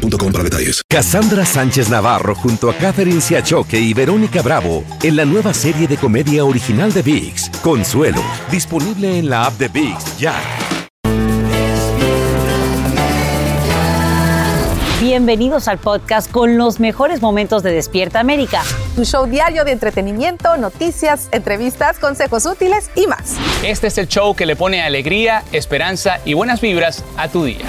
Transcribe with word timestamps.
boostmobile 0.00 0.32
para 0.32 0.44
detalles. 0.44 0.82
Cassandra 0.88 1.44
Sánchez 1.44 1.88
Navarro 1.88 2.34
junto 2.34 2.70
a 2.70 2.74
Catherine 2.74 3.20
Siachoque 3.20 3.78
y 3.78 3.94
Verónica 3.94 4.42
Bravo 4.42 4.84
en 5.02 5.16
la 5.16 5.24
nueva 5.24 5.54
serie 5.54 5.86
de 5.86 5.96
comedia 5.96 6.44
original 6.44 6.92
de 6.92 7.02
Vix, 7.02 7.50
Consuelo, 7.62 8.22
disponible 8.50 9.18
en 9.18 9.30
la 9.30 9.46
app 9.46 9.54
de 9.58 9.68
Vix 9.68 10.18
ya. 10.18 10.34
Bienvenidos 15.00 15.66
al 15.66 15.78
podcast 15.78 16.30
con 16.30 16.58
los 16.58 16.78
mejores 16.78 17.22
momentos 17.22 17.62
de 17.62 17.72
Despierta 17.72 18.20
América. 18.20 18.62
Tu 18.94 19.04
show 19.04 19.26
diario 19.26 19.64
de 19.64 19.72
entretenimiento, 19.72 20.56
noticias, 20.56 21.28
entrevistas, 21.32 21.98
consejos 21.98 22.46
útiles 22.46 22.90
y 22.94 23.06
más. 23.06 23.36
Este 23.64 23.86
es 23.86 23.98
el 23.98 24.08
show 24.08 24.36
que 24.36 24.46
le 24.46 24.56
pone 24.56 24.82
alegría, 24.82 25.42
esperanza 25.52 26.20
y 26.24 26.34
buenas 26.34 26.60
vibras 26.60 27.02
a 27.16 27.28
tu 27.28 27.44
día. 27.44 27.64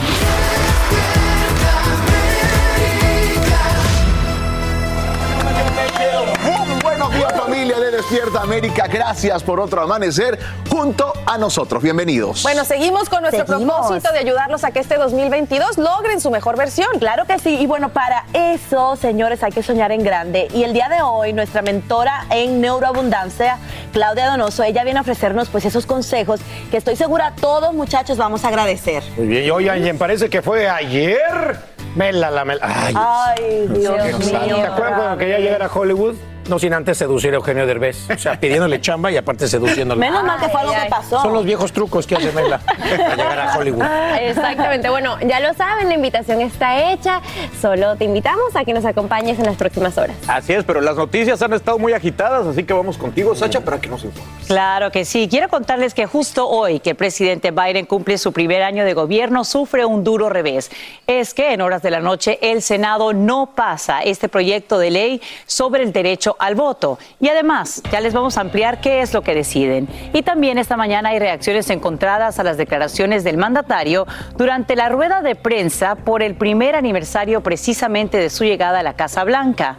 Despierta 8.12 8.42
América. 8.42 8.88
Gracias 8.88 9.42
por 9.42 9.62
otro 9.62 9.82
amanecer 9.82 10.38
junto 10.70 11.14
a 11.26 11.38
nosotros. 11.38 11.82
Bienvenidos. 11.82 12.44
Bueno, 12.44 12.66
seguimos 12.66 13.08
con 13.08 13.22
nuestro 13.22 13.46
propósito 13.46 14.12
de 14.12 14.20
ayudarlos 14.20 14.66
a 14.66 14.72
que 14.72 14.80
este 14.80 14.98
2022 14.98 15.78
logren 15.78 16.20
su 16.20 16.30
mejor 16.30 16.58
versión. 16.58 16.90
Claro 17.00 17.24
que 17.24 17.40
sí. 17.40 17.56
Y 17.62 17.68
bueno, 17.68 17.88
para 17.94 18.26
eso, 18.34 18.98
señores, 18.98 19.44
hay 19.44 19.54
que 19.54 19.64
soñar 19.64 19.94
en 19.94 20.04
grande. 20.04 20.50
Y 20.54 20.64
el 20.64 20.74
día 20.74 20.90
de 20.90 21.02
hoy, 21.02 21.32
nuestra 21.32 21.62
mentora 21.62 22.26
en 22.32 22.60
neuroabundancia, 22.60 23.60
Claudia 23.94 24.30
Donoso, 24.30 24.64
ella 24.64 24.84
viene 24.84 25.00
a 25.00 25.04
ofrecernos 25.04 25.48
pues 25.48 25.64
esos 25.64 25.86
consejos 25.86 26.42
que 26.70 26.76
estoy 26.76 26.98
segura 26.98 27.34
todos 27.40 27.74
muchachos 27.74 28.18
vamos 28.18 28.44
a 28.44 28.50
agradecer. 28.50 29.04
Muy 29.16 29.28
bien. 29.28 29.46
Y 29.46 29.52
oye, 29.52 29.94
parece 29.94 30.30
que 30.30 30.42
fue 30.42 30.68
ayer. 30.68 31.62
Mela, 31.96 32.30
la 32.30 32.44
mela. 32.44 32.92
Ay, 32.94 33.68
Dios, 33.70 34.20
mío. 34.20 34.58
¿Te 34.58 34.64
acuerdas 34.64 35.00
cuando 35.00 35.18
quería 35.18 35.40
llegar 35.40 35.64
a 35.64 35.68
Hollywood? 35.74 36.16
No 36.48 36.60
sin 36.60 36.74
antes 36.74 36.98
seducir 36.98 37.32
a 37.34 37.36
Eugenio 37.36 37.66
Derbez. 37.66 38.10
O 38.10 38.18
sea, 38.18 38.40
pidiéndole 38.40 38.82
chamba 38.82 39.12
y 39.12 39.18
aparte 39.18 39.48
seduciéndole. 39.48 40.00
Menos 40.00 40.24
mal 40.24 40.40
que 40.40 40.50
fue 40.50 40.62
algo 40.62 40.74
que 40.74 40.90
pasó. 40.90 41.22
Son 41.22 41.34
los 41.34 41.46
viejos 41.46 41.72
trucos 41.72 42.06
que 42.08 42.16
hace 42.16 42.32
Mela 42.32 42.60
para 42.60 43.16
llegar 43.16 43.40
a 43.40 43.58
Hollywood. 43.58 43.84
Exactamente. 44.20 44.90
Bueno, 44.90 45.18
ya 45.22 45.40
lo 45.40 45.54
saben, 45.54 45.88
la 45.88 45.94
invitación 45.94 46.42
está 46.42 46.92
hecha. 46.92 47.22
Solo 47.62 47.96
te 47.96 48.06
invitamos 48.06 48.56
a 48.56 48.66
que 48.66 48.74
nos 48.74 48.86
acompañes 48.86 49.40
en 49.40 49.46
las 49.46 49.56
próximas 49.56 49.98
horas. 49.98 50.16
Así 50.28 50.54
es, 50.54 50.64
pero 50.64 50.82
las 50.82 50.96
noticias 50.96 51.42
han 51.42 51.54
estado 51.54 51.78
muy 51.80 51.94
agitadas, 51.94 52.46
así 52.48 52.64
que 52.64 52.74
vamos 52.74 52.98
contigo, 52.98 53.36
Sacha, 53.36 53.62
para 53.62 53.80
que 53.80 53.88
nos 53.88 54.04
informes. 54.04 54.48
Claro 54.48 54.92
que 54.92 55.06
sí. 55.06 55.28
Quiero 55.30 55.48
contarles 55.48 55.94
que 55.94 56.06
justo 56.06 56.48
hoy 56.50 56.80
que 56.80 56.92
el 56.92 56.96
presidente 56.96 57.52
Biden 57.52 57.86
cumple 57.86 58.18
su 58.18 58.34
primer 58.34 58.64
año 58.64 58.84
de 58.84 58.94
gobierno, 58.94 59.46
sufre 59.46 59.86
un 59.86 60.04
duro 60.04 60.30
revés. 60.30 60.72
Es 61.08 61.34
que 61.34 61.54
en 61.54 61.62
horas 61.62 61.82
de 61.82 61.92
la 61.92 62.00
noche 62.00 62.40
el 62.42 62.62
Senado 62.62 63.14
no 63.14 63.52
pasa 63.56 64.02
este 64.02 64.28
proyecto 64.28 64.78
de 64.80 64.92
ley 64.92 65.22
sobre 65.46 65.84
el 65.84 65.94
derecho 65.94 66.31
al 66.40 66.56
voto. 66.56 66.98
Y 67.20 67.30
además, 67.30 67.82
ya 67.92 68.02
les 68.02 68.14
vamos 68.14 68.38
a 68.38 68.42
ampliar 68.42 68.82
qué 68.82 69.02
es 69.02 69.14
lo 69.14 69.22
que 69.22 69.36
deciden. 69.36 69.88
Y 70.14 70.22
también 70.24 70.58
esta 70.58 70.78
mañana 70.78 71.10
hay 71.10 71.20
reacciones 71.20 71.70
encontradas 71.70 72.40
a 72.40 72.44
las 72.44 72.58
declaraciones 72.58 73.24
del 73.24 73.38
mandatario 73.38 74.06
durante 74.38 74.76
la 74.76 74.90
rueda 74.90 75.22
de 75.22 75.36
prensa 75.36 75.96
por 75.96 76.24
el 76.24 76.36
primer 76.36 76.76
aniversario 76.76 77.42
precisamente 77.42 78.18
de 78.18 78.30
su 78.30 78.44
llegada 78.44 78.80
a 78.80 78.84
la 78.84 78.94
Casa 78.94 79.24
Blanca. 79.24 79.78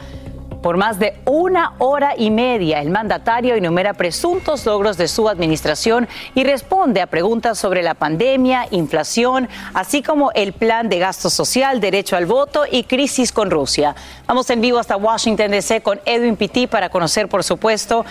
Por 0.62 0.76
más 0.76 1.00
de 1.00 1.14
una 1.24 1.72
hora 1.78 2.14
y 2.16 2.30
media, 2.30 2.80
el 2.80 2.90
mandatario 2.90 3.56
enumera 3.56 3.94
presuntos 3.94 4.64
logros 4.64 4.96
de 4.96 5.08
su 5.08 5.28
administración 5.28 6.08
y 6.36 6.44
responde 6.44 7.00
a 7.00 7.08
preguntas 7.08 7.58
sobre 7.58 7.82
la 7.82 7.94
pandemia, 7.94 8.68
inflación, 8.70 9.48
así 9.74 10.02
como 10.02 10.30
el 10.32 10.52
plan 10.52 10.88
de 10.88 11.00
gasto 11.00 11.30
social, 11.30 11.80
derecho 11.80 12.16
al 12.16 12.26
voto 12.26 12.62
y 12.70 12.84
crisis 12.84 13.32
con 13.32 13.50
Rusia. 13.50 13.96
Vamos 14.28 14.48
en 14.50 14.60
vivo 14.60 14.78
hasta 14.78 14.96
Washington, 14.96 15.50
D.C. 15.50 15.80
con 15.80 16.00
Edwin 16.04 16.36
Pitti 16.36 16.68
para 16.68 16.90
conocer, 16.90 17.28
por 17.28 17.42
supuesto, 17.42 18.04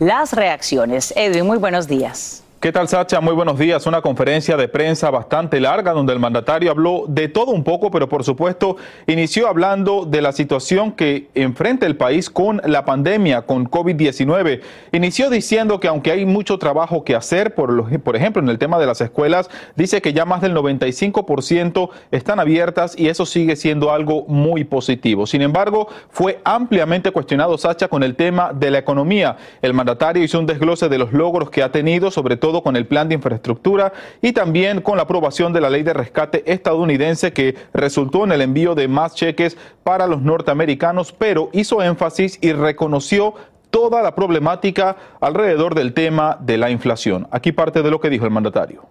las 0.00 0.32
reacciones. 0.32 1.12
Edwin, 1.16 1.46
muy 1.46 1.58
buenos 1.58 1.86
días. 1.86 2.42
¿Qué 2.62 2.70
tal, 2.70 2.86
Sacha? 2.86 3.20
Muy 3.20 3.34
buenos 3.34 3.58
días. 3.58 3.88
Una 3.88 4.02
conferencia 4.02 4.56
de 4.56 4.68
prensa 4.68 5.10
bastante 5.10 5.58
larga 5.58 5.90
donde 5.90 6.12
el 6.12 6.20
mandatario 6.20 6.70
habló 6.70 7.06
de 7.08 7.26
todo 7.26 7.50
un 7.50 7.64
poco, 7.64 7.90
pero 7.90 8.08
por 8.08 8.22
supuesto 8.22 8.76
inició 9.08 9.48
hablando 9.48 10.04
de 10.04 10.22
la 10.22 10.30
situación 10.30 10.92
que 10.92 11.26
enfrenta 11.34 11.86
el 11.86 11.96
país 11.96 12.30
con 12.30 12.62
la 12.64 12.84
pandemia, 12.84 13.42
con 13.42 13.68
COVID-19. 13.68 14.60
Inició 14.92 15.28
diciendo 15.28 15.80
que 15.80 15.88
aunque 15.88 16.12
hay 16.12 16.24
mucho 16.24 16.56
trabajo 16.58 17.02
que 17.02 17.16
hacer, 17.16 17.56
por, 17.56 18.00
por 18.00 18.14
ejemplo, 18.14 18.40
en 18.40 18.48
el 18.48 18.60
tema 18.60 18.78
de 18.78 18.86
las 18.86 19.00
escuelas, 19.00 19.50
dice 19.74 20.00
que 20.00 20.12
ya 20.12 20.24
más 20.24 20.40
del 20.40 20.54
95% 20.54 21.90
están 22.12 22.38
abiertas 22.38 22.96
y 22.96 23.08
eso 23.08 23.26
sigue 23.26 23.56
siendo 23.56 23.90
algo 23.90 24.24
muy 24.28 24.62
positivo. 24.62 25.26
Sin 25.26 25.42
embargo, 25.42 25.88
fue 26.10 26.40
ampliamente 26.44 27.10
cuestionado, 27.10 27.58
Sacha, 27.58 27.88
con 27.88 28.04
el 28.04 28.14
tema 28.14 28.52
de 28.52 28.70
la 28.70 28.78
economía. 28.78 29.36
El 29.62 29.74
mandatario 29.74 30.22
hizo 30.22 30.38
un 30.38 30.46
desglose 30.46 30.88
de 30.88 30.98
los 30.98 31.12
logros 31.12 31.50
que 31.50 31.64
ha 31.64 31.72
tenido, 31.72 32.12
sobre 32.12 32.36
todo 32.36 32.51
con 32.60 32.74
el 32.74 32.88
plan 32.88 33.08
de 33.08 33.14
infraestructura 33.14 33.92
y 34.20 34.32
también 34.32 34.80
con 34.80 34.96
la 34.96 35.04
aprobación 35.04 35.52
de 35.52 35.60
la 35.60 35.70
ley 35.70 35.84
de 35.84 35.92
rescate 35.92 36.42
estadounidense 36.52 37.32
que 37.32 37.54
resultó 37.72 38.24
en 38.24 38.32
el 38.32 38.40
envío 38.40 38.74
de 38.74 38.88
más 38.88 39.14
cheques 39.14 39.56
para 39.84 40.08
los 40.08 40.22
norteamericanos, 40.22 41.12
pero 41.12 41.50
hizo 41.52 41.80
énfasis 41.80 42.38
y 42.40 42.50
reconoció 42.50 43.34
toda 43.70 44.02
la 44.02 44.14
problemática 44.14 44.96
alrededor 45.20 45.76
del 45.76 45.94
tema 45.94 46.36
de 46.40 46.58
la 46.58 46.70
inflación. 46.70 47.28
Aquí 47.30 47.52
parte 47.52 47.82
de 47.82 47.90
lo 47.90 48.00
que 48.00 48.10
dijo 48.10 48.24
el 48.24 48.32
mandatario. 48.32 48.88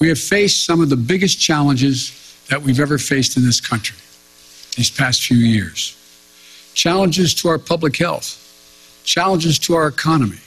We 0.00 0.08
have 0.08 0.18
faced 0.18 0.64
some 0.64 0.82
of 0.82 0.88
the 0.88 0.96
biggest 0.96 1.38
challenges 1.38 2.12
that 2.48 2.62
we've 2.62 2.80
ever 2.80 2.98
faced 2.98 3.36
in 3.36 3.44
this 3.44 3.60
country 3.60 3.96
these 4.76 4.90
past 4.90 5.22
few 5.22 5.36
years. 5.36 5.96
Challenges 6.74 7.34
to 7.34 7.48
our 7.48 7.58
public 7.58 7.96
health, 7.96 8.38
challenges 9.04 9.58
to 9.58 9.74
our 9.74 9.88
economy, 9.88 10.40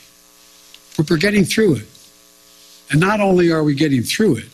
but 0.98 1.10
we're 1.10 1.18
getting 1.18 1.44
through 1.44 1.76
it. 1.76 1.88
And 2.92 3.00
not 3.00 3.20
only 3.20 3.52
are 3.52 3.64
we 3.64 3.76
getting 3.76 4.04
through 4.04 4.38
it, 4.38 4.50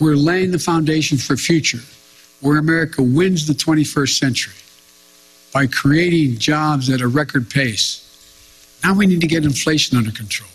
we're 0.00 0.16
laying 0.16 0.50
the 0.50 0.58
foundation 0.58 1.18
for 1.18 1.34
a 1.34 1.36
future 1.36 1.80
where 2.40 2.58
America 2.58 3.02
wins 3.02 3.46
the 3.46 3.52
21st 3.52 4.18
century 4.18 4.54
by 5.52 5.66
creating 5.66 6.38
jobs 6.38 6.90
at 6.90 7.00
a 7.00 7.08
record 7.08 7.50
pace. 7.50 8.04
Now 8.84 8.94
we 8.94 9.06
need 9.06 9.20
to 9.20 9.26
get 9.26 9.44
inflation 9.44 9.96
under 9.96 10.12
control. 10.12 10.50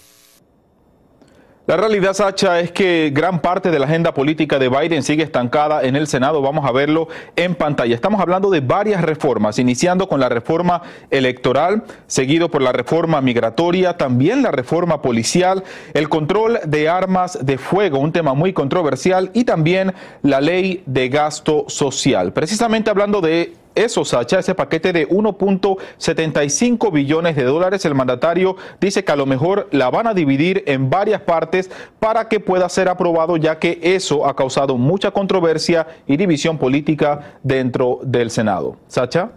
La 1.66 1.78
realidad, 1.78 2.14
Sacha, 2.14 2.60
es 2.60 2.74
que 2.74 3.10
gran 3.14 3.40
parte 3.40 3.72
de 3.72 3.80
la 3.80 3.86
agenda 3.86 4.14
política 4.14 4.60
de 4.60 4.68
Biden 4.68 5.02
sigue 5.02 5.24
estancada 5.24 5.84
en 5.84 5.96
el 5.96 6.08
Senado. 6.08 6.42
Vamos 6.42 6.66
a 6.66 6.74
verlo 6.74 7.08
en 7.38 7.56
pantalla. 7.56 7.96
Estamos 7.96 8.20
hablando 8.20 8.50
de 8.50 8.60
varias 8.60 9.02
reformas, 9.02 9.58
iniciando 9.60 10.10
con 10.10 10.20
la 10.20 10.28
reforma 10.28 10.82
electoral, 11.10 11.84
seguido 12.06 12.52
por 12.52 12.62
la 12.62 12.74
reforma 12.74 13.22
migratoria, 13.22 13.96
también 13.96 14.44
la 14.44 14.52
reforma 14.52 15.02
policial, 15.02 15.64
el 15.94 16.10
control 16.10 16.60
de 16.66 16.90
armas 16.90 17.40
de 17.42 17.58
fuego, 17.58 17.98
un 18.00 18.12
tema 18.12 18.34
muy 18.34 18.52
controversial, 18.52 19.32
y 19.34 19.46
también 19.46 19.94
la 20.22 20.42
ley 20.42 20.84
de 20.86 21.08
gasto 21.08 21.64
social. 21.70 22.34
Precisamente 22.34 22.90
hablando 22.90 23.22
de 23.22 23.54
eso, 23.76 24.06
Sacha, 24.06 24.40
ese 24.40 24.56
paquete 24.56 24.94
de 24.94 25.10
1.75 25.10 26.92
billones 26.92 27.36
de 27.36 27.44
dólares, 27.44 27.86
el 27.86 27.96
mandatario 27.96 28.56
dice 28.80 29.04
que 29.04 29.12
a 29.12 29.16
lo 29.16 29.26
mejor 29.26 29.68
la 29.72 29.90
van 29.90 30.08
a 30.08 30.14
dividir 30.14 30.64
en 30.68 30.90
varias 30.90 31.22
partes 31.22 31.72
para 32.00 32.28
que 32.28 32.40
pueda 32.40 32.70
ser 32.70 32.90
aprobado, 32.90 33.38
ya 33.38 33.60
que 33.60 33.80
eso 33.82 34.26
ha 34.26 34.36
causado 34.36 34.78
mucha 34.78 35.12
controversia 35.12 35.88
y 36.08 36.18
división 36.18 36.58
política 36.58 37.38
dentro 37.42 38.00
del 38.04 38.30
Senado. 38.30 38.78
Sacha. 38.88 39.32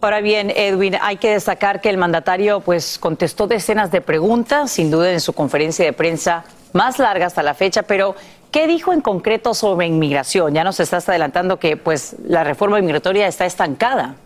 Ahora 0.00 0.20
bien, 0.20 0.52
Edwin, 0.54 0.96
hay 1.00 1.16
que 1.16 1.32
destacar 1.32 1.80
que 1.80 1.90
el 1.90 1.98
mandatario 1.98 2.60
pues 2.60 2.96
contestó 2.96 3.48
decenas 3.48 3.90
de 3.90 4.00
preguntas, 4.00 4.70
sin 4.70 4.88
duda 4.88 5.10
en 5.10 5.20
su 5.20 5.32
conferencia 5.32 5.84
de 5.84 5.92
prensa 5.92 6.44
más 6.72 7.00
larga 7.00 7.26
hasta 7.26 7.42
la 7.42 7.54
fecha, 7.54 7.82
pero 7.82 8.14
¿Qué 8.50 8.66
dijo 8.66 8.92
en 8.92 9.00
concreto 9.00 9.54
sobre 9.54 9.86
inmigración? 9.86 10.54
Ya 10.54 10.64
nos 10.64 10.80
estás 10.80 11.08
adelantando 11.08 11.58
que 11.58 11.76
pues 11.76 12.16
la 12.26 12.44
reforma 12.44 12.80
migratoria 12.80 13.26
está 13.26 13.46
estancada. 13.46 14.16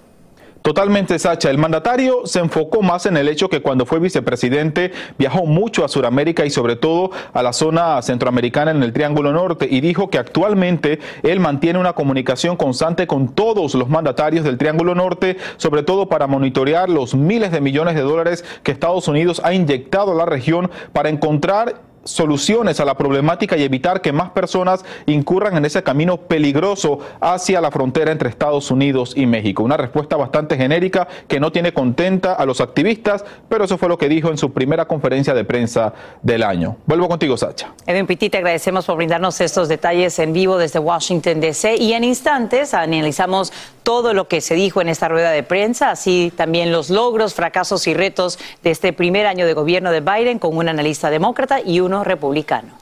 Totalmente, 0.63 1.19
Sacha. 1.19 1.49
El 1.49 1.57
mandatario 1.57 2.27
se 2.27 2.39
enfocó 2.39 2.83
más 2.83 3.07
en 3.07 3.17
el 3.17 3.29
hecho 3.29 3.49
que 3.49 3.63
cuando 3.63 3.87
fue 3.87 3.99
vicepresidente 3.99 4.93
viajó 5.19 5.47
mucho 5.47 5.87
a 5.87 5.89
Sudamérica 5.89 6.45
y 6.45 6.51
sobre 6.51 6.77
todo 6.77 7.11
a 7.33 7.43
la 7.43 7.55
zona 7.55 8.01
centroamericana 8.03 8.71
en 8.71 8.83
el 8.83 8.93
Triángulo 8.93 9.33
Norte 9.33 9.67
y 9.71 9.81
dijo 9.81 10.11
que 10.11 10.19
actualmente 10.19 10.99
él 11.23 11.41
mantiene 11.41 11.79
una 11.79 11.95
comunicación 11.95 12.57
constante 12.57 13.07
con 13.07 13.35
todos 13.35 13.75
los 13.75 13.89
mandatarios 13.89 14.45
del 14.45 14.59
Triángulo 14.59 14.95
Norte, 14.95 15.39
sobre 15.57 15.83
todo 15.83 16.11
para 16.11 16.27
monitorear 16.27 16.91
los 16.91 17.15
miles 17.15 17.53
de 17.53 17.63
millones 17.63 17.95
de 17.95 18.03
dólares 18.03 18.45
que 18.63 18.73
Estados 18.73 19.09
Unidos 19.09 19.41
ha 19.43 19.55
inyectado 19.55 20.13
a 20.13 20.15
la 20.15 20.27
región 20.27 20.71
para 20.93 21.09
encontrar 21.09 21.90
soluciones 22.11 22.81
a 22.81 22.85
la 22.85 22.97
problemática 22.97 23.57
y 23.57 23.63
evitar 23.63 24.01
que 24.01 24.13
más 24.13 24.31
personas 24.31 24.85
incurran 25.07 25.57
en 25.57 25.65
ese 25.65 25.83
camino 25.83 26.19
peligroso 26.19 26.99
hacia 27.21 27.61
la 27.61 27.71
frontera 27.71 28.13
entre 28.13 28.29
Estados 28.29 28.71
Unidos 28.71 29.15
y 29.17 29.27
México. 29.27 29.63
Una 29.63 29.77
respuesta 29.77 30.17
bastante 30.17 30.57
genérica 30.57 31.09
que 31.29 31.41
no 31.41 31.53
tiene 31.53 31.73
contenta 31.73 32.35
a 32.35 32.45
los 32.45 32.61
activistas, 32.61 33.25
pero 33.49 33.65
eso 33.65 33.79
fue 33.79 33.89
lo 33.89 33.99
que 33.99 34.09
dijo 34.09 34.29
en 34.31 34.39
su 34.39 34.53
primera 34.53 34.87
conferencia 34.87 35.35
de 35.35 35.45
prensa 35.45 35.93
del 36.23 36.43
año. 36.43 36.77
Vuelvo 36.87 37.09
contigo, 37.09 37.37
Sacha. 37.37 37.73
Edwin 37.87 38.07
Pitti, 38.07 38.31
te 38.31 38.39
agradecemos 38.39 38.87
por 38.87 38.97
brindarnos 38.97 39.41
estos 39.41 39.69
detalles 39.69 40.19
en 40.19 40.33
vivo 40.33 40.59
desde 40.59 40.79
Washington, 40.79 41.41
D.C. 41.41 41.77
Y 41.77 41.93
en 41.93 42.05
instantes 42.05 42.75
analizamos 42.75 43.53
todo 43.83 44.15
lo 44.15 44.29
que 44.29 44.41
se 44.41 44.55
dijo 44.55 44.81
en 44.81 44.89
esta 44.89 45.09
rueda 45.09 45.31
de 45.31 45.43
prensa, 45.43 45.91
así 45.91 46.33
también 46.37 46.71
los 46.71 46.91
logros, 46.91 47.35
fracasos 47.35 47.87
y 47.87 47.95
retos 47.95 48.39
de 48.63 48.71
este 48.71 48.93
primer 48.93 49.27
año 49.27 49.47
de 49.47 49.55
gobierno 49.55 49.91
de 49.91 50.01
Biden 50.01 50.39
con 50.39 50.57
un 50.57 50.69
analista 50.69 51.11
demócrata 51.11 51.61
y 51.61 51.81
uno 51.81 52.00
republicano. 52.05 52.81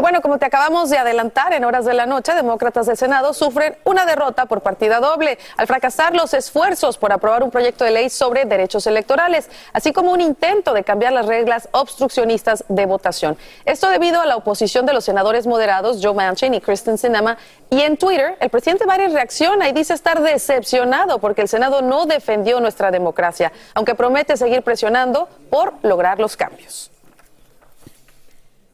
Y 0.00 0.02
bueno, 0.02 0.22
como 0.22 0.38
te 0.38 0.46
acabamos 0.46 0.88
de 0.88 0.98
adelantar, 0.98 1.52
en 1.52 1.64
horas 1.64 1.84
de 1.84 1.94
la 1.94 2.06
noche, 2.06 2.32
demócratas 2.32 2.86
del 2.86 2.96
Senado 2.96 3.34
sufren 3.34 3.76
una 3.84 4.06
derrota 4.06 4.46
por 4.46 4.60
partida 4.60 5.00
doble 5.00 5.36
al 5.56 5.66
fracasar 5.66 6.14
los 6.14 6.32
esfuerzos 6.32 6.96
por 6.96 7.12
aprobar 7.12 7.42
un 7.42 7.50
proyecto 7.50 7.84
de 7.84 7.90
ley 7.90 8.08
sobre 8.08 8.44
derechos 8.44 8.86
electorales, 8.86 9.50
así 9.72 9.92
como 9.92 10.12
un 10.12 10.20
intento 10.20 10.74
de 10.74 10.84
cambiar 10.84 11.12
las 11.12 11.26
reglas 11.26 11.68
obstruccionistas 11.72 12.64
de 12.68 12.86
votación. 12.86 13.36
Esto 13.64 13.90
debido 13.90 14.20
a 14.20 14.26
la 14.26 14.36
oposición 14.36 14.86
de 14.86 14.92
los 14.92 15.04
senadores 15.04 15.48
moderados 15.48 15.98
Joe 16.00 16.14
Manchin 16.14 16.54
y 16.54 16.60
Kristen 16.60 16.96
Sinema. 16.96 17.36
Y 17.68 17.82
en 17.82 17.96
Twitter, 17.96 18.38
el 18.40 18.48
presidente 18.48 18.84
Biden 18.86 19.12
reacciona 19.12 19.68
y 19.68 19.72
dice 19.72 19.92
estar 19.92 20.22
decepcionado 20.22 21.18
porque 21.18 21.42
el 21.42 21.48
Senado 21.48 21.82
no 21.82 22.06
defendió 22.06 22.60
nuestra 22.60 22.92
democracia, 22.92 23.52
aunque 23.74 23.96
promete 23.96 24.36
seguir 24.36 24.62
presionando 24.62 25.28
por 25.50 25.74
lograr 25.82 26.20
los 26.20 26.36
cambios. 26.36 26.89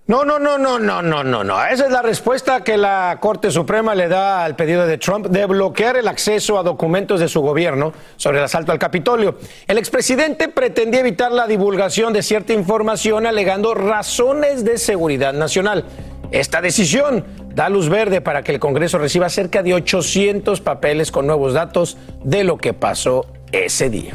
No, 0.09 0.25
no, 0.25 0.39
no, 0.39 0.57
no, 0.57 0.79
no, 0.79 1.03
no, 1.03 1.25
no, 1.25 1.43
no. 1.43 1.67
Esa 1.67 1.87
es 1.87 1.91
la 1.91 2.01
respuesta 2.01 2.63
que 2.63 2.77
la 2.77 3.19
Corte 3.21 3.51
Suprema 3.51 3.93
le 3.93 4.07
da 4.07 4.45
al 4.45 4.55
pedido 4.55 4.87
de 4.87 4.99
Trump 4.99 5.27
de 5.27 5.45
bloquear 5.47 5.97
el 5.97 6.07
acceso 6.07 6.61
a 6.61 6.63
documentos 6.63 7.19
de 7.19 7.27
su 7.27 7.41
gobierno 7.41 7.93
sobre 8.15 8.39
el 8.39 8.45
asalto 8.45 8.71
al 8.71 8.79
Capitolio. 8.79 9.37
El 9.67 9.79
expresidente 9.79 10.47
pretendía 10.47 11.01
evitar 11.01 11.33
la 11.33 11.49
divulgación 11.49 12.13
de 12.13 12.23
cierta 12.23 12.53
información 12.53 13.27
alegando 13.27 13.75
razones 13.75 14.65
de 14.65 14.79
seguridad 14.79 15.33
nacional. 15.33 15.85
Esta 16.31 16.61
decisión 16.61 17.25
da 17.53 17.69
luz 17.69 17.89
verde 17.89 18.21
para 18.21 18.45
que 18.45 18.53
el 18.53 18.61
Congreso 18.61 18.99
reciba 18.99 19.29
cerca 19.29 19.65
de 19.65 19.75
800 19.75 20.61
papeles 20.61 21.11
con 21.11 21.27
nuevos 21.27 21.53
datos 21.53 21.99
de 22.23 22.45
lo 22.45 22.59
que 22.59 22.75
pasó 22.75 23.27
ese 23.51 23.91
día. 23.91 24.15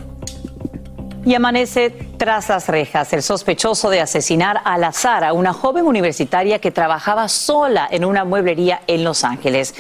Y 1.24 1.36
amanece 1.36 1.92
tras 2.18 2.50
las 2.50 2.68
rejas 2.68 3.14
el 3.14 3.22
sospechoso 3.22 3.92
de 3.92 4.02
asesinar 4.02 4.60
a 4.66 4.80
la 4.80 4.92
Sara, 4.92 5.34
una 5.34 5.54
joven 5.54 5.86
universitaria 5.86 6.58
que 6.58 6.72
trabajaba 6.72 7.28
sola 7.28 7.88
en 7.92 8.06
una 8.06 8.26
mueblería 8.26 8.82
en 8.88 9.04
Los 9.04 9.24
Ángeles. 9.24 9.76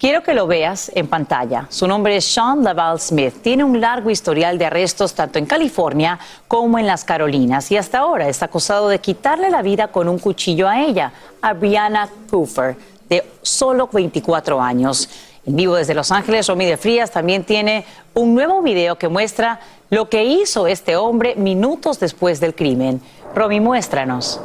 Quiero 0.00 0.22
que 0.22 0.34
lo 0.34 0.48
veas 0.48 0.90
en 0.94 1.06
pantalla. 1.06 1.66
Su 1.68 1.86
nombre 1.86 2.16
es 2.16 2.24
Sean 2.24 2.64
Laval 2.64 2.98
Smith. 2.98 3.34
Tiene 3.40 3.62
un 3.62 3.80
largo 3.80 4.10
historial 4.10 4.58
de 4.58 4.66
arrestos 4.66 5.14
tanto 5.14 5.38
en 5.38 5.46
California 5.46 6.18
como 6.48 6.78
en 6.78 6.86
las 6.86 7.04
Carolinas 7.04 7.70
y 7.70 7.76
hasta 7.76 7.98
ahora 7.98 8.28
está 8.28 8.46
acusado 8.46 8.88
de 8.88 8.98
quitarle 8.98 9.48
la 9.50 9.62
vida 9.62 9.88
con 9.88 10.08
un 10.08 10.18
cuchillo 10.18 10.68
a 10.68 10.80
ella, 10.80 11.12
a 11.40 11.52
Brianna 11.52 12.08
Cooper, 12.30 12.76
de 13.08 13.24
solo 13.42 13.88
24 13.92 14.60
años. 14.60 15.08
En 15.46 15.56
vivo 15.56 15.74
desde 15.74 15.94
Los 15.94 16.12
Ángeles, 16.12 16.46
Romy 16.46 16.66
de 16.66 16.76
Frías 16.76 17.10
también 17.10 17.44
tiene 17.44 17.86
un 18.14 18.34
nuevo 18.34 18.60
video 18.60 18.96
que 18.96 19.08
muestra 19.08 19.60
lo 19.88 20.08
que 20.10 20.24
hizo 20.24 20.66
este 20.66 20.96
hombre 20.96 21.34
minutos 21.34 21.98
después 21.98 22.40
del 22.40 22.54
crimen. 22.54 23.00
Romy, 23.34 23.58
muéstranos. 23.60 24.40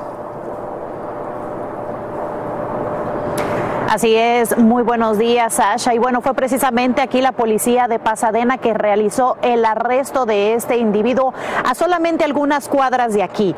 Así 3.89 4.15
es, 4.15 4.57
muy 4.57 4.81
buenos 4.81 5.19
días, 5.19 5.53
Sasha. 5.53 5.93
Y 5.93 5.99
bueno, 5.99 6.21
fue 6.21 6.33
precisamente 6.33 7.01
aquí 7.01 7.21
la 7.21 7.33
policía 7.33 7.87
de 7.87 7.99
Pasadena 7.99 8.57
que 8.57 8.73
realizó 8.73 9.37
el 9.43 9.63
arresto 9.63 10.25
de 10.25 10.55
este 10.55 10.77
individuo 10.77 11.33
a 11.63 11.75
solamente 11.75 12.23
algunas 12.23 12.67
cuadras 12.67 13.13
de 13.13 13.21
aquí. 13.21 13.55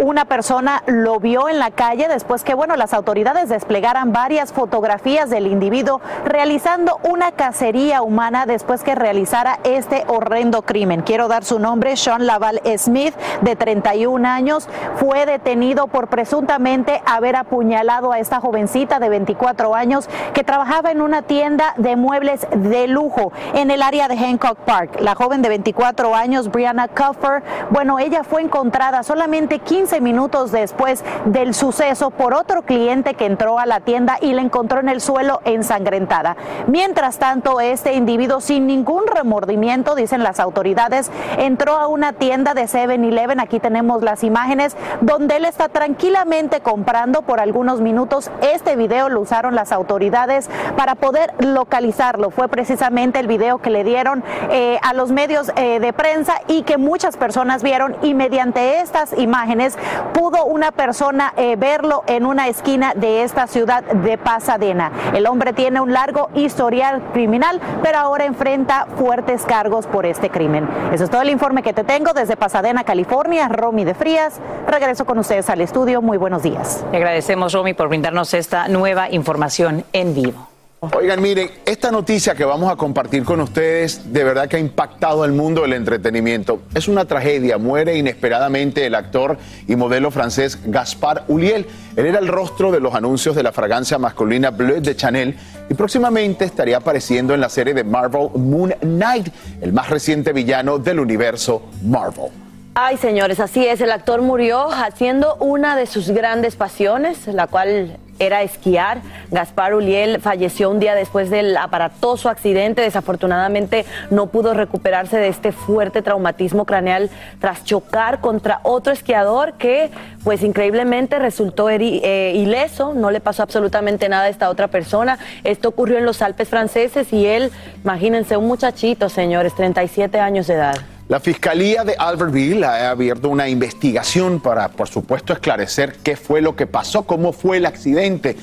Una 0.00 0.24
persona 0.26 0.82
lo 0.86 1.20
vio 1.20 1.48
en 1.48 1.58
la 1.58 1.70
calle 1.70 2.06
después 2.08 2.44
que, 2.44 2.54
bueno, 2.54 2.76
las 2.76 2.92
autoridades 2.92 3.48
desplegaran 3.48 4.12
varias 4.12 4.52
fotografías 4.52 5.30
del 5.30 5.46
individuo 5.46 6.00
realizando 6.24 7.00
una 7.02 7.32
cacería 7.32 8.02
humana 8.02 8.46
después 8.46 8.82
que 8.82 8.94
realizara 8.94 9.58
este 9.64 10.04
horrendo 10.08 10.62
crimen. 10.62 11.02
Quiero 11.02 11.28
dar 11.28 11.44
su 11.44 11.58
nombre, 11.58 11.96
Sean 11.96 12.26
Laval 12.26 12.60
Smith, 12.76 13.14
de 13.42 13.56
31 13.56 14.28
años, 14.28 14.68
fue 14.96 15.24
detenido 15.24 15.86
por 15.86 16.08
presuntamente 16.08 17.00
haber 17.06 17.36
apuñalado 17.36 18.12
a 18.12 18.18
esta 18.18 18.40
jovencita 18.40 19.00
de 19.00 19.08
24 19.08 19.67
años 19.74 20.08
que 20.34 20.44
trabajaba 20.44 20.90
en 20.90 21.00
una 21.00 21.22
tienda 21.22 21.74
de 21.76 21.96
muebles 21.96 22.46
de 22.54 22.88
lujo 22.88 23.32
en 23.54 23.70
el 23.70 23.82
área 23.82 24.08
de 24.08 24.16
Hancock 24.16 24.58
Park. 24.58 25.00
La 25.00 25.14
joven 25.14 25.42
de 25.42 25.48
24 25.48 26.14
años, 26.14 26.50
Brianna 26.50 26.88
Cuffer, 26.88 27.42
bueno, 27.70 27.98
ella 27.98 28.24
fue 28.24 28.42
encontrada 28.42 29.02
solamente 29.02 29.58
15 29.58 30.00
minutos 30.00 30.52
después 30.52 31.04
del 31.24 31.54
suceso 31.54 32.10
por 32.10 32.34
otro 32.34 32.62
cliente 32.62 33.14
que 33.14 33.26
entró 33.26 33.58
a 33.58 33.66
la 33.66 33.80
tienda 33.80 34.18
y 34.20 34.32
la 34.32 34.42
encontró 34.42 34.80
en 34.80 34.88
el 34.88 35.00
suelo 35.00 35.40
ensangrentada. 35.44 36.36
Mientras 36.66 37.18
tanto, 37.18 37.60
este 37.60 37.94
individuo 37.94 38.40
sin 38.40 38.66
ningún 38.66 39.06
remordimiento, 39.06 39.94
dicen 39.94 40.22
las 40.22 40.40
autoridades, 40.40 41.10
entró 41.38 41.76
a 41.76 41.86
una 41.88 42.12
tienda 42.12 42.54
de 42.54 42.64
7-Eleven, 42.64 43.40
aquí 43.40 43.60
tenemos 43.60 44.02
las 44.02 44.24
imágenes, 44.24 44.76
donde 45.00 45.36
él 45.36 45.44
está 45.44 45.68
tranquilamente 45.68 46.60
comprando 46.60 47.22
por 47.22 47.40
algunos 47.40 47.80
minutos. 47.80 48.30
Este 48.40 48.76
video 48.76 49.08
lo 49.08 49.20
usaron 49.20 49.54
las 49.58 49.72
autoridades 49.72 50.48
para 50.76 50.94
poder 50.94 51.34
localizarlo. 51.40 52.30
Fue 52.30 52.46
precisamente 52.46 53.18
el 53.18 53.26
video 53.26 53.58
que 53.58 53.70
le 53.70 53.82
dieron 53.82 54.22
eh, 54.50 54.78
a 54.82 54.94
los 54.94 55.10
medios 55.10 55.50
eh, 55.56 55.80
de 55.80 55.92
prensa 55.92 56.34
y 56.46 56.62
que 56.62 56.78
muchas 56.78 57.16
personas 57.16 57.64
vieron 57.64 57.96
y 58.02 58.14
mediante 58.14 58.78
estas 58.78 59.12
imágenes 59.18 59.76
pudo 60.14 60.44
una 60.44 60.70
persona 60.70 61.32
eh, 61.36 61.56
verlo 61.56 62.04
en 62.06 62.24
una 62.24 62.46
esquina 62.46 62.92
de 62.94 63.24
esta 63.24 63.48
ciudad 63.48 63.82
de 63.82 64.16
Pasadena. 64.16 64.92
El 65.12 65.26
hombre 65.26 65.52
tiene 65.52 65.80
un 65.80 65.92
largo 65.92 66.30
historial 66.34 67.02
criminal, 67.12 67.60
pero 67.82 67.98
ahora 67.98 68.26
enfrenta 68.26 68.86
fuertes 68.96 69.42
cargos 69.42 69.88
por 69.88 70.06
este 70.06 70.30
crimen. 70.30 70.68
Eso 70.92 71.02
es 71.02 71.10
todo 71.10 71.22
el 71.22 71.30
informe 71.30 71.64
que 71.64 71.72
te 71.72 71.82
tengo 71.82 72.12
desde 72.12 72.36
Pasadena, 72.36 72.84
California. 72.84 73.48
Romy 73.48 73.84
de 73.84 73.94
Frías, 73.94 74.34
regreso 74.68 75.04
con 75.04 75.18
ustedes 75.18 75.50
al 75.50 75.60
estudio. 75.60 76.00
Muy 76.00 76.16
buenos 76.16 76.44
días. 76.44 76.84
Agradecemos, 76.92 77.52
Romy, 77.52 77.74
por 77.74 77.88
brindarnos 77.88 78.34
esta 78.34 78.68
nueva 78.68 79.10
información 79.10 79.47
en 79.92 80.14
vivo. 80.14 80.48
Oigan, 80.80 81.20
miren, 81.20 81.50
esta 81.66 81.90
noticia 81.90 82.36
que 82.36 82.44
vamos 82.44 82.70
a 82.70 82.76
compartir 82.76 83.24
con 83.24 83.40
ustedes 83.40 84.12
de 84.12 84.22
verdad 84.22 84.46
que 84.46 84.58
ha 84.58 84.60
impactado 84.60 85.24
el 85.24 85.32
mundo 85.32 85.62
del 85.62 85.72
entretenimiento. 85.72 86.62
Es 86.72 86.86
una 86.86 87.04
tragedia. 87.04 87.58
Muere 87.58 87.96
inesperadamente 87.98 88.86
el 88.86 88.94
actor 88.94 89.38
y 89.66 89.74
modelo 89.74 90.12
francés 90.12 90.56
Gaspar 90.66 91.24
Uliel. 91.26 91.66
Él 91.96 92.06
era 92.06 92.20
el 92.20 92.28
rostro 92.28 92.70
de 92.70 92.78
los 92.78 92.94
anuncios 92.94 93.34
de 93.34 93.42
la 93.42 93.50
fragancia 93.50 93.98
masculina 93.98 94.50
Bleu 94.50 94.80
de 94.80 94.94
Chanel 94.94 95.36
y 95.68 95.74
próximamente 95.74 96.44
estaría 96.44 96.76
apareciendo 96.76 97.34
en 97.34 97.40
la 97.40 97.48
serie 97.48 97.74
de 97.74 97.82
Marvel 97.82 98.28
Moon 98.36 98.72
Knight, 98.80 99.30
el 99.60 99.72
más 99.72 99.90
reciente 99.90 100.32
villano 100.32 100.78
del 100.78 101.00
universo 101.00 101.60
Marvel. 101.82 102.30
Ay, 102.74 102.96
señores, 102.98 103.40
así 103.40 103.66
es. 103.66 103.80
El 103.80 103.90
actor 103.90 104.22
murió 104.22 104.70
haciendo 104.70 105.34
una 105.40 105.74
de 105.74 105.86
sus 105.86 106.10
grandes 106.10 106.54
pasiones, 106.54 107.26
la 107.26 107.48
cual 107.48 107.98
era 108.18 108.42
esquiar. 108.42 109.02
Gaspar 109.30 109.74
Uliel 109.74 110.20
falleció 110.20 110.70
un 110.70 110.80
día 110.80 110.94
después 110.94 111.30
del 111.30 111.56
aparatoso 111.56 112.28
accidente. 112.28 112.82
Desafortunadamente 112.82 113.84
no 114.10 114.26
pudo 114.26 114.54
recuperarse 114.54 115.18
de 115.18 115.28
este 115.28 115.52
fuerte 115.52 116.02
traumatismo 116.02 116.64
craneal 116.64 117.10
tras 117.40 117.64
chocar 117.64 118.20
contra 118.20 118.60
otro 118.62 118.92
esquiador 118.92 119.54
que, 119.54 119.90
pues 120.24 120.42
increíblemente, 120.42 121.18
resultó 121.18 121.70
eh, 121.70 122.32
ileso. 122.34 122.94
No 122.94 123.10
le 123.10 123.20
pasó 123.20 123.42
absolutamente 123.42 124.08
nada 124.08 124.24
a 124.24 124.28
esta 124.28 124.50
otra 124.50 124.68
persona. 124.68 125.18
Esto 125.44 125.68
ocurrió 125.68 125.98
en 125.98 126.04
los 126.04 126.22
Alpes 126.22 126.48
franceses 126.48 127.12
y 127.12 127.26
él, 127.26 127.50
imagínense, 127.84 128.36
un 128.36 128.46
muchachito, 128.46 129.08
señores, 129.08 129.54
37 129.54 130.18
años 130.20 130.46
de 130.46 130.54
edad. 130.54 130.97
La 131.08 131.20
Fiscalía 131.20 131.84
de 131.84 131.96
Albertville 131.98 132.66
ha 132.66 132.90
abierto 132.90 133.30
una 133.30 133.48
investigación 133.48 134.40
para, 134.40 134.68
por 134.68 134.88
supuesto, 134.88 135.32
esclarecer 135.32 135.96
qué 136.02 136.16
fue 136.16 136.42
lo 136.42 136.54
que 136.54 136.66
pasó, 136.66 137.04
cómo 137.04 137.32
fue 137.32 137.56
el 137.56 137.64
accidente. 137.64 138.36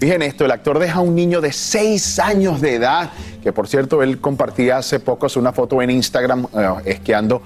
Fíjense 0.00 0.26
esto, 0.26 0.44
el 0.44 0.50
actor 0.50 0.80
deja 0.80 0.98
a 0.98 1.02
un 1.02 1.14
niño 1.14 1.40
de 1.40 1.52
6 1.52 2.18
años 2.18 2.60
de 2.60 2.74
edad, 2.74 3.10
que 3.44 3.52
por 3.52 3.68
cierto 3.68 4.02
él 4.02 4.20
compartía 4.20 4.78
hace 4.78 4.98
poco 4.98 5.28
una 5.36 5.52
foto 5.52 5.80
en 5.82 5.90
Instagram 5.90 6.48
eh, 6.52 6.68
esquiando 6.86 7.42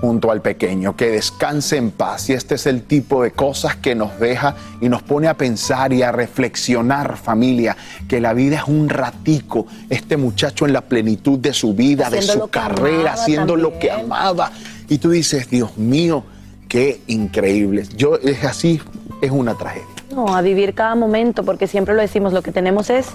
junto 0.00 0.30
al 0.30 0.40
pequeño. 0.40 0.96
Que 0.96 1.10
descanse 1.10 1.76
en 1.76 1.90
paz. 1.90 2.30
Y 2.30 2.32
este 2.32 2.54
es 2.56 2.66
el 2.66 2.82
tipo 2.82 3.22
de 3.22 3.32
cosas 3.32 3.76
que 3.76 3.94
nos 3.94 4.18
deja 4.18 4.56
y 4.80 4.88
nos 4.88 5.02
pone 5.02 5.28
a 5.28 5.34
pensar 5.34 5.92
y 5.92 6.02
a 6.02 6.12
reflexionar, 6.12 7.16
familia, 7.16 7.76
que 8.08 8.20
la 8.20 8.32
vida 8.32 8.56
es 8.56 8.64
un 8.68 8.88
ratico. 8.88 9.66
Este 9.88 10.16
muchacho 10.16 10.66
en 10.66 10.72
la 10.72 10.82
plenitud 10.82 11.38
de 11.38 11.52
su 11.52 11.74
vida, 11.74 12.10
de 12.10 12.22
su 12.22 12.48
carrera, 12.48 13.14
haciendo 13.14 13.56
lo 13.56 13.78
que 13.78 13.90
amaba. 13.90 14.52
Y 14.88 14.98
tú 14.98 15.10
dices, 15.10 15.50
Dios 15.50 15.76
mío, 15.76 16.24
qué 16.68 17.02
increíble. 17.06 17.84
Yo 17.96 18.16
es 18.16 18.44
así, 18.44 18.80
es 19.20 19.30
una 19.30 19.54
tragedia. 19.54 19.86
No, 20.14 20.34
a 20.34 20.42
vivir 20.42 20.74
cada 20.74 20.94
momento, 20.94 21.44
porque 21.44 21.66
siempre 21.66 21.94
lo 21.94 22.00
decimos, 22.00 22.32
lo 22.32 22.42
que 22.42 22.52
tenemos 22.52 22.90
es 22.90 23.08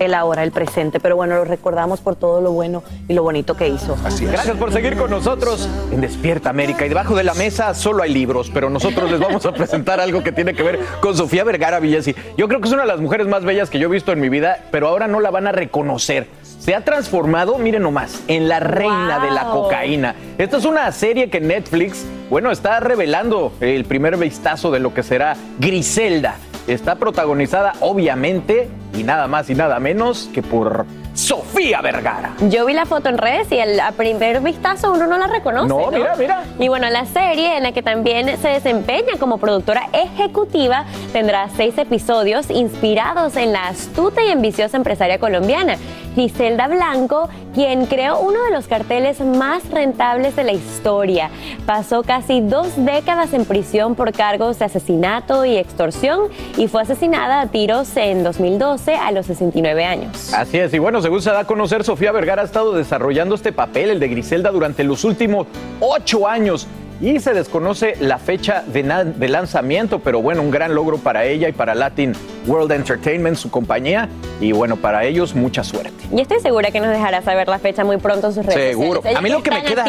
el 0.00 0.14
ahora, 0.14 0.42
el 0.42 0.50
presente, 0.50 0.98
pero 0.98 1.14
bueno, 1.14 1.36
lo 1.36 1.44
recordamos 1.44 2.00
por 2.00 2.16
todo 2.16 2.40
lo 2.40 2.52
bueno 2.52 2.82
y 3.06 3.12
lo 3.12 3.22
bonito 3.22 3.56
que 3.56 3.68
hizo. 3.68 3.96
Así 4.04 4.24
Gracias 4.24 4.56
por 4.56 4.72
seguir 4.72 4.96
con 4.96 5.10
nosotros 5.10 5.68
en 5.92 6.00
Despierta 6.00 6.50
América. 6.50 6.86
Y 6.86 6.88
debajo 6.88 7.14
de 7.14 7.22
la 7.22 7.34
mesa 7.34 7.74
solo 7.74 8.02
hay 8.02 8.12
libros, 8.12 8.50
pero 8.52 8.70
nosotros 8.70 9.10
les 9.10 9.20
vamos 9.20 9.44
a 9.46 9.52
presentar 9.54 10.00
algo 10.00 10.22
que 10.22 10.32
tiene 10.32 10.54
que 10.54 10.62
ver 10.62 10.80
con 11.00 11.16
Sofía 11.16 11.44
Vergara 11.44 11.80
Villesi. 11.80 12.14
Yo 12.36 12.48
creo 12.48 12.60
que 12.60 12.68
es 12.68 12.72
una 12.72 12.82
de 12.82 12.88
las 12.88 13.00
mujeres 13.00 13.26
más 13.26 13.44
bellas 13.44 13.68
que 13.68 13.78
yo 13.78 13.88
he 13.88 13.92
visto 13.92 14.10
en 14.10 14.20
mi 14.20 14.30
vida, 14.30 14.64
pero 14.70 14.88
ahora 14.88 15.06
no 15.06 15.20
la 15.20 15.30
van 15.30 15.46
a 15.46 15.52
reconocer. 15.52 16.26
Se 16.58 16.74
ha 16.74 16.82
transformado, 16.84 17.58
miren 17.58 17.82
nomás, 17.82 18.22
en 18.26 18.48
la 18.48 18.60
reina 18.60 19.18
de 19.18 19.30
la 19.30 19.50
cocaína. 19.50 20.14
Esta 20.38 20.56
es 20.56 20.64
una 20.64 20.90
serie 20.92 21.28
que 21.28 21.40
Netflix, 21.40 22.04
bueno, 22.30 22.50
está 22.50 22.80
revelando 22.80 23.52
el 23.60 23.84
primer 23.84 24.16
vistazo 24.16 24.70
de 24.70 24.78
lo 24.78 24.94
que 24.94 25.02
será 25.02 25.36
Griselda 25.58 26.36
está 26.72 26.96
protagonizada 26.96 27.72
obviamente 27.80 28.68
y 28.94 29.02
nada 29.02 29.26
más 29.26 29.50
y 29.50 29.54
nada 29.54 29.78
menos 29.78 30.28
que 30.32 30.42
por 30.42 30.86
Sofía 31.14 31.80
Vergara. 31.80 32.34
Yo 32.48 32.64
vi 32.66 32.72
la 32.72 32.86
foto 32.86 33.08
en 33.08 33.18
redes 33.18 33.50
y 33.52 33.58
al, 33.58 33.78
a 33.80 33.92
primer 33.92 34.40
vistazo 34.40 34.92
uno 34.92 35.06
no 35.06 35.18
la 35.18 35.26
reconoce. 35.26 35.68
No, 35.68 35.90
mira, 35.90 36.14
mira. 36.16 36.44
Y 36.58 36.68
bueno, 36.68 36.88
la 36.88 37.04
serie 37.04 37.56
en 37.56 37.64
la 37.64 37.72
que 37.72 37.82
también 37.82 38.38
se 38.38 38.48
desempeña 38.48 39.18
como 39.18 39.38
productora 39.38 39.88
ejecutiva 39.92 40.84
tendrá 41.12 41.48
seis 41.56 41.76
episodios 41.78 42.50
inspirados 42.50 43.36
en 43.36 43.52
la 43.52 43.68
astuta 43.68 44.24
y 44.24 44.30
ambiciosa 44.30 44.76
empresaria 44.76 45.18
colombiana. 45.18 45.76
Giselda 46.14 46.68
Blanco, 46.68 47.28
quien 47.54 47.86
creó 47.86 48.20
uno 48.20 48.42
de 48.44 48.50
los 48.50 48.66
carteles 48.66 49.20
más 49.20 49.68
rentables 49.70 50.36
de 50.36 50.44
la 50.44 50.52
historia. 50.52 51.30
Pasó 51.66 52.02
casi 52.02 52.40
dos 52.40 52.72
décadas 52.76 53.32
en 53.32 53.44
prisión 53.44 53.94
por 53.94 54.12
cargos 54.12 54.58
de 54.58 54.64
asesinato 54.66 55.44
y 55.44 55.56
extorsión 55.56 56.28
y 56.56 56.68
fue 56.68 56.82
asesinada 56.82 57.40
a 57.40 57.46
tiros 57.46 57.96
en 57.96 58.22
2012 58.22 58.94
a 58.94 59.12
los 59.12 59.26
69 59.26 59.84
años. 59.84 60.32
Así 60.34 60.58
es, 60.58 60.72
y 60.74 60.78
bueno, 60.78 61.00
según 61.00 61.22
se 61.22 61.30
da 61.30 61.40
a 61.40 61.44
conocer, 61.44 61.84
Sofía 61.84 62.12
Vergara 62.12 62.42
ha 62.42 62.44
estado 62.44 62.72
desarrollando 62.72 63.34
este 63.34 63.52
papel, 63.52 63.90
el 63.90 64.00
de 64.00 64.08
Griselda, 64.08 64.50
durante 64.50 64.84
los 64.84 65.04
últimos 65.04 65.46
ocho 65.80 66.28
años 66.28 66.66
y 67.00 67.18
se 67.20 67.32
desconoce 67.32 67.94
la 68.00 68.18
fecha 68.18 68.62
de, 68.66 69.28
lanzamiento, 69.28 70.00
pero 70.00 70.20
bueno, 70.20 70.42
un 70.42 70.50
gran 70.50 70.74
logro 70.74 70.98
para 70.98 71.24
ella 71.24 71.48
y 71.48 71.52
para 71.52 71.74
Latin 71.74 72.12
World 72.46 72.72
Entertainment, 72.72 73.36
su 73.36 73.50
compañía, 73.50 74.08
y 74.40 74.52
bueno, 74.52 74.76
para 74.76 75.04
ellos 75.04 75.34
mucha 75.34 75.64
suerte. 75.64 76.04
Y 76.14 76.20
estoy 76.20 76.40
segura 76.40 76.70
que 76.70 76.80
nos 76.80 76.90
dejará 76.90 77.22
saber 77.22 77.48
la 77.48 77.58
fecha 77.58 77.84
muy 77.84 77.96
pronto 77.96 78.28
en 78.28 78.34
sus 78.34 78.44
redes 78.44 78.70
Seguro. 78.70 79.02
A 79.16 79.20
mí 79.20 79.30
lo 79.30 79.42
que 79.42 79.50
me 79.50 79.62
queda, 79.62 79.84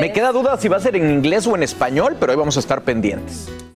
me 0.00 0.12
queda 0.12 0.32
duda 0.32 0.56
si 0.56 0.68
va 0.68 0.78
a 0.78 0.80
ser 0.80 0.96
en 0.96 1.10
inglés 1.10 1.46
o 1.46 1.54
en 1.54 1.62
español, 1.62 2.16
pero 2.18 2.32
ahí 2.32 2.38
vamos 2.38 2.56
a 2.56 2.60
estar 2.60 2.82
pendientes. 2.82 3.48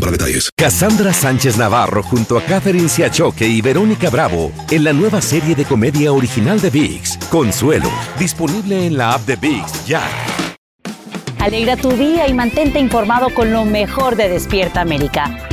para 0.00 0.12
detalles. 0.12 0.50
Cassandra 0.56 1.12
Sánchez 1.12 1.56
Navarro 1.56 2.02
junto 2.02 2.38
a 2.38 2.42
Catherine 2.42 2.88
Siachoque 2.88 3.46
y 3.46 3.60
Verónica 3.60 4.10
Bravo 4.10 4.52
en 4.70 4.84
la 4.84 4.92
nueva 4.92 5.20
serie 5.20 5.54
de 5.54 5.64
comedia 5.64 6.12
original 6.12 6.60
de 6.60 6.70
VIX, 6.70 7.18
Consuelo, 7.30 7.90
disponible 8.18 8.86
en 8.86 8.96
la 8.96 9.14
app 9.14 9.22
de 9.22 9.36
VIX 9.36 9.86
ya. 9.86 10.02
Alegra 11.38 11.76
tu 11.76 11.90
día 11.92 12.28
y 12.28 12.34
mantente 12.34 12.78
informado 12.78 13.32
con 13.32 13.52
lo 13.52 13.64
mejor 13.64 14.16
de 14.16 14.28
Despierta 14.28 14.80
América. 14.80 15.48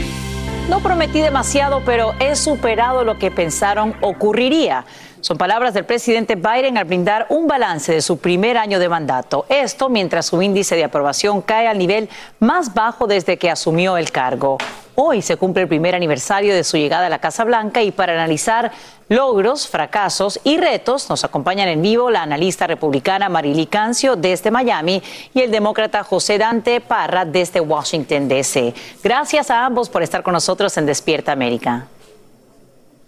No 0.69 0.79
prometí 0.79 1.21
demasiado, 1.21 1.83
pero 1.85 2.15
he 2.19 2.35
superado 2.35 3.03
lo 3.03 3.19
que 3.19 3.29
pensaron 3.29 3.95
ocurriría. 4.01 4.85
Son 5.25 5.39
palabras 5.39 5.73
del 5.73 5.85
presidente 5.85 6.35
Biden 6.35 6.77
al 6.77 6.85
brindar 6.85 7.25
un 7.29 7.47
balance 7.47 7.91
de 7.91 8.03
su 8.03 8.19
primer 8.19 8.59
año 8.59 8.77
de 8.77 8.87
mandato. 8.87 9.47
Esto 9.49 9.89
mientras 9.89 10.27
su 10.27 10.39
índice 10.39 10.75
de 10.75 10.83
aprobación 10.83 11.41
cae 11.41 11.67
al 11.67 11.79
nivel 11.79 12.09
más 12.39 12.75
bajo 12.75 13.07
desde 13.07 13.35
que 13.37 13.49
asumió 13.49 13.97
el 13.97 14.11
cargo. 14.11 14.59
Hoy 14.93 15.23
se 15.23 15.35
cumple 15.35 15.63
el 15.63 15.67
primer 15.67 15.95
aniversario 15.95 16.53
de 16.53 16.63
su 16.63 16.77
llegada 16.77 17.07
a 17.07 17.09
la 17.09 17.17
Casa 17.17 17.43
Blanca 17.43 17.81
y 17.81 17.89
para 17.89 18.13
analizar 18.13 18.71
logros, 19.09 19.67
fracasos 19.67 20.39
y 20.43 20.59
retos 20.59 21.09
nos 21.09 21.23
acompañan 21.23 21.69
en 21.69 21.81
vivo 21.81 22.11
la 22.11 22.21
analista 22.21 22.67
republicana 22.67 23.27
Marily 23.27 23.65
Cancio 23.65 24.15
desde 24.15 24.51
Miami 24.51 25.01
y 25.33 25.41
el 25.41 25.49
demócrata 25.49 26.03
José 26.03 26.37
Dante 26.37 26.81
Parra 26.81 27.25
desde 27.25 27.61
Washington, 27.61 28.27
D.C. 28.27 28.75
Gracias 29.03 29.49
a 29.49 29.65
ambos 29.65 29.89
por 29.89 30.03
estar 30.03 30.21
con 30.21 30.33
nosotros 30.33 30.77
en 30.77 30.85
Despierta 30.85 31.31
América. 31.31 31.87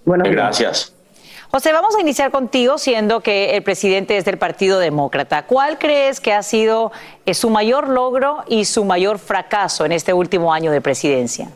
Bueno, 0.03 0.23
gracias. 0.25 0.96
José, 1.49 1.71
vamos 1.71 1.95
a 1.95 2.01
iniciar 2.01 2.29
contigo, 2.31 2.77
siendo 2.77 3.21
que 3.21 3.55
el 3.55 3.63
presidente 3.63 4.17
es 4.17 4.25
del 4.25 4.37
Partido 4.37 4.79
Demócrata. 4.79 5.45
¿Cuál 5.45 5.79
crees 5.79 6.19
que 6.19 6.33
ha 6.33 6.43
sido 6.43 6.91
eh, 7.25 7.33
su 7.33 7.49
mayor 7.49 7.87
logro 7.87 8.43
y 8.47 8.65
su 8.65 8.83
mayor 8.83 9.17
fracaso 9.17 9.85
en 9.85 9.93
este 9.93 10.11
último 10.11 10.53
año 10.53 10.71
de 10.71 10.81
presidencia? 10.81 11.49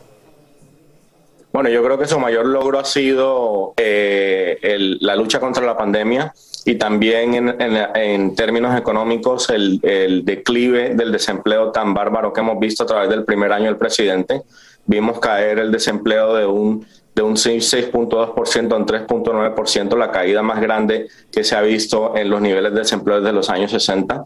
Bueno, 1.52 1.68
yo 1.68 1.84
creo 1.84 1.98
que 1.98 2.06
su 2.06 2.18
mayor 2.18 2.46
logro 2.46 2.78
ha 2.78 2.84
sido 2.86 3.74
eh, 3.76 4.58
la 5.00 5.14
lucha 5.14 5.38
contra 5.38 5.62
la 5.62 5.76
pandemia 5.76 6.32
y 6.64 6.76
también 6.76 7.34
en, 7.34 8.34
términos 8.34 8.78
económicos 8.78 9.50
el, 9.50 9.78
el, 9.82 10.24
declive 10.24 10.94
del 10.94 11.12
desempleo 11.12 11.70
tan 11.70 11.92
bárbaro 11.92 12.32
que 12.32 12.40
hemos 12.40 12.58
visto 12.58 12.84
a 12.84 12.86
través 12.86 13.10
del 13.10 13.24
primer 13.24 13.52
año 13.52 13.66
del 13.66 13.76
presidente. 13.76 14.42
Vimos 14.86 15.20
caer 15.20 15.58
el 15.58 15.70
desempleo 15.70 16.34
de 16.34 16.46
un 16.46 16.86
de 17.14 17.22
un 17.22 17.36
6.2% 17.36 18.72
a 18.72 18.76
un 18.76 18.86
3.9%, 18.86 19.98
la 19.98 20.10
caída 20.10 20.42
más 20.42 20.60
grande 20.60 21.08
que 21.30 21.44
se 21.44 21.54
ha 21.54 21.60
visto 21.60 22.16
en 22.16 22.30
los 22.30 22.40
niveles 22.40 22.72
de 22.72 22.78
desempleo 22.80 23.20
desde 23.20 23.32
los 23.34 23.50
años 23.50 23.70
60. 23.70 24.24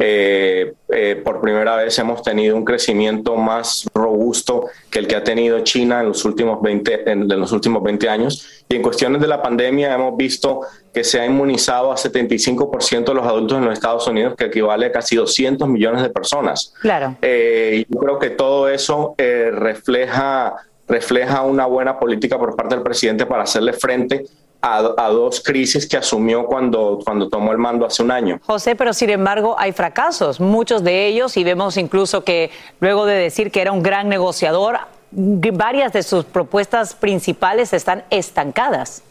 Eh, 0.00 0.74
eh, 0.88 1.22
por 1.24 1.40
primera 1.40 1.76
vez 1.76 1.96
hemos 2.00 2.22
tenido 2.22 2.56
un 2.56 2.64
crecimiento 2.64 3.36
más 3.36 3.86
robusto 3.94 4.66
que 4.90 4.98
el 4.98 5.06
que 5.06 5.14
ha 5.14 5.22
tenido 5.22 5.60
China 5.60 6.00
en 6.00 6.08
los 6.08 6.24
últimos 6.24 6.60
20, 6.60 7.10
en, 7.10 7.28
los 7.28 7.52
últimos 7.52 7.82
20 7.84 8.08
años. 8.08 8.64
Y 8.68 8.76
en 8.76 8.82
cuestiones 8.82 9.20
de 9.20 9.28
la 9.28 9.40
pandemia 9.40 9.94
hemos 9.94 10.16
visto 10.16 10.62
que 10.92 11.04
se 11.04 11.20
ha 11.20 11.26
inmunizado 11.26 11.92
a 11.92 11.96
75% 11.96 13.04
de 13.04 13.14
los 13.14 13.26
adultos 13.26 13.58
en 13.58 13.64
los 13.64 13.74
Estados 13.74 14.06
Unidos, 14.08 14.34
que 14.36 14.46
equivale 14.46 14.86
a 14.86 14.92
casi 14.92 15.14
200 15.14 15.68
millones 15.68 16.02
de 16.02 16.10
personas. 16.10 16.72
Claro. 16.80 17.16
Eh, 17.22 17.84
yo 17.88 17.98
creo 17.98 18.18
que 18.18 18.30
todo 18.30 18.68
eso 18.68 19.14
refleja 19.16 20.56
refleja 20.94 21.42
una 21.42 21.66
buena 21.66 21.98
política 21.98 22.38
por 22.38 22.54
parte 22.54 22.76
del 22.76 22.84
presidente 22.84 23.26
para 23.26 23.42
hacerle 23.42 23.72
frente 23.72 24.24
a, 24.62 25.08
dos 25.10 25.42
crisis 25.42 25.86
que 25.86 25.98
asumió 25.98 26.46
cuando, 26.46 26.98
cuando 27.04 27.28
tomó 27.28 27.52
el 27.52 27.58
mando 27.58 27.84
hace 27.84 28.02
un 28.02 28.10
año. 28.10 28.40
José, 28.46 28.74
pero 28.76 28.94
sin 28.94 29.10
embargo 29.10 29.56
hay 29.58 29.72
fracasos, 29.72 30.40
muchos 30.40 30.82
de 30.82 31.06
ellos, 31.06 31.36
y 31.36 31.44
vemos 31.44 31.76
incluso 31.76 32.24
que 32.24 32.50
luego 32.80 33.04
de 33.04 33.14
decir 33.14 33.50
que 33.50 33.60
era 33.60 33.72
un 33.72 33.82
gran 33.82 34.08
negociador, 34.08 34.78
varias 35.10 35.92
de 35.92 36.02
sus 36.02 36.24
propuestas 36.24 36.94
principales 36.94 37.74
están 37.74 38.04
estancadas. 38.08 39.02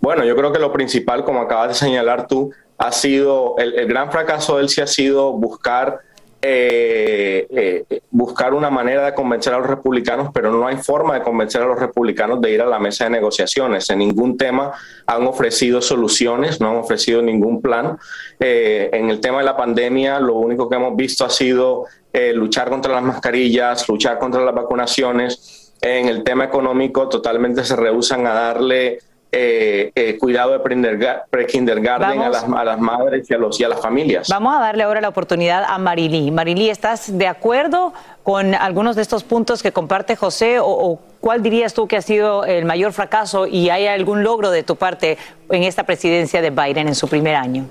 Bueno, 0.00 0.24
yo 0.24 0.36
creo 0.36 0.52
que 0.52 0.60
lo 0.60 0.72
principal, 0.72 1.24
como 1.24 1.40
acabas 1.40 1.68
de 1.68 1.74
señalar 1.74 2.28
tú, 2.28 2.52
ha 2.78 2.92
sido, 2.92 3.56
el, 3.58 3.74
el 3.74 3.88
gran 3.88 4.12
fracaso 4.12 4.56
de 4.56 4.62
él 4.62 4.68
sí 4.68 4.80
ha 4.80 4.86
sido 4.86 5.32
buscar 5.32 6.00
eh, 6.42 7.46
eh, 7.50 8.00
buscar 8.10 8.54
una 8.54 8.70
manera 8.70 9.04
de 9.04 9.14
convencer 9.14 9.52
a 9.52 9.58
los 9.58 9.66
republicanos, 9.66 10.30
pero 10.32 10.50
no 10.52 10.66
hay 10.66 10.76
forma 10.76 11.14
de 11.14 11.22
convencer 11.22 11.62
a 11.62 11.66
los 11.66 11.78
republicanos 11.78 12.40
de 12.40 12.50
ir 12.50 12.62
a 12.62 12.66
la 12.66 12.78
mesa 12.78 13.04
de 13.04 13.10
negociaciones. 13.10 13.88
En 13.90 13.98
ningún 13.98 14.36
tema 14.36 14.72
han 15.06 15.26
ofrecido 15.26 15.82
soluciones, 15.82 16.60
no 16.60 16.70
han 16.70 16.76
ofrecido 16.76 17.22
ningún 17.22 17.60
plan. 17.60 17.98
Eh, 18.38 18.88
en 18.92 19.10
el 19.10 19.20
tema 19.20 19.38
de 19.38 19.44
la 19.44 19.56
pandemia, 19.56 20.18
lo 20.20 20.34
único 20.34 20.68
que 20.68 20.76
hemos 20.76 20.96
visto 20.96 21.24
ha 21.24 21.30
sido 21.30 21.86
luchar 22.34 22.70
contra 22.70 22.92
las 22.92 23.04
mascarillas, 23.04 23.88
luchar 23.88 24.18
contra 24.18 24.44
las 24.44 24.52
vacunaciones 24.52 25.60
en 25.82 26.08
el 26.08 26.22
tema 26.24 26.44
económico 26.44 27.08
totalmente 27.08 27.64
se 27.64 27.74
rehusan 27.74 28.26
a 28.26 28.34
darle 28.34 28.98
eh, 29.32 29.92
eh, 29.94 30.18
cuidado 30.18 30.52
de 30.52 30.58
pre-kindergarten 30.58 32.20
a 32.20 32.28
las, 32.28 32.42
a 32.42 32.64
las, 32.64 32.80
madres 32.80 33.30
y 33.30 33.34
a, 33.34 33.38
los, 33.38 33.60
y 33.60 33.64
a 33.64 33.68
las 33.68 33.80
familias. 33.80 34.28
Vamos 34.28 34.56
a 34.56 34.60
darle 34.60 34.82
ahora 34.82 35.00
la 35.00 35.08
oportunidad 35.08 35.62
a 35.68 35.78
Marilí. 35.78 36.32
Marilí, 36.32 36.68
¿estás 36.68 37.16
de 37.16 37.28
acuerdo 37.28 37.92
con 38.24 38.54
algunos 38.56 38.96
de 38.96 39.02
estos 39.02 39.22
puntos 39.22 39.62
que 39.62 39.70
comparte 39.70 40.16
José 40.16 40.58
o, 40.60 40.98
cuál 41.20 41.42
dirías 41.42 41.74
tú 41.74 41.86
que 41.86 41.96
ha 41.96 42.02
sido 42.02 42.44
el 42.44 42.64
mayor 42.64 42.92
fracaso 42.92 43.46
y 43.46 43.70
hay 43.70 43.86
algún 43.86 44.24
logro 44.24 44.50
de 44.50 44.64
tu 44.64 44.74
parte 44.74 45.16
en 45.48 45.62
esta 45.62 45.84
presidencia 45.84 46.42
de 46.42 46.50
Biden 46.50 46.88
en 46.88 46.96
su 46.96 47.06
primer 47.06 47.36
año? 47.36 47.66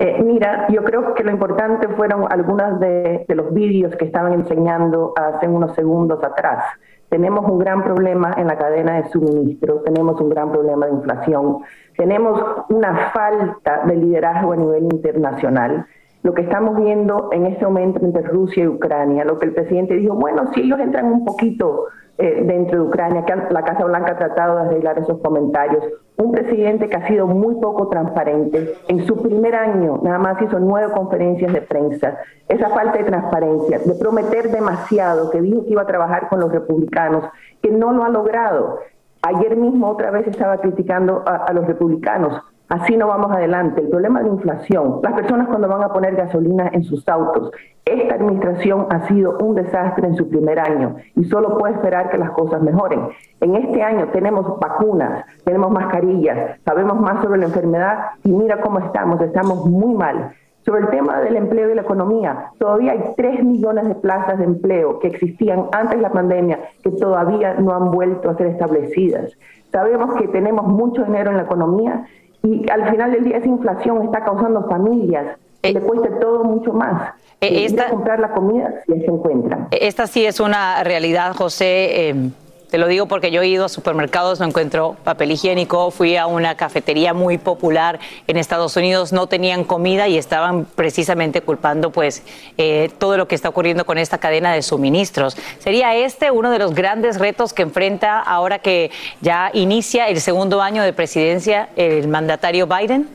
Eh, 0.00 0.22
mira, 0.22 0.66
yo 0.68 0.84
creo 0.84 1.14
que 1.14 1.24
lo 1.24 1.30
importante 1.30 1.88
fueron 1.88 2.30
algunos 2.30 2.78
de, 2.78 3.24
de 3.26 3.34
los 3.34 3.54
vídeos 3.54 3.96
que 3.96 4.04
estaban 4.04 4.34
enseñando 4.34 5.14
hace 5.16 5.48
unos 5.48 5.74
segundos 5.74 6.22
atrás. 6.22 6.62
Tenemos 7.08 7.48
un 7.50 7.58
gran 7.58 7.82
problema 7.82 8.34
en 8.36 8.48
la 8.48 8.58
cadena 8.58 9.00
de 9.00 9.08
suministro, 9.08 9.80
tenemos 9.80 10.20
un 10.20 10.28
gran 10.28 10.52
problema 10.52 10.86
de 10.86 10.92
inflación, 10.92 11.58
tenemos 11.96 12.40
una 12.68 13.10
falta 13.10 13.84
de 13.86 13.96
liderazgo 13.96 14.52
a 14.52 14.56
nivel 14.56 14.84
internacional. 14.84 15.86
Lo 16.22 16.34
que 16.34 16.42
estamos 16.42 16.76
viendo 16.76 17.30
en 17.32 17.46
este 17.46 17.64
momento 17.64 18.04
entre 18.04 18.22
Rusia 18.22 18.64
y 18.64 18.68
Ucrania, 18.68 19.24
lo 19.24 19.38
que 19.38 19.46
el 19.46 19.54
presidente 19.54 19.94
dijo, 19.94 20.14
bueno, 20.14 20.50
si 20.52 20.62
ellos 20.62 20.80
entran 20.80 21.06
un 21.06 21.24
poquito 21.24 21.86
eh, 22.20 22.42
dentro 22.44 22.82
de 22.82 22.88
Ucrania, 22.88 23.24
que 23.24 23.34
la 23.50 23.62
Casa 23.62 23.84
Blanca 23.84 24.10
ha 24.12 24.18
tratado 24.18 24.56
de 24.56 24.62
arreglar 24.62 24.98
esos 24.98 25.18
comentarios. 25.20 25.84
Un 26.16 26.32
presidente 26.32 26.88
que 26.88 26.96
ha 26.96 27.06
sido 27.06 27.28
muy 27.28 27.54
poco 27.60 27.86
transparente. 27.86 28.74
En 28.88 29.06
su 29.06 29.22
primer 29.22 29.54
año 29.54 30.00
nada 30.02 30.18
más 30.18 30.42
hizo 30.42 30.58
nueve 30.58 30.92
conferencias 30.92 31.52
de 31.52 31.62
prensa. 31.62 32.18
Esa 32.48 32.70
falta 32.70 32.98
de 32.98 33.04
transparencia, 33.04 33.78
de 33.78 33.94
prometer 33.94 34.50
demasiado, 34.50 35.30
que 35.30 35.40
dijo 35.40 35.64
que 35.64 35.70
iba 35.70 35.82
a 35.82 35.86
trabajar 35.86 36.28
con 36.28 36.40
los 36.40 36.50
republicanos, 36.50 37.22
que 37.62 37.70
no 37.70 37.92
lo 37.92 38.02
ha 38.02 38.08
logrado. 38.08 38.80
Ayer 39.22 39.56
mismo 39.56 39.88
otra 39.88 40.10
vez 40.10 40.26
estaba 40.26 40.58
criticando 40.58 41.22
a 41.24 41.52
los 41.52 41.68
republicanos 41.68 42.42
Así 42.68 42.98
no 42.98 43.06
vamos 43.06 43.30
adelante. 43.32 43.80
El 43.80 43.88
problema 43.88 44.22
de 44.22 44.28
inflación, 44.28 45.00
las 45.02 45.14
personas 45.14 45.48
cuando 45.48 45.68
van 45.68 45.82
a 45.82 45.88
poner 45.88 46.14
gasolina 46.14 46.68
en 46.72 46.84
sus 46.84 47.08
autos, 47.08 47.50
esta 47.86 48.16
administración 48.16 48.86
ha 48.90 49.08
sido 49.08 49.38
un 49.38 49.54
desastre 49.54 50.06
en 50.06 50.14
su 50.14 50.28
primer 50.28 50.60
año 50.60 50.96
y 51.16 51.24
solo 51.24 51.56
puede 51.56 51.74
esperar 51.74 52.10
que 52.10 52.18
las 52.18 52.30
cosas 52.32 52.60
mejoren. 52.60 53.08
En 53.40 53.56
este 53.56 53.82
año 53.82 54.08
tenemos 54.08 54.58
vacunas, 54.60 55.24
tenemos 55.44 55.70
mascarillas, 55.70 56.60
sabemos 56.66 57.00
más 57.00 57.22
sobre 57.22 57.40
la 57.40 57.46
enfermedad 57.46 57.98
y 58.22 58.32
mira 58.32 58.60
cómo 58.60 58.80
estamos, 58.80 59.18
estamos 59.22 59.64
muy 59.64 59.94
mal. 59.94 60.32
Sobre 60.66 60.82
el 60.82 60.88
tema 60.88 61.20
del 61.20 61.36
empleo 61.36 61.70
y 61.70 61.74
la 61.74 61.80
economía, 61.80 62.50
todavía 62.58 62.92
hay 62.92 63.14
3 63.16 63.42
millones 63.42 63.88
de 63.88 63.94
plazas 63.94 64.38
de 64.38 64.44
empleo 64.44 64.98
que 64.98 65.08
existían 65.08 65.64
antes 65.72 65.96
de 65.96 66.02
la 66.02 66.12
pandemia 66.12 66.58
que 66.82 66.90
todavía 66.90 67.54
no 67.54 67.72
han 67.72 67.90
vuelto 67.90 68.28
a 68.28 68.36
ser 68.36 68.48
establecidas. 68.48 69.32
Sabemos 69.72 70.14
que 70.16 70.28
tenemos 70.28 70.66
mucho 70.66 71.04
dinero 71.04 71.30
en 71.30 71.38
la 71.38 71.44
economía 71.44 72.04
y 72.42 72.70
al 72.70 72.90
final 72.90 73.12
del 73.12 73.24
día 73.24 73.38
esa 73.38 73.48
inflación 73.48 74.02
está 74.02 74.24
causando 74.24 74.66
familias 74.68 75.36
que 75.62 75.72
le 75.72 75.80
cueste 75.80 76.08
todo 76.20 76.44
mucho 76.44 76.72
más. 76.72 77.14
Eh, 77.40 77.64
esta, 77.64 77.88
comprar 77.88 78.18
la 78.18 78.30
comida 78.32 78.82
si 78.86 79.00
se 79.00 79.06
encuentra. 79.06 79.68
Esta 79.70 80.06
sí 80.06 80.24
es 80.24 80.40
una 80.40 80.82
realidad, 80.82 81.34
José. 81.36 82.10
Eh, 82.10 82.30
te 82.70 82.78
lo 82.78 82.86
digo 82.86 83.06
porque 83.06 83.30
yo 83.30 83.40
he 83.42 83.48
ido 83.48 83.64
a 83.64 83.68
supermercados, 83.68 84.40
no 84.40 84.46
encuentro 84.46 84.96
papel 85.02 85.32
higiénico, 85.32 85.90
fui 85.90 86.16
a 86.16 86.26
una 86.26 86.56
cafetería 86.56 87.14
muy 87.14 87.38
popular 87.38 87.98
en 88.26 88.36
Estados 88.36 88.76
Unidos, 88.76 89.12
no 89.12 89.26
tenían 89.26 89.64
comida 89.64 90.06
y 90.08 90.18
estaban 90.18 90.66
precisamente 90.66 91.40
culpando 91.40 91.90
pues 91.90 92.22
eh, 92.58 92.90
todo 92.98 93.16
lo 93.16 93.26
que 93.26 93.34
está 93.34 93.48
ocurriendo 93.48 93.86
con 93.86 93.96
esta 93.96 94.18
cadena 94.18 94.52
de 94.52 94.62
suministros. 94.62 95.36
¿Sería 95.58 95.94
este 95.94 96.30
uno 96.30 96.50
de 96.50 96.58
los 96.58 96.74
grandes 96.74 97.18
retos 97.18 97.54
que 97.54 97.62
enfrenta 97.62 98.20
ahora 98.20 98.58
que 98.58 98.90
ya 99.20 99.50
inicia 99.54 100.08
el 100.08 100.20
segundo 100.20 100.60
año 100.60 100.82
de 100.82 100.92
presidencia 100.92 101.70
el 101.76 102.08
mandatario 102.08 102.66
Biden? 102.66 103.08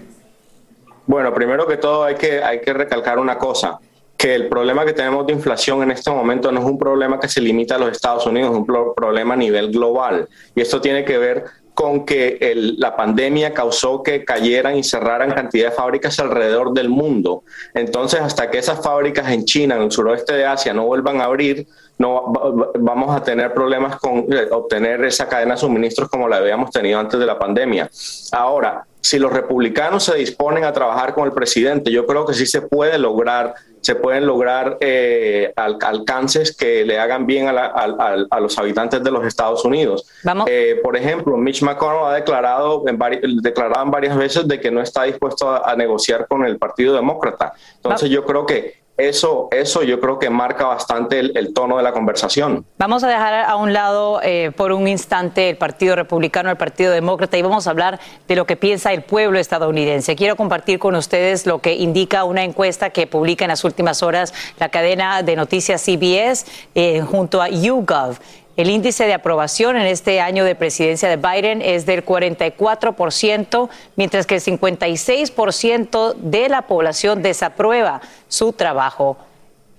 Bueno, 1.06 1.34
primero 1.34 1.68
que 1.68 1.78
todo 1.78 2.06
hay 2.06 2.16
que, 2.16 2.44
hay 2.44 2.62
que 2.62 2.74
recalcar 2.74 3.20
una 3.20 3.38
cosa 3.38 3.80
que 4.24 4.34
el 4.34 4.48
problema 4.48 4.86
que 4.86 4.94
tenemos 4.94 5.28
de 5.28 5.34
inflación 5.34 5.84
en 5.84 5.92
este 5.92 6.10
momento 6.10 6.50
no 6.50 6.62
es 6.62 6.66
un 6.66 6.78
problema 6.78 7.20
que 7.20 7.28
se 7.28 7.42
limita 7.42 7.76
a 7.76 7.78
los 7.78 7.92
Estados 7.92 8.26
Unidos, 8.26 8.52
es 8.52 8.58
un 8.58 8.66
problema 8.66 9.34
a 9.34 9.36
nivel 9.36 9.70
global. 9.70 10.30
Y 10.56 10.62
esto 10.62 10.80
tiene 10.80 11.04
que 11.04 11.18
ver 11.18 11.44
con 11.74 12.06
que 12.06 12.54
la 12.78 12.96
pandemia 12.96 13.54
causó 13.54 14.02
que 14.02 14.24
cayeran 14.24 14.78
y 14.78 14.84
cerraran 14.86 15.32
cantidad 15.32 15.72
de 15.72 15.76
fábricas 15.76 16.18
alrededor 16.22 16.72
del 16.74 16.88
mundo. 16.88 17.44
Entonces, 17.74 18.22
hasta 18.22 18.50
que 18.50 18.60
esas 18.60 18.82
fábricas 18.82 19.30
en 19.30 19.44
China, 19.44 19.76
en 19.76 19.82
el 19.82 19.92
suroeste 19.92 20.32
de 20.32 20.46
Asia, 20.46 20.74
no 20.74 20.86
vuelvan 20.86 21.20
a 21.20 21.26
abrir, 21.26 21.68
no 21.98 22.32
vamos 22.80 23.14
a 23.14 23.22
tener 23.22 23.54
problemas 23.54 23.98
con 23.98 24.20
eh, 24.32 24.48
obtener 24.52 25.04
esa 25.04 25.28
cadena 25.28 25.56
de 25.56 25.60
suministros 25.60 26.08
como 26.08 26.30
la 26.30 26.38
habíamos 26.38 26.72
tenido 26.72 26.98
antes 26.98 27.20
de 27.20 27.26
la 27.26 27.38
pandemia. 27.38 27.90
Ahora, 28.32 28.86
si 29.04 29.20
los 29.20 29.34
republicanos 29.34 30.06
se 30.06 30.16
disponen 30.16 30.64
a 30.64 30.72
trabajar 30.72 31.14
con 31.14 31.26
el 31.26 31.34
presidente, 31.34 31.92
yo 31.92 32.06
creo 32.08 32.26
que 32.26 32.34
sí 32.34 32.46
se 32.46 32.62
puede 32.62 32.98
lograr, 32.98 33.54
se 33.82 33.96
pueden 33.96 34.26
lograr 34.26 34.78
eh, 34.80 35.52
alcances 35.58 36.56
que 36.56 36.86
le 36.86 36.98
hagan 36.98 37.26
bien 37.26 37.50
a, 37.50 38.40
los 38.40 38.58
habitantes 38.58 39.04
de 39.04 39.12
los 39.12 39.26
Estados 39.26 39.66
Unidos. 39.66 40.06
Eh, 40.48 40.80
por 40.82 40.96
ejemplo, 40.96 41.36
Mitch 41.36 41.64
McConnell 41.64 42.06
ha 42.06 42.14
declarado 42.14 42.86
en, 42.88 42.98
declarado 43.42 43.92
varias 43.92 44.16
veces 44.16 44.48
de 44.48 44.62
que 44.62 44.72
no 44.72 44.82
está 44.82 45.04
dispuesto 45.04 45.50
a, 45.50 45.76
negociar 45.76 46.26
con 46.30 46.46
el 46.46 46.58
Partido 46.58 46.96
Demócrata. 46.96 47.52
Entonces, 47.76 48.10
yo 48.10 48.24
creo 48.24 48.46
que 48.46 48.83
eso, 48.98 49.48
eso 49.52 49.82
yo 49.84 50.00
creo 50.00 50.20
que 50.20 50.30
marca 50.30 50.66
bastante 50.66 51.20
el, 51.20 51.54
tono 51.54 51.78
de 51.78 51.84
la 51.84 51.94
conversación. 51.94 52.66
Vamos 52.78 53.04
a 53.04 53.08
dejar 53.08 53.34
a 53.34 53.56
un 53.56 53.74
lado 53.74 54.22
eh, 54.22 54.52
por 54.56 54.72
un 54.72 54.88
instante 54.88 55.50
el 55.50 55.58
Partido 55.58 55.96
Republicano, 55.96 56.52
el 56.52 56.58
Partido 56.58 56.92
Demócrata 56.92 57.38
y 57.38 57.42
vamos 57.42 57.66
a 57.66 57.72
hablar 57.72 58.00
de 58.28 58.36
lo 58.36 58.46
que 58.46 58.56
piensa 58.56 58.94
el 58.94 59.02
pueblo 59.02 59.40
estadounidense. 59.40 60.16
Quiero 60.16 60.36
compartir 60.36 60.78
con 60.78 60.96
ustedes 60.96 61.46
lo 61.46 61.60
que 61.60 61.74
indica 61.74 62.24
una 62.24 62.44
encuesta 62.44 62.92
que 62.92 63.08
publica 63.08 63.46
en 63.46 63.50
las 63.50 63.64
últimas 63.64 64.04
horas 64.04 64.34
la 64.60 64.70
cadena 64.70 65.24
de 65.24 65.36
noticias 65.36 65.82
CBS 65.82 66.46
eh, 66.76 67.02
junto 67.02 67.42
a 67.42 67.50
YouGov. 67.50 68.18
El 68.56 68.70
índice 68.70 69.06
de 69.06 69.16
aprobación 69.16 69.78
en 69.78 69.88
este 69.88 70.22
año 70.22 70.46
de 70.46 70.54
presidencia 70.54 71.10
de 71.10 71.18
Biden 71.18 71.60
es 71.64 71.88
del 71.88 72.06
44%, 72.06 73.70
mientras 73.96 74.28
que 74.28 74.36
el 74.36 74.42
56% 74.42 76.14
de 76.14 76.50
la 76.50 76.62
población 76.62 77.24
desaprueba 77.24 78.02
su 78.28 78.54
trabajo. 78.54 79.18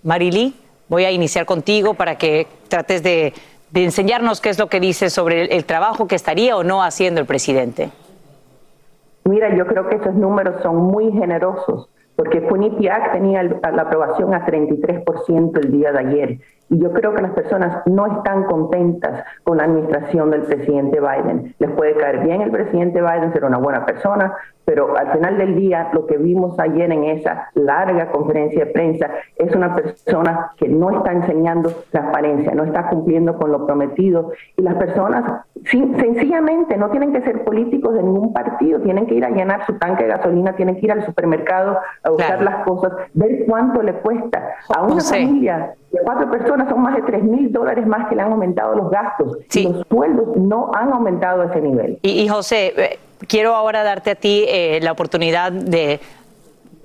Marilí, 0.02 0.56
voy 0.88 1.04
a 1.04 1.12
iniciar 1.12 1.46
contigo 1.46 1.94
para 1.94 2.18
que 2.18 2.48
trates 2.66 3.04
de, 3.04 3.32
enseñarnos 3.72 4.40
qué 4.40 4.50
es 4.50 4.58
lo 4.58 4.66
que 4.66 4.80
dice 4.80 5.08
sobre 5.08 5.44
el, 5.54 5.64
trabajo 5.64 6.08
que 6.08 6.16
estaría 6.16 6.56
o 6.56 6.64
no 6.64 6.82
haciendo 6.82 7.20
el 7.20 7.26
presidente. 7.26 7.90
Mira, 9.24 9.56
yo 9.56 9.66
creo 9.66 9.88
que 9.88 9.96
esos 9.96 10.14
números 10.14 10.60
son 10.64 10.76
muy 10.76 11.12
generosos, 11.12 11.88
porque 12.16 12.40
Funitiac 12.40 13.12
tenía 13.12 13.42
la 13.44 13.82
aprobación 13.82 14.34
a 14.34 14.44
33% 14.44 15.64
el 15.64 15.70
día 15.70 15.92
de 15.92 15.98
ayer 15.98 16.38
y 16.70 16.78
yo 16.78 16.92
creo 16.92 17.14
que 17.14 17.22
las 17.22 17.32
personas 17.32 17.82
no 17.86 18.06
están 18.06 18.44
contentas 18.44 19.24
con 19.42 19.58
la 19.58 19.64
administración 19.64 20.30
del 20.30 20.42
presidente 20.42 20.98
Biden. 21.00 21.54
Les 21.58 21.70
puede 21.72 21.94
caer 21.94 22.20
bien 22.20 22.40
el 22.40 22.50
presidente 22.50 23.00
Biden, 23.00 23.32
ser 23.32 23.44
una 23.44 23.58
buena 23.58 23.84
persona, 23.84 24.34
pero 24.64 24.96
al 24.96 25.12
final 25.12 25.36
del 25.36 25.56
día 25.56 25.90
lo 25.92 26.06
que 26.06 26.16
vimos 26.16 26.58
ayer 26.58 26.90
en 26.90 27.04
esa 27.04 27.50
larga 27.54 28.10
conferencia 28.10 28.64
de 28.64 28.72
prensa 28.72 29.10
es 29.36 29.54
una 29.54 29.74
persona 29.74 30.52
que 30.56 30.68
no 30.68 30.90
está 30.90 31.12
enseñando 31.12 31.70
transparencia, 31.90 32.54
no 32.54 32.64
está 32.64 32.88
cumpliendo 32.88 33.36
con 33.36 33.52
lo 33.52 33.66
prometido. 33.66 34.32
Y 34.56 34.62
las 34.62 34.74
personas 34.76 35.42
sencillamente 35.64 36.76
no 36.78 36.90
tienen 36.90 37.12
que 37.12 37.22
ser 37.22 37.44
políticos 37.44 37.94
de 37.94 38.02
ningún 38.02 38.32
partido, 38.32 38.80
tienen 38.80 39.06
que 39.06 39.14
ir 39.14 39.24
a 39.24 39.30
llenar 39.30 39.66
su 39.66 39.74
tanque 39.74 40.04
de 40.04 40.10
gasolina, 40.10 40.56
tienen 40.56 40.76
que 40.76 40.86
ir 40.86 40.92
al 40.92 41.04
supermercado 41.04 41.78
a 42.02 42.10
buscar 42.10 42.42
las 42.42 42.64
cosas, 42.64 42.92
ver 43.12 43.44
cuánto 43.46 43.82
le 43.82 43.92
cuesta 43.94 44.48
a 44.74 44.82
una 44.82 45.02
familia 45.02 45.74
cuatro 46.02 46.30
personas 46.30 46.68
son 46.68 46.82
más 46.82 46.96
de 46.96 47.02
3 47.02 47.22
mil 47.22 47.52
dólares 47.52 47.86
más 47.86 48.08
que 48.08 48.16
le 48.16 48.22
han 48.22 48.32
aumentado 48.32 48.74
los 48.74 48.90
gastos 48.90 49.38
y 49.52 49.62
los 49.64 49.86
sueldos 49.88 50.36
no 50.36 50.70
han 50.74 50.92
aumentado 50.92 51.42
a 51.42 51.46
ese 51.46 51.60
nivel. 51.60 51.98
y 52.02 52.26
José, 52.28 52.72
eh, 52.76 52.98
quiero 53.28 53.54
ahora 53.54 53.82
darte 53.82 54.10
a 54.10 54.14
ti 54.14 54.44
eh, 54.48 54.80
la 54.82 54.92
oportunidad 54.92 55.52
de 55.52 56.00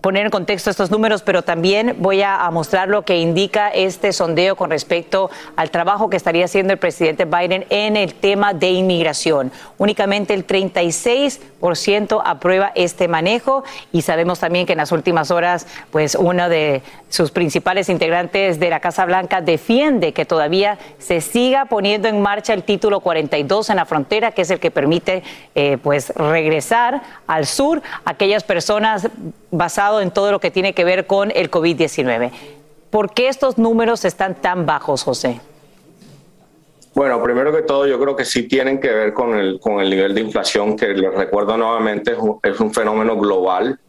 poner 0.01 0.25
en 0.25 0.31
contexto 0.31 0.69
estos 0.69 0.91
números, 0.91 1.21
pero 1.21 1.41
también 1.41 1.95
voy 1.99 2.21
a, 2.21 2.49
mostrar 2.51 2.89
lo 2.89 3.03
que 3.03 3.19
indica 3.19 3.69
este 3.69 4.11
sondeo 4.11 4.55
con 4.55 4.69
respecto 4.69 5.29
al 5.55 5.69
trabajo 5.69 6.09
que 6.09 6.17
estaría 6.17 6.45
haciendo 6.45 6.73
el 6.73 6.79
presidente 6.79 7.25
Biden 7.25 7.65
en 7.69 7.95
el 7.95 8.15
tema 8.15 8.53
de 8.53 8.71
inmigración. 8.71 9.51
Únicamente 9.77 10.33
el 10.33 10.47
36% 10.47 12.21
aprueba 12.23 12.71
este 12.75 13.07
manejo 13.07 13.63
y 13.91 14.01
sabemos 14.01 14.39
también 14.39 14.65
que 14.65 14.71
en 14.71 14.79
las 14.79 14.91
últimas 14.91 15.31
horas, 15.31 15.67
pues 15.91 16.15
uno 16.15 16.49
de 16.49 16.81
sus 17.09 17.31
principales 17.31 17.89
integrantes 17.89 18.59
de 18.59 18.69
la 18.69 18.79
Casa 18.79 19.05
Blanca 19.05 19.41
defiende 19.41 20.13
que 20.13 20.25
todavía 20.25 20.77
se 20.99 21.21
siga 21.21 21.65
poniendo 21.65 22.07
en 22.07 22.21
marcha 22.21 22.53
el 22.53 22.63
título 22.63 22.99
42 22.99 23.71
en 23.71 23.75
la 23.77 23.85
frontera, 23.85 24.31
que 24.31 24.43
es 24.43 24.51
el 24.51 24.59
que 24.59 24.71
permite 24.71 25.23
eh, 25.55 25.77
pues 25.81 26.11
regresar 26.15 27.01
al 27.25 27.47
sur 27.47 27.81
a 28.05 28.11
aquellas 28.11 28.43
personas 28.43 29.09
basadas 29.49 30.03
en 30.03 30.11
todo 30.11 30.31
lo 30.31 30.39
que 30.39 30.51
tiene 30.51 30.73
que 30.73 30.83
ver 30.83 31.07
con 31.07 31.31
el 31.35 31.49
COVID-19. 31.49 32.31
¿Por 32.91 33.11
qué 33.11 33.27
estos 33.27 33.57
números 33.57 34.05
están 34.05 34.35
tan 34.35 34.65
bajos, 34.65 35.03
José? 35.03 35.41
Bueno, 36.93 37.21
primero 37.23 37.51
que 37.51 37.61
todo, 37.61 37.87
yo 37.87 37.99
creo 37.99 38.15
que 38.15 38.25
sí 38.25 38.43
tienen 38.43 38.79
que 38.79 38.91
ver 38.91 39.13
con 39.13 39.37
el, 39.37 39.59
con 39.59 39.79
el 39.79 39.89
nivel 39.89 40.13
de 40.13 40.21
inflación, 40.21 40.75
que 40.75 40.87
les 40.87 41.13
recuerdo 41.13 41.55
nuevamente, 41.55 42.13
es 42.13 42.17
un, 42.17 42.39
es 42.43 42.59
un 42.59 42.73
fenómeno 42.73 43.15
global. 43.15 43.79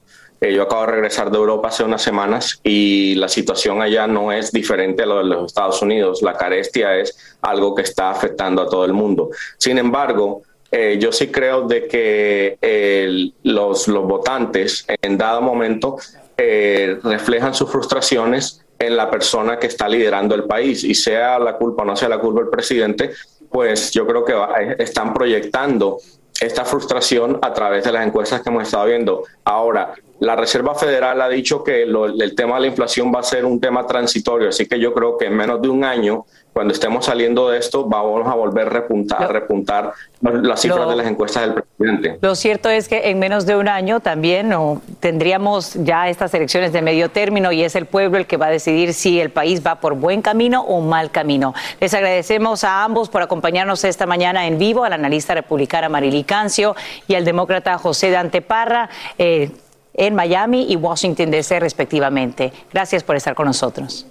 Yo 0.40 0.62
acabo 0.62 0.82
de 0.82 0.92
regresar 0.92 1.30
de 1.30 1.36
Europa 1.36 1.68
hace 1.68 1.84
unas 1.84 2.00
semanas 2.00 2.60
y 2.64 3.14
la 3.16 3.28
situación 3.28 3.82
allá 3.82 4.06
no 4.06 4.32
es 4.32 4.50
diferente 4.52 5.02
a 5.02 5.06
lo 5.06 5.18
de 5.18 5.24
los 5.24 5.46
Estados 5.46 5.82
Unidos. 5.82 6.22
La 6.22 6.32
carestia 6.32 6.96
es 6.96 7.36
algo 7.42 7.74
que 7.74 7.82
está 7.82 8.10
afectando 8.10 8.62
a 8.62 8.68
todo 8.68 8.86
el 8.86 8.94
mundo. 8.94 9.28
Sin 9.58 9.76
embargo, 9.76 10.42
eh, 10.72 10.98
yo 11.00 11.12
sí 11.12 11.28
creo 11.28 11.62
de 11.66 11.86
que 11.86 13.32
los, 13.42 13.88
los 13.88 14.04
votantes 14.04 14.86
en 15.02 15.18
dado 15.18 15.42
momento 15.42 15.98
eh, 16.38 16.98
reflejan 17.02 17.52
sus 17.52 17.70
frustraciones 17.70 18.64
en 18.78 18.96
la 18.96 19.10
persona 19.10 19.58
que 19.58 19.66
está 19.66 19.88
liderando 19.88 20.34
el 20.34 20.44
país 20.44 20.84
y 20.84 20.94
sea 20.94 21.38
la 21.38 21.56
culpa 21.56 21.82
o 21.82 21.84
no 21.84 21.96
sea 21.96 22.08
la 22.08 22.18
culpa 22.18 22.40
del 22.40 22.48
presidente, 22.48 23.10
pues 23.50 23.90
yo 23.90 24.06
creo 24.06 24.24
que 24.24 24.32
eh, 24.32 24.76
están 24.78 25.12
proyectando 25.12 25.98
esta 26.40 26.64
frustración 26.64 27.38
a 27.42 27.52
través 27.52 27.84
de 27.84 27.92
las 27.92 28.06
encuestas 28.06 28.40
que 28.40 28.48
hemos 28.48 28.62
estado 28.62 28.86
viendo. 28.86 29.24
Ahora, 29.44 29.92
la 30.20 30.36
Reserva 30.36 30.74
Federal 30.74 31.20
ha 31.20 31.28
dicho 31.28 31.64
que 31.64 31.84
lo- 31.86 32.06
el 32.06 32.34
tema 32.34 32.54
de 32.56 32.60
la 32.62 32.66
inflación 32.68 33.12
va 33.14 33.20
a 33.20 33.22
ser 33.22 33.44
un 33.44 33.60
tema 33.60 33.86
transitorio, 33.86 34.48
así 34.50 34.66
que 34.66 34.78
yo 34.78 34.92
creo 34.94 35.16
que 35.18 35.26
en 35.26 35.34
menos 35.36 35.60
de 35.62 35.68
un 35.68 35.82
año, 35.84 36.24
cuando 36.52 36.74
estemos 36.74 37.06
saliendo 37.06 37.48
de 37.48 37.58
esto, 37.58 37.84
vamos 37.86 38.26
a 38.28 38.34
volver 38.34 38.66
a 38.66 38.70
repuntar, 38.70 39.22
a 39.22 39.28
repuntar 39.28 39.92
las 40.20 40.60
cifras 40.60 40.80
Lo- 40.84 40.90
de 40.90 40.96
las 40.96 41.06
encuestas 41.06 41.42
del 41.44 41.62
presidente. 41.62 42.18
Lo 42.20 42.34
cierto 42.34 42.68
es 42.68 42.88
que 42.88 43.08
en 43.10 43.18
menos 43.18 43.46
de 43.46 43.56
un 43.56 43.68
año 43.68 44.00
también 44.00 44.48
¿no? 44.50 44.82
tendríamos 44.98 45.74
ya 45.74 46.08
estas 46.08 46.34
elecciones 46.34 46.72
de 46.72 46.82
medio 46.82 47.08
término 47.10 47.52
y 47.52 47.62
es 47.62 47.74
el 47.76 47.86
pueblo 47.86 48.18
el 48.18 48.26
que 48.26 48.36
va 48.36 48.46
a 48.46 48.50
decidir 48.50 48.92
si 48.94 49.20
el 49.20 49.30
país 49.30 49.64
va 49.64 49.76
por 49.80 49.94
buen 49.94 50.22
camino 50.22 50.62
o 50.62 50.80
mal 50.80 51.10
camino. 51.10 51.54
Les 51.80 51.94
agradecemos 51.94 52.64
a 52.64 52.84
ambos 52.84 53.08
por 53.08 53.22
acompañarnos 53.22 53.84
esta 53.84 54.04
mañana 54.06 54.46
en 54.46 54.58
vivo, 54.58 54.84
al 54.84 54.92
analista 54.92 55.34
republicana 55.34 55.88
Marily 55.88 56.24
Cancio 56.24 56.74
y 57.08 57.14
al 57.14 57.24
demócrata 57.24 57.78
José 57.78 58.10
Dante 58.10 58.42
Parra 58.42 58.90
eh, 59.18 59.50
en 59.94 60.14
Miami 60.14 60.66
y 60.70 60.76
Washington 60.76 61.30
DC 61.30 61.60
respectivamente. 61.60 62.52
Gracias 62.72 63.02
por 63.02 63.16
estar 63.16 63.34
con 63.34 63.46
nosotros. 63.46 64.06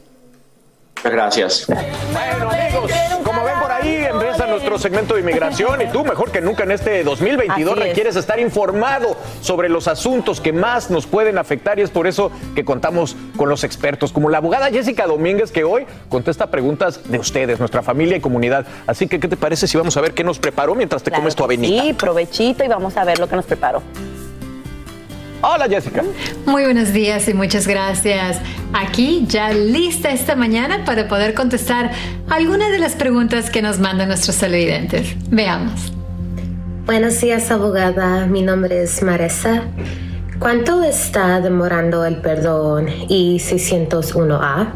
Muchas 0.98 1.12
gracias. 1.14 1.66
Bueno, 1.68 2.50
amigos, 2.52 2.92
como 3.24 3.46
ven 3.46 3.58
por 3.62 3.72
ahí, 3.72 4.04
empieza 4.04 4.48
nuestro 4.48 4.78
segmento 4.78 5.14
de 5.14 5.22
inmigración 5.22 5.82
y 5.82 5.86
tú, 5.88 6.04
mejor 6.04 6.30
que 6.30 6.42
nunca 6.42 6.64
en 6.64 6.72
este 6.72 7.06
2022, 7.06 7.72
Así 7.72 7.82
es. 7.82 7.88
requieres 7.88 8.16
estar 8.18 8.38
informado 8.38 9.16
sobre 9.40 9.70
los 9.70 9.88
asuntos 9.88 10.42
que 10.42 10.52
más 10.52 10.90
nos 10.90 11.08
pueden 11.08 11.38
afectar 11.38 11.80
y 11.80 11.84
es 11.84 11.90
por 11.90 12.06
eso 12.06 12.34
que 12.54 12.66
contamos 12.66 13.16
con 13.38 13.48
los 13.48 13.64
expertos, 13.64 14.12
como 14.12 14.30
la 14.30 14.40
abogada 14.40 14.70
Jessica 14.72 15.08
Domínguez, 15.08 15.54
que 15.54 15.64
hoy 15.64 15.86
contesta 16.10 16.48
preguntas 16.52 17.10
de 17.10 17.18
ustedes, 17.18 17.60
nuestra 17.60 17.82
familia 17.82 18.18
y 18.18 18.20
comunidad. 18.20 18.66
Así 18.86 19.08
que, 19.08 19.22
¿qué 19.22 19.30
te 19.30 19.38
parece 19.38 19.68
si 19.70 19.78
vamos 19.78 19.96
a 19.96 20.02
ver 20.02 20.14
qué 20.14 20.26
nos 20.26 20.38
preparó 20.38 20.76
mientras 20.76 21.02
te 21.02 21.12
comes 21.12 21.34
tu 21.34 21.46
avenida? 21.46 21.82
Sí, 21.82 21.94
provechito 21.94 22.66
y 22.66 22.68
vamos 22.68 22.98
a 22.98 23.06
ver 23.06 23.20
lo 23.20 23.30
que 23.30 23.38
nos 23.38 23.46
preparó. 23.46 23.82
Hola, 25.42 25.70
Jessica. 25.70 26.04
Muy 26.46 26.64
buenos 26.64 26.92
días 26.92 27.30
y 27.30 27.34
muchas 27.34 27.66
gracias. 27.66 28.40
Aquí 28.74 29.24
ya 29.26 29.54
lista 29.54 30.12
esta 30.12 30.36
mañana 30.36 30.84
para 30.84 31.08
poder 31.08 31.34
contestar 31.34 31.92
algunas 32.30 32.72
de 32.72 32.80
las 32.80 32.96
preguntas 32.96 33.50
que 33.50 33.62
nos 33.62 33.80
mandan 33.80 34.10
nuestros 34.10 34.38
televidentes. 34.38 35.16
Veamos. 35.30 35.94
Buenos 36.86 37.22
días, 37.22 37.50
abogada. 37.52 38.26
Mi 38.26 38.42
nombre 38.42 38.84
es 38.84 39.02
Maresa. 39.02 39.64
¿Cuánto 40.40 40.84
está 40.84 41.40
demorando 41.40 42.04
el 42.04 42.18
perdón 42.18 42.90
I-601A? 43.08 44.68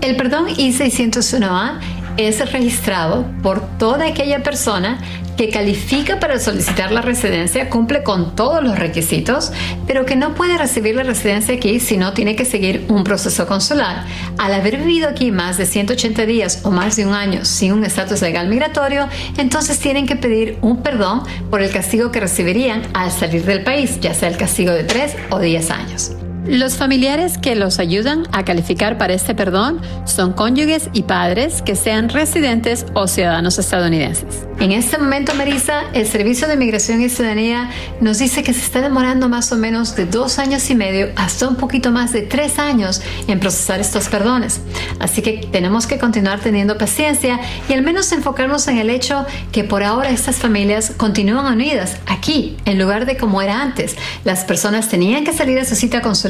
El 0.00 0.16
perdón 0.16 0.48
I-601A 0.48 1.78
es 2.16 2.52
registrado 2.52 3.26
por 3.44 3.60
toda 3.78 4.08
aquella 4.08 4.42
persona 4.42 4.98
que 5.36 5.48
califica 5.48 6.20
para 6.20 6.38
solicitar 6.38 6.92
la 6.92 7.00
residencia, 7.00 7.68
cumple 7.70 8.02
con 8.02 8.34
todos 8.36 8.62
los 8.62 8.78
requisitos, 8.78 9.52
pero 9.86 10.04
que 10.04 10.16
no 10.16 10.34
puede 10.34 10.58
recibir 10.58 10.94
la 10.94 11.02
residencia 11.02 11.54
aquí 11.54 11.80
si 11.80 11.96
no 11.96 12.12
tiene 12.12 12.36
que 12.36 12.44
seguir 12.44 12.86
un 12.88 13.04
proceso 13.04 13.46
consular. 13.46 14.04
Al 14.38 14.54
haber 14.54 14.78
vivido 14.78 15.08
aquí 15.08 15.30
más 15.32 15.58
de 15.58 15.66
180 15.66 16.26
días 16.26 16.60
o 16.64 16.70
más 16.70 16.96
de 16.96 17.06
un 17.06 17.14
año 17.14 17.44
sin 17.44 17.72
un 17.72 17.84
estatus 17.84 18.22
legal 18.22 18.48
migratorio, 18.48 19.08
entonces 19.38 19.78
tienen 19.78 20.06
que 20.06 20.16
pedir 20.16 20.58
un 20.60 20.82
perdón 20.82 21.22
por 21.50 21.62
el 21.62 21.70
castigo 21.70 22.10
que 22.10 22.20
recibirían 22.20 22.82
al 22.94 23.10
salir 23.10 23.44
del 23.44 23.64
país, 23.64 23.98
ya 24.00 24.14
sea 24.14 24.28
el 24.28 24.36
castigo 24.36 24.72
de 24.72 24.84
3 24.84 25.16
o 25.30 25.38
10 25.38 25.70
años. 25.70 26.12
Los 26.46 26.76
familiares 26.76 27.36
que 27.36 27.54
los 27.54 27.78
ayudan 27.78 28.26
a 28.32 28.46
calificar 28.46 28.96
para 28.96 29.12
este 29.12 29.34
perdón 29.34 29.80
son 30.06 30.32
cónyuges 30.32 30.88
y 30.94 31.02
padres 31.02 31.60
que 31.60 31.76
sean 31.76 32.08
residentes 32.08 32.86
o 32.94 33.06
ciudadanos 33.06 33.58
estadounidenses. 33.58 34.46
En 34.58 34.72
este 34.72 34.98
momento, 34.98 35.34
Marisa, 35.34 35.84
el 35.92 36.06
Servicio 36.06 36.48
de 36.48 36.56
Migración 36.56 37.00
y 37.02 37.08
Ciudadanía 37.08 37.70
nos 38.00 38.18
dice 38.18 38.42
que 38.42 38.52
se 38.52 38.60
está 38.60 38.80
demorando 38.80 39.28
más 39.28 39.52
o 39.52 39.56
menos 39.56 39.96
de 39.96 40.06
dos 40.06 40.38
años 40.38 40.68
y 40.70 40.74
medio 40.74 41.08
hasta 41.16 41.46
un 41.48 41.56
poquito 41.56 41.90
más 41.90 42.12
de 42.12 42.22
tres 42.22 42.58
años 42.58 43.02
en 43.26 43.38
procesar 43.38 43.80
estos 43.80 44.08
perdones. 44.08 44.60
Así 44.98 45.22
que 45.22 45.46
tenemos 45.52 45.86
que 45.86 45.98
continuar 45.98 46.40
teniendo 46.40 46.76
paciencia 46.78 47.40
y 47.68 47.72
al 47.72 47.82
menos 47.82 48.12
enfocarnos 48.12 48.66
en 48.68 48.78
el 48.78 48.90
hecho 48.90 49.24
que 49.52 49.64
por 49.64 49.82
ahora 49.82 50.10
estas 50.10 50.36
familias 50.36 50.92
continúan 50.96 51.52
unidas 51.52 51.96
aquí, 52.06 52.56
en 52.64 52.78
lugar 52.78 53.06
de 53.06 53.16
como 53.16 53.40
era 53.40 53.62
antes. 53.62 53.96
Las 54.24 54.44
personas 54.44 54.88
tenían 54.88 55.24
que 55.24 55.32
salir 55.32 55.58
a 55.58 55.64
su 55.64 55.74
cita 55.74 56.02
consular 56.02 56.29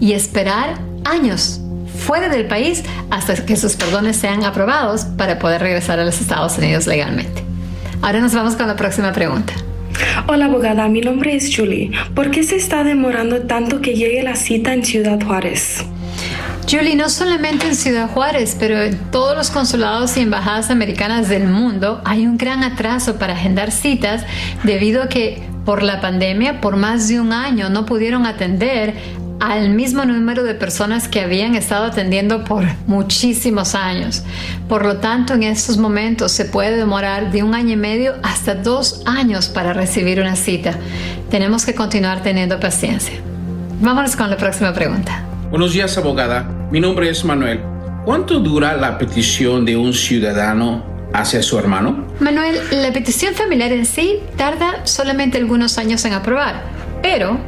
y 0.00 0.12
esperar 0.12 0.78
años 1.04 1.60
fuera 1.98 2.28
del 2.28 2.46
país 2.46 2.82
hasta 3.10 3.34
que 3.44 3.56
sus 3.56 3.74
perdones 3.74 4.16
sean 4.16 4.44
aprobados 4.44 5.04
para 5.04 5.38
poder 5.38 5.60
regresar 5.62 5.98
a 5.98 6.04
los 6.04 6.20
Estados 6.20 6.58
Unidos 6.58 6.86
legalmente. 6.86 7.42
Ahora 8.02 8.20
nos 8.20 8.34
vamos 8.34 8.54
con 8.56 8.66
la 8.66 8.76
próxima 8.76 9.12
pregunta. 9.12 9.52
Hola 10.28 10.46
abogada, 10.46 10.88
mi 10.88 11.00
nombre 11.00 11.34
es 11.34 11.54
Julie. 11.54 11.90
¿Por 12.14 12.30
qué 12.30 12.42
se 12.42 12.56
está 12.56 12.84
demorando 12.84 13.42
tanto 13.42 13.80
que 13.80 13.94
llegue 13.94 14.22
la 14.22 14.36
cita 14.36 14.74
en 14.74 14.84
Ciudad 14.84 15.18
Juárez? 15.24 15.84
Julie, 16.68 16.96
no 16.96 17.08
solamente 17.08 17.66
en 17.66 17.76
Ciudad 17.76 18.10
Juárez, 18.10 18.56
pero 18.58 18.82
en 18.82 18.98
todos 19.12 19.36
los 19.36 19.50
consulados 19.50 20.16
y 20.16 20.20
embajadas 20.20 20.70
americanas 20.70 21.28
del 21.28 21.46
mundo 21.46 22.02
hay 22.04 22.26
un 22.26 22.36
gran 22.36 22.64
atraso 22.64 23.16
para 23.16 23.34
agendar 23.34 23.70
citas 23.70 24.24
debido 24.64 25.02
a 25.04 25.08
que 25.08 25.42
por 25.64 25.82
la 25.82 26.00
pandemia, 26.00 26.60
por 26.60 26.76
más 26.76 27.08
de 27.08 27.20
un 27.20 27.32
año, 27.32 27.70
no 27.70 27.86
pudieron 27.86 28.26
atender 28.26 28.94
al 29.40 29.70
mismo 29.70 30.04
número 30.04 30.42
de 30.42 30.54
personas 30.54 31.08
que 31.08 31.20
habían 31.20 31.54
estado 31.54 31.86
atendiendo 31.86 32.44
por 32.44 32.64
muchísimos 32.86 33.74
años. 33.74 34.22
Por 34.68 34.84
lo 34.84 34.98
tanto, 34.98 35.34
en 35.34 35.42
estos 35.42 35.76
momentos 35.76 36.32
se 36.32 36.44
puede 36.44 36.76
demorar 36.76 37.30
de 37.30 37.42
un 37.42 37.54
año 37.54 37.74
y 37.74 37.76
medio 37.76 38.14
hasta 38.22 38.54
dos 38.54 39.02
años 39.06 39.48
para 39.48 39.72
recibir 39.72 40.20
una 40.20 40.36
cita. 40.36 40.74
Tenemos 41.30 41.66
que 41.66 41.74
continuar 41.74 42.22
teniendo 42.22 42.58
paciencia. 42.60 43.14
Vámonos 43.80 44.16
con 44.16 44.30
la 44.30 44.36
próxima 44.36 44.72
pregunta. 44.72 45.24
Buenos 45.50 45.72
días, 45.72 45.96
abogada. 45.98 46.48
Mi 46.70 46.80
nombre 46.80 47.10
es 47.10 47.24
Manuel. 47.24 47.60
¿Cuánto 48.04 48.40
dura 48.40 48.76
la 48.76 48.98
petición 48.98 49.64
de 49.64 49.76
un 49.76 49.92
ciudadano 49.92 50.84
hacia 51.12 51.42
su 51.42 51.58
hermano? 51.58 52.06
Manuel, 52.20 52.60
la 52.70 52.92
petición 52.92 53.34
familiar 53.34 53.72
en 53.72 53.84
sí 53.84 54.20
tarda 54.36 54.86
solamente 54.86 55.38
algunos 55.38 55.76
años 55.78 56.04
en 56.04 56.12
aprobar, 56.12 56.62
pero 57.02 57.38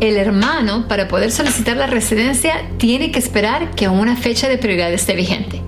el 0.00 0.16
hermano, 0.16 0.86
para 0.88 1.08
poder 1.08 1.30
solicitar 1.30 1.76
la 1.76 1.86
residencia, 1.86 2.62
tiene 2.78 3.10
que 3.10 3.18
esperar 3.18 3.70
que 3.74 3.88
una 3.88 4.16
fecha 4.16 4.48
de 4.48 4.58
prioridad 4.58 4.92
esté 4.92 5.14
vigente. 5.14 5.62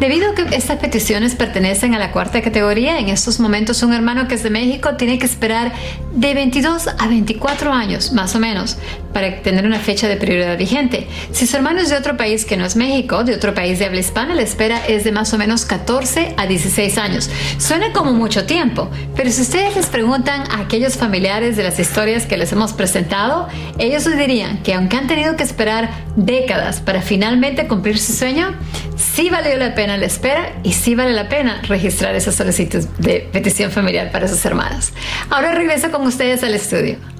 Debido 0.00 0.30
a 0.30 0.34
que 0.34 0.56
estas 0.56 0.78
peticiones 0.78 1.34
pertenecen 1.34 1.94
a 1.94 1.98
la 1.98 2.10
cuarta 2.10 2.40
categoría, 2.40 2.98
en 2.98 3.08
estos 3.08 3.38
momentos 3.38 3.82
un 3.82 3.92
hermano 3.92 4.28
que 4.28 4.34
es 4.34 4.42
de 4.42 4.50
México 4.50 4.96
tiene 4.96 5.18
que 5.18 5.26
esperar 5.26 5.72
de 6.14 6.34
22 6.34 6.88
a 6.88 7.06
24 7.06 7.72
años, 7.72 8.12
más 8.12 8.34
o 8.34 8.40
menos, 8.40 8.78
para 9.12 9.42
tener 9.42 9.66
una 9.66 9.78
fecha 9.78 10.08
de 10.08 10.16
prioridad 10.16 10.56
vigente. 10.56 11.06
Si 11.32 11.46
su 11.46 11.56
hermano 11.56 11.80
es 11.80 11.90
de 11.90 11.96
otro 11.96 12.16
país 12.16 12.44
que 12.44 12.56
no 12.56 12.64
es 12.64 12.76
México, 12.76 13.24
de 13.24 13.34
otro 13.34 13.54
país 13.54 13.78
de 13.78 13.86
habla 13.86 14.00
hispana, 14.00 14.34
la 14.34 14.42
espera 14.42 14.86
es 14.86 15.04
de 15.04 15.12
más 15.12 15.32
o 15.32 15.38
menos 15.38 15.64
14 15.64 16.34
a 16.36 16.46
16 16.46 16.98
años. 16.98 17.30
Suena 17.58 17.92
como 17.92 18.12
mucho 18.12 18.46
tiempo, 18.46 18.90
pero 19.16 19.30
si 19.30 19.42
ustedes 19.42 19.76
les 19.76 19.86
preguntan 19.86 20.42
a 20.50 20.60
aquellos 20.60 20.96
familiares 20.96 21.56
de 21.56 21.62
las 21.62 21.78
historias 21.78 22.26
que 22.26 22.36
les 22.36 22.52
hemos 22.52 22.72
presentado, 22.72 23.48
ellos 23.78 24.06
les 24.06 24.18
dirían 24.18 24.62
que 24.62 24.74
aunque 24.74 24.96
han 24.96 25.06
tenido 25.06 25.36
que 25.36 25.42
esperar 25.42 25.90
décadas 26.16 26.80
para 26.80 27.02
finalmente 27.02 27.66
cumplir 27.66 27.98
su 27.98 28.12
sueño, 28.12 28.54
sí 28.96 29.30
valió 29.30 29.56
la 29.56 29.74
pena 29.74 29.96
la 29.96 30.06
espera 30.06 30.52
y 30.62 30.72
sí 30.72 30.94
vale 30.94 31.12
la 31.12 31.28
pena 31.28 31.62
registrar 31.62 32.14
esa 32.14 32.32
solicitud 32.32 32.84
de 32.98 33.28
petición 33.32 33.70
familiar 33.70 34.10
para 34.10 34.28
sus 34.28 34.44
hermanos. 34.44 34.92
Ahora 35.30 35.54
regreso 35.54 35.90
con 35.90 36.06
ustedes 36.06 36.42
al 36.42 36.54
estudio. 36.54 37.19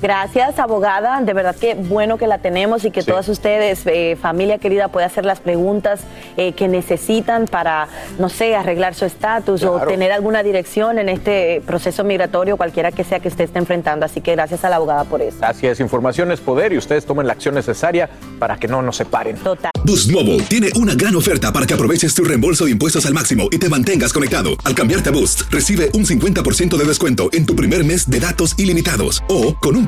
Gracias, 0.00 0.58
abogada. 0.58 1.20
De 1.22 1.32
verdad 1.32 1.56
que 1.56 1.74
bueno 1.74 2.18
que 2.18 2.26
la 2.26 2.38
tenemos 2.38 2.84
y 2.84 2.90
que 2.90 3.02
todas 3.02 3.28
ustedes, 3.28 3.82
eh, 3.86 4.16
familia 4.20 4.58
querida, 4.58 4.88
puedan 4.88 5.10
hacer 5.10 5.24
las 5.24 5.40
preguntas 5.40 6.00
eh, 6.36 6.52
que 6.52 6.68
necesitan 6.68 7.46
para, 7.46 7.88
no 8.18 8.28
sé, 8.28 8.54
arreglar 8.54 8.94
su 8.94 9.04
estatus 9.04 9.64
o 9.64 9.80
tener 9.80 10.12
alguna 10.12 10.42
dirección 10.42 10.98
en 10.98 11.08
este 11.08 11.62
proceso 11.66 12.04
migratorio, 12.04 12.56
cualquiera 12.56 12.92
que 12.92 13.04
sea 13.04 13.20
que 13.20 13.28
usted 13.28 13.44
esté 13.44 13.58
enfrentando. 13.58 14.06
Así 14.06 14.20
que 14.20 14.32
gracias 14.32 14.64
a 14.64 14.70
la 14.70 14.76
abogada 14.76 15.04
por 15.04 15.20
eso. 15.20 15.38
Gracias. 15.40 15.80
Información 15.80 16.30
es 16.30 16.40
poder 16.40 16.72
y 16.72 16.78
ustedes 16.78 17.04
tomen 17.04 17.26
la 17.26 17.32
acción 17.32 17.54
necesaria 17.54 18.08
para 18.38 18.56
que 18.56 18.68
no 18.68 18.82
nos 18.82 18.96
separen. 18.96 19.36
Total. 19.38 19.72
Boost 19.84 20.10
Mobile 20.12 20.42
tiene 20.44 20.70
una 20.76 20.94
gran 20.94 21.16
oferta 21.16 21.52
para 21.52 21.66
que 21.66 21.74
aproveches 21.74 22.14
tu 22.14 22.22
reembolso 22.22 22.66
de 22.66 22.72
impuestos 22.72 23.06
al 23.06 23.14
máximo 23.14 23.48
y 23.50 23.58
te 23.58 23.68
mantengas 23.68 24.12
conectado. 24.12 24.50
Al 24.64 24.74
cambiarte 24.74 25.08
a 25.08 25.12
Boost, 25.12 25.42
recibe 25.50 25.90
un 25.94 26.04
50% 26.04 26.76
de 26.76 26.84
descuento 26.84 27.30
en 27.32 27.46
tu 27.46 27.56
primer 27.56 27.84
mes 27.84 28.08
de 28.08 28.20
datos 28.20 28.54
ilimitados. 28.58 29.22
O, 29.28 29.56
con 29.56 29.76
un 29.76 29.87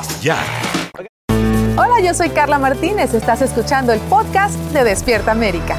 ya. 0.21 0.37
Hola, 1.77 2.01
yo 2.03 2.13
soy 2.13 2.29
Carla 2.29 2.59
Martínez. 2.59 3.13
Estás 3.13 3.41
escuchando 3.41 3.93
el 3.93 3.99
podcast 4.01 4.55
de 4.73 4.83
Despierta 4.83 5.31
América. 5.31 5.77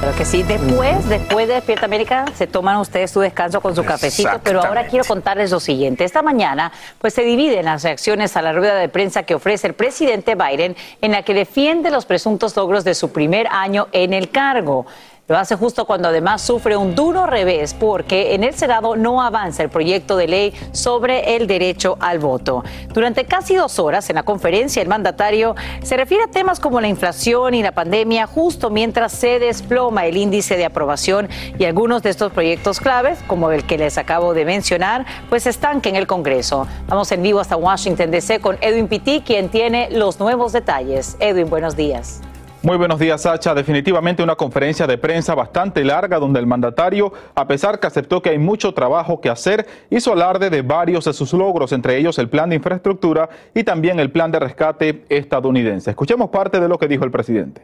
Claro 0.00 0.18
que 0.18 0.24
sí, 0.24 0.42
después, 0.42 1.08
después 1.08 1.48
de 1.48 1.54
Despierta 1.54 1.86
América, 1.86 2.26
se 2.34 2.46
toman 2.46 2.76
ustedes 2.78 3.10
su 3.10 3.20
descanso 3.20 3.60
con 3.60 3.74
su 3.74 3.84
cafecito, 3.84 4.40
pero 4.42 4.62
ahora 4.62 4.86
quiero 4.86 5.04
contarles 5.04 5.50
lo 5.50 5.60
siguiente. 5.60 6.04
Esta 6.04 6.20
mañana, 6.20 6.72
pues 6.98 7.14
se 7.14 7.22
dividen 7.22 7.64
las 7.64 7.82
reacciones 7.84 8.36
a 8.36 8.42
la 8.42 8.52
rueda 8.52 8.74
de 8.74 8.88
prensa 8.88 9.22
que 9.22 9.34
ofrece 9.34 9.66
el 9.66 9.74
presidente 9.74 10.34
Biden, 10.34 10.76
en 11.00 11.12
la 11.12 11.22
que 11.22 11.32
defiende 11.32 11.90
los 11.90 12.04
presuntos 12.04 12.54
logros 12.56 12.84
de 12.84 12.94
su 12.94 13.12
primer 13.12 13.46
año 13.50 13.88
en 13.92 14.12
el 14.12 14.30
cargo. 14.30 14.84
Lo 15.26 15.38
hace 15.38 15.56
justo 15.56 15.86
cuando 15.86 16.08
además 16.08 16.42
sufre 16.42 16.76
un 16.76 16.94
duro 16.94 17.24
revés 17.24 17.72
porque 17.72 18.34
en 18.34 18.44
el 18.44 18.52
Senado 18.52 18.94
no 18.94 19.22
avanza 19.22 19.62
el 19.62 19.70
proyecto 19.70 20.18
de 20.18 20.28
ley 20.28 20.54
sobre 20.72 21.36
el 21.36 21.46
derecho 21.46 21.96
al 21.98 22.18
voto. 22.18 22.62
Durante 22.92 23.24
casi 23.24 23.54
dos 23.54 23.78
horas 23.78 24.10
en 24.10 24.16
la 24.16 24.22
conferencia, 24.22 24.82
el 24.82 24.88
mandatario 24.88 25.54
se 25.82 25.96
refiere 25.96 26.24
a 26.24 26.26
temas 26.26 26.60
como 26.60 26.78
la 26.78 26.88
inflación 26.88 27.54
y 27.54 27.62
la 27.62 27.72
pandemia 27.72 28.26
justo 28.26 28.68
mientras 28.68 29.12
se 29.12 29.38
desploma 29.38 30.04
el 30.04 30.18
índice 30.18 30.58
de 30.58 30.66
aprobación 30.66 31.30
y 31.58 31.64
algunos 31.64 32.02
de 32.02 32.10
estos 32.10 32.30
proyectos 32.30 32.78
claves, 32.78 33.18
como 33.26 33.50
el 33.50 33.64
que 33.64 33.78
les 33.78 33.96
acabo 33.96 34.34
de 34.34 34.44
mencionar, 34.44 35.06
pues 35.30 35.46
estanquen 35.46 35.94
en 35.94 36.02
el 36.02 36.06
Congreso. 36.06 36.66
Vamos 36.86 37.10
en 37.12 37.22
vivo 37.22 37.40
hasta 37.40 37.56
Washington 37.56 38.10
DC 38.10 38.40
con 38.40 38.58
Edwin 38.60 38.88
Pitti, 38.88 39.22
quien 39.22 39.48
tiene 39.48 39.88
los 39.90 40.20
nuevos 40.20 40.52
detalles. 40.52 41.16
Edwin, 41.18 41.48
buenos 41.48 41.76
días. 41.76 42.20
Muy 42.64 42.78
buenos 42.78 42.98
días, 42.98 43.20
Sacha. 43.20 43.52
Definitivamente 43.54 44.22
una 44.22 44.36
conferencia 44.36 44.86
de 44.86 44.96
prensa 44.96 45.34
bastante 45.34 45.84
larga 45.84 46.18
donde 46.18 46.40
el 46.40 46.46
mandatario, 46.46 47.12
a 47.34 47.46
pesar 47.46 47.78
que 47.78 47.86
aceptó 47.86 48.22
que 48.22 48.30
hay 48.30 48.38
mucho 48.38 48.72
trabajo 48.72 49.20
que 49.20 49.28
hacer, 49.28 49.66
hizo 49.90 50.14
alarde 50.14 50.48
de 50.48 50.62
varios 50.62 51.04
de 51.04 51.12
sus 51.12 51.34
logros, 51.34 51.72
entre 51.72 51.98
ellos 51.98 52.18
el 52.18 52.30
plan 52.30 52.48
de 52.48 52.56
infraestructura 52.56 53.28
y 53.54 53.64
también 53.64 54.00
el 54.00 54.10
plan 54.10 54.32
de 54.32 54.38
rescate 54.38 55.04
estadounidense. 55.10 55.90
Escuchemos 55.90 56.30
parte 56.30 56.58
de 56.58 56.66
lo 56.66 56.78
que 56.78 56.88
dijo 56.88 57.04
el 57.04 57.10
presidente. 57.10 57.60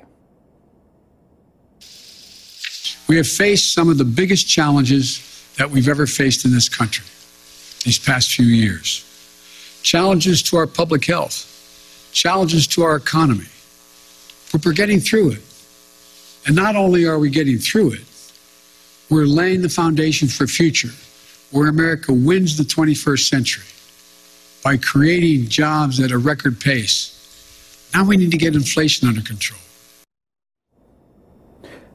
We 3.08 3.16
have 3.16 3.26
faced 3.26 3.72
some 3.72 3.90
of 3.90 3.96
the 3.96 4.04
biggest 4.04 4.46
challenges 4.54 5.22
that 5.56 5.70
we've 5.70 5.90
ever 5.90 6.06
faced 6.06 6.44
in 6.44 6.52
this 6.52 6.68
country 6.68 7.06
these 7.86 7.98
past 7.98 8.32
few 8.32 8.44
years. 8.44 9.02
Challenges 9.82 10.42
to 10.42 10.58
our 10.58 10.66
public 10.66 11.06
health, 11.06 11.46
challenges 12.12 12.68
to 12.68 12.82
our 12.82 12.96
economy. 12.96 13.48
But 14.52 14.64
we're 14.64 14.72
getting 14.72 15.00
through 15.00 15.32
it. 15.32 15.42
And 16.46 16.56
not 16.56 16.76
only 16.76 17.06
are 17.06 17.18
we 17.18 17.30
getting 17.30 17.58
through 17.58 17.92
it, 17.92 18.04
we're 19.08 19.26
laying 19.26 19.62
the 19.62 19.68
foundation 19.68 20.28
for 20.28 20.46
future 20.46 20.90
where 21.50 21.68
America 21.68 22.12
wins 22.12 22.56
the 22.56 22.62
21st 22.62 23.28
century 23.28 23.64
by 24.62 24.76
creating 24.76 25.48
jobs 25.48 26.00
at 26.00 26.10
a 26.10 26.18
record 26.18 26.60
pace. 26.60 27.16
Now 27.92 28.04
we 28.04 28.16
need 28.16 28.30
to 28.30 28.38
get 28.38 28.54
inflation 28.54 29.08
under 29.08 29.20
control. 29.20 29.60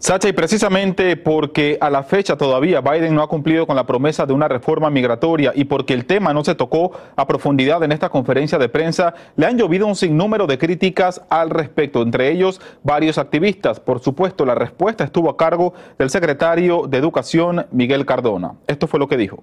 Sacha, 0.06 0.30
y 0.30 0.34
precisamente 0.34 1.18
porque 1.18 1.80
a 1.82 1.90
la 1.90 2.04
fecha 2.04 2.38
todavía 2.38 2.80
Biden 2.80 3.16
no 3.16 3.24
ha 3.24 3.28
cumplido 3.28 3.66
con 3.66 3.76
la 3.76 3.88
promesa 3.88 4.28
de 4.28 4.34
una 4.34 4.48
reforma 4.48 4.92
migratoria 4.92 5.52
y 5.56 5.66
porque 5.66 5.96
el 5.96 6.06
tema 6.06 6.32
no 6.32 6.44
se 6.44 6.54
tocó 6.54 6.92
a 7.16 7.26
profundidad 7.26 7.82
en 7.82 7.92
esta 7.92 8.10
conferencia 8.10 8.60
de 8.60 8.70
prensa, 8.70 9.16
le 9.36 9.48
han 9.48 9.58
llovido 9.58 9.88
un 9.88 9.96
sinnúmero 9.96 10.46
de 10.46 10.60
críticas 10.60 11.24
al 11.28 11.50
respecto, 11.50 12.04
entre 12.04 12.30
ellos 12.30 12.62
varios 12.84 13.18
activistas. 13.18 13.80
Por 13.80 14.00
supuesto, 14.00 14.46
la 14.46 14.54
respuesta 14.54 15.04
estuvo 15.04 15.28
a 15.28 15.38
cargo 15.38 15.74
del 15.98 16.12
secretario 16.12 16.86
de 16.88 17.00
Educación, 17.00 17.66
Miguel 17.72 18.06
Cardona. 18.06 18.54
Esto 18.68 18.86
fue 18.86 19.00
lo 19.00 19.08
que 19.08 19.18
dijo. 19.18 19.42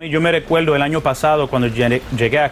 Yo 0.00 0.20
me 0.20 0.30
recuerdo 0.30 0.76
el 0.76 0.82
año 0.82 1.00
pasado 1.00 1.48
cuando 1.48 1.66
llegué, 1.66 2.50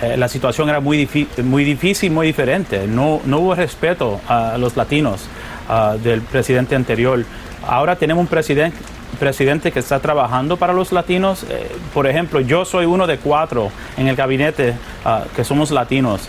eh, 0.00 0.16
la 0.16 0.28
situación 0.28 0.68
era 0.68 0.78
muy, 0.78 1.08
muy 1.42 1.64
difícil, 1.64 2.12
muy 2.12 2.28
diferente. 2.28 2.86
No, 2.86 3.20
no 3.24 3.40
hubo 3.40 3.56
respeto 3.56 4.20
a 4.28 4.56
los 4.58 4.76
latinos. 4.76 5.28
Ah, 5.66 5.96
del 6.02 6.20
presidente 6.20 6.74
anterior. 6.74 7.24
Ahora 7.66 7.96
tenemos 7.96 8.20
un 8.20 8.26
presidente, 8.26 8.76
presidente 9.18 9.72
que 9.72 9.78
está 9.78 9.98
trabajando 9.98 10.58
para 10.58 10.74
los 10.74 10.92
latinos. 10.92 11.46
Eh, 11.48 11.70
por 11.94 12.06
ejemplo, 12.06 12.40
yo 12.40 12.66
soy 12.66 12.84
uno 12.84 13.06
de 13.06 13.16
cuatro 13.16 13.70
en 13.96 14.06
el 14.06 14.14
gabinete 14.14 14.74
ah, 15.06 15.24
que 15.34 15.42
somos 15.42 15.70
latinos. 15.70 16.28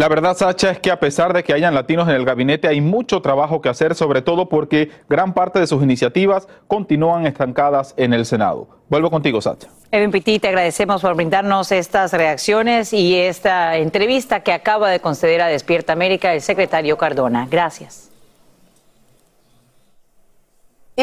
La 0.00 0.08
verdad, 0.08 0.34
Sacha, 0.34 0.70
es 0.70 0.78
que 0.78 0.90
a 0.90 0.98
pesar 0.98 1.34
de 1.34 1.44
que 1.44 1.52
hayan 1.52 1.74
latinos 1.74 2.08
en 2.08 2.14
el 2.14 2.24
gabinete, 2.24 2.66
hay 2.68 2.80
mucho 2.80 3.20
trabajo 3.20 3.60
que 3.60 3.68
hacer, 3.68 3.94
sobre 3.94 4.22
todo 4.22 4.48
porque 4.48 4.90
gran 5.10 5.34
parte 5.34 5.60
de 5.60 5.66
sus 5.66 5.82
iniciativas 5.82 6.48
continúan 6.68 7.26
estancadas 7.26 7.92
en 7.98 8.14
el 8.14 8.24
Senado. 8.24 8.66
Vuelvo 8.88 9.10
contigo, 9.10 9.42
Sacha. 9.42 9.68
Edwin 9.90 10.10
Pitti, 10.10 10.38
te 10.38 10.48
agradecemos 10.48 11.02
por 11.02 11.14
brindarnos 11.16 11.70
estas 11.70 12.14
reacciones 12.14 12.94
y 12.94 13.14
esta 13.14 13.76
entrevista 13.76 14.40
que 14.40 14.54
acaba 14.54 14.88
de 14.88 15.00
conceder 15.00 15.42
a 15.42 15.48
Despierta 15.48 15.92
América 15.92 16.32
el 16.32 16.40
secretario 16.40 16.96
Cardona. 16.96 17.46
Gracias. 17.50 18.09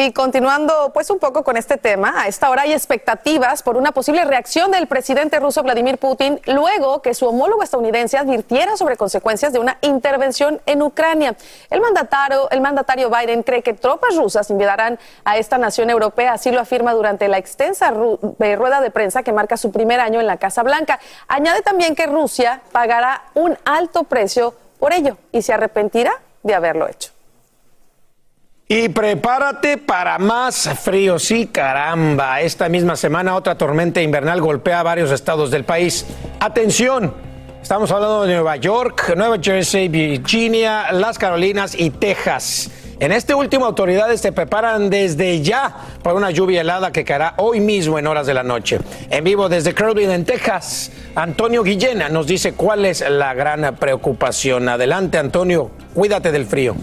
Y 0.00 0.12
continuando 0.12 0.92
pues 0.94 1.10
un 1.10 1.18
poco 1.18 1.42
con 1.42 1.56
este 1.56 1.76
tema, 1.76 2.22
a 2.22 2.28
esta 2.28 2.48
hora 2.50 2.62
hay 2.62 2.72
expectativas 2.72 3.64
por 3.64 3.76
una 3.76 3.90
posible 3.90 4.24
reacción 4.24 4.70
del 4.70 4.86
presidente 4.86 5.40
ruso 5.40 5.60
Vladimir 5.64 5.98
Putin 5.98 6.40
luego 6.46 7.02
que 7.02 7.14
su 7.14 7.26
homólogo 7.26 7.64
estadounidense 7.64 8.16
advirtiera 8.16 8.76
sobre 8.76 8.96
consecuencias 8.96 9.52
de 9.52 9.58
una 9.58 9.76
intervención 9.80 10.60
en 10.66 10.82
Ucrania. 10.82 11.34
El 11.68 11.80
mandatario, 11.80 12.48
el 12.50 12.60
mandatario 12.60 13.10
Biden 13.10 13.42
cree 13.42 13.64
que 13.64 13.74
tropas 13.74 14.14
rusas 14.14 14.48
invadirán 14.50 15.00
a 15.24 15.36
esta 15.36 15.58
nación 15.58 15.90
europea, 15.90 16.34
así 16.34 16.52
lo 16.52 16.60
afirma 16.60 16.92
durante 16.92 17.26
la 17.26 17.38
extensa 17.38 17.92
eh, 18.38 18.54
rueda 18.54 18.80
de 18.80 18.92
prensa 18.92 19.24
que 19.24 19.32
marca 19.32 19.56
su 19.56 19.72
primer 19.72 19.98
año 19.98 20.20
en 20.20 20.28
la 20.28 20.36
Casa 20.36 20.62
Blanca. 20.62 21.00
Añade 21.26 21.62
también 21.62 21.96
que 21.96 22.06
Rusia 22.06 22.60
pagará 22.70 23.24
un 23.34 23.58
alto 23.64 24.04
precio 24.04 24.54
por 24.78 24.92
ello 24.92 25.16
y 25.32 25.42
se 25.42 25.54
arrepentirá 25.54 26.12
de 26.44 26.54
haberlo 26.54 26.86
hecho. 26.86 27.17
Y 28.70 28.90
prepárate 28.90 29.78
para 29.78 30.18
más 30.18 30.68
frío, 30.82 31.18
sí, 31.18 31.46
caramba. 31.46 32.42
Esta 32.42 32.68
misma 32.68 32.96
semana 32.96 33.34
otra 33.34 33.56
tormenta 33.56 34.02
invernal 34.02 34.42
golpea 34.42 34.80
a 34.80 34.82
varios 34.82 35.10
estados 35.10 35.50
del 35.50 35.64
país. 35.64 36.04
Atención, 36.38 37.14
estamos 37.62 37.90
hablando 37.90 38.26
de 38.26 38.34
Nueva 38.34 38.56
York, 38.56 39.14
Nueva 39.16 39.38
Jersey, 39.40 39.88
Virginia, 39.88 40.92
las 40.92 41.18
Carolinas 41.18 41.74
y 41.80 41.88
Texas. 41.88 42.70
En 43.00 43.10
este 43.10 43.34
último, 43.34 43.64
autoridades 43.64 44.20
se 44.20 44.32
preparan 44.32 44.90
desde 44.90 45.40
ya 45.40 45.74
para 46.02 46.16
una 46.16 46.30
lluvia 46.30 46.60
helada 46.60 46.92
que 46.92 47.06
caerá 47.06 47.32
hoy 47.38 47.60
mismo 47.60 47.98
en 47.98 48.06
horas 48.06 48.26
de 48.26 48.34
la 48.34 48.42
noche. 48.42 48.80
En 49.08 49.24
vivo 49.24 49.48
desde 49.48 49.72
Kerrville, 49.72 50.12
en 50.12 50.26
Texas, 50.26 50.92
Antonio 51.14 51.62
Guillena 51.62 52.10
nos 52.10 52.26
dice 52.26 52.52
cuál 52.52 52.84
es 52.84 53.00
la 53.08 53.32
gran 53.32 53.76
preocupación. 53.76 54.68
Adelante, 54.68 55.16
Antonio, 55.16 55.70
cuídate 55.94 56.32
del 56.32 56.44
frío. 56.44 56.76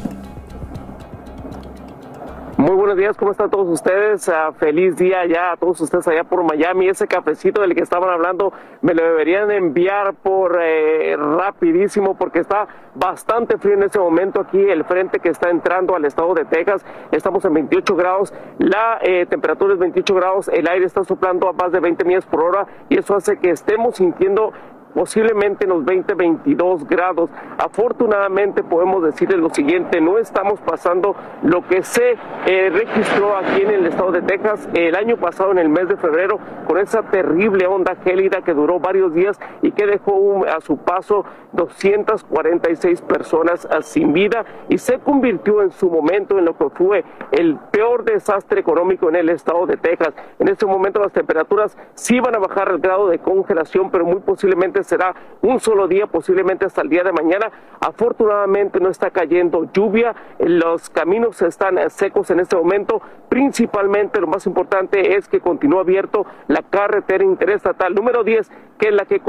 Muy 2.58 2.74
buenos 2.74 2.96
días, 2.96 3.18
¿cómo 3.18 3.32
están 3.32 3.50
todos 3.50 3.68
ustedes? 3.68 4.30
Ah, 4.30 4.54
feliz 4.58 4.96
día 4.96 5.26
ya 5.26 5.52
a 5.52 5.58
todos 5.58 5.82
ustedes 5.82 6.08
allá 6.08 6.24
por 6.24 6.42
Miami. 6.42 6.88
Ese 6.88 7.06
cafecito 7.06 7.60
del 7.60 7.76
que 7.76 7.82
estaban 7.82 8.10
hablando 8.10 8.54
me 8.82 8.94
lo 8.94 9.04
deberían 9.04 9.52
enviar 9.52 10.14
por 10.14 10.58
eh, 10.62 11.18
rapidísimo 11.18 12.16
porque 12.16 12.40
está 12.40 12.70
bastante 12.96 13.58
frío 13.58 13.74
en 13.74 13.84
este 13.84 14.00
momento 14.00 14.40
aquí 14.40 14.58
el 14.58 14.86
frente 14.86 15.20
que 15.20 15.28
está 15.28 15.50
entrando 15.50 15.98
al 15.98 16.06
estado 16.06 16.34
de 16.34 16.46
Texas. 16.46 16.86
Estamos 17.12 17.44
en 17.44 17.56
28 17.56 17.94
grados, 17.94 18.34
la 18.58 19.00
eh, 19.02 19.26
temperatura 19.26 19.74
es 19.74 19.80
28 19.80 20.16
grados, 20.16 20.48
el 20.48 20.66
aire 20.70 20.86
está 20.86 21.04
soplando 21.04 21.50
a 21.50 21.54
más 21.54 21.74
de 21.74 21.82
20 21.82 22.06
millas 22.06 22.26
por 22.26 22.42
hora 22.42 22.68
y 22.88 22.98
eso 22.98 23.16
hace 23.16 23.38
que 23.38 23.50
estemos 23.50 23.98
sintiendo 23.98 24.54
posiblemente 24.96 25.66
en 25.66 25.72
los 25.72 25.86
20, 25.86 26.14
22 26.16 26.88
grados. 26.88 27.30
Afortunadamente 27.58 28.64
podemos 28.64 29.04
decirles 29.04 29.40
lo 29.40 29.54
siguiente, 29.54 30.00
no 30.00 30.18
estamos 30.18 30.60
pasando 30.62 31.16
lo 31.44 31.68
que 31.68 31.84
se 31.84 32.18
eh, 32.46 32.70
registró 32.72 33.36
aquí 33.36 33.62
en 33.62 33.72
el 33.72 33.86
estado 33.88 34.14
de 34.14 34.22
Texas 34.22 34.68
el 34.74 34.96
año 34.96 35.18
pasado 35.18 35.52
en 35.52 35.60
el 35.60 35.68
mes 35.68 35.90
de 35.90 35.98
febrero 35.98 36.40
con 36.66 36.78
esa 36.78 37.04
terrible 37.04 37.68
onda 37.68 37.96
gélida 38.04 38.42
que 38.42 38.54
duró 38.54 38.80
varios 38.80 39.14
días 39.14 39.40
y 39.62 39.74
que 39.74 39.86
dejó 39.86 40.46
a 40.46 40.62
su 40.62 40.78
paso 40.78 41.26
246 41.52 43.02
personas 43.02 43.68
ah, 43.70 43.82
sin 43.82 44.14
vida 44.14 44.46
y 44.70 44.78
se 44.78 45.00
convirtió 45.00 45.62
en 45.62 45.72
su 45.72 45.90
momento 45.90 46.40
en 46.40 46.46
lo 46.46 46.58
que 46.58 46.70
fue 46.70 47.04
el 47.32 47.58
peor 47.72 48.06
desastre 48.06 48.62
económico 48.62 49.10
en 49.10 49.18
el 49.18 49.30
estado 49.30 49.66
de 49.66 49.76
Texas. 49.76 50.14
En 50.40 50.48
este 50.48 50.66
momento 50.66 51.02
las 51.02 51.12
temperaturas 51.12 51.78
sí 51.96 52.20
van 52.22 52.36
a 52.36 52.40
bajar 52.40 52.70
el 52.70 52.80
grado 52.80 53.10
de 53.10 53.20
congelación, 53.20 53.92
pero 53.92 54.06
muy 54.06 54.22
posiblemente 54.22 54.85
será 54.86 55.14
un 55.42 55.60
solo 55.60 55.88
día, 55.88 56.08
posiblemente 56.08 56.66
hasta 56.66 56.82
el 56.82 56.90
día 56.90 57.04
de 57.04 57.12
mañana. 57.12 57.52
Afortunadamente 57.80 58.80
no 58.80 58.90
está 58.90 59.12
cayendo 59.12 59.70
lluvia, 59.72 60.16
los 60.40 60.90
caminos 60.90 61.42
están 61.42 61.78
secos 61.90 62.32
en 62.32 62.40
este 62.40 62.56
momento. 62.56 63.02
Principalmente 63.30 64.22
lo 64.22 64.28
más 64.28 64.46
importante 64.46 65.16
es 65.16 65.28
que 65.28 65.40
continúa 65.40 65.82
abierto 65.82 66.26
la 66.48 66.62
carretera 66.62 67.24
interestatal 67.24 67.94
número 67.94 68.24
10, 68.24 68.50
que 68.78 68.90
es 68.90 68.94
la 68.94 69.06
que 69.06 69.22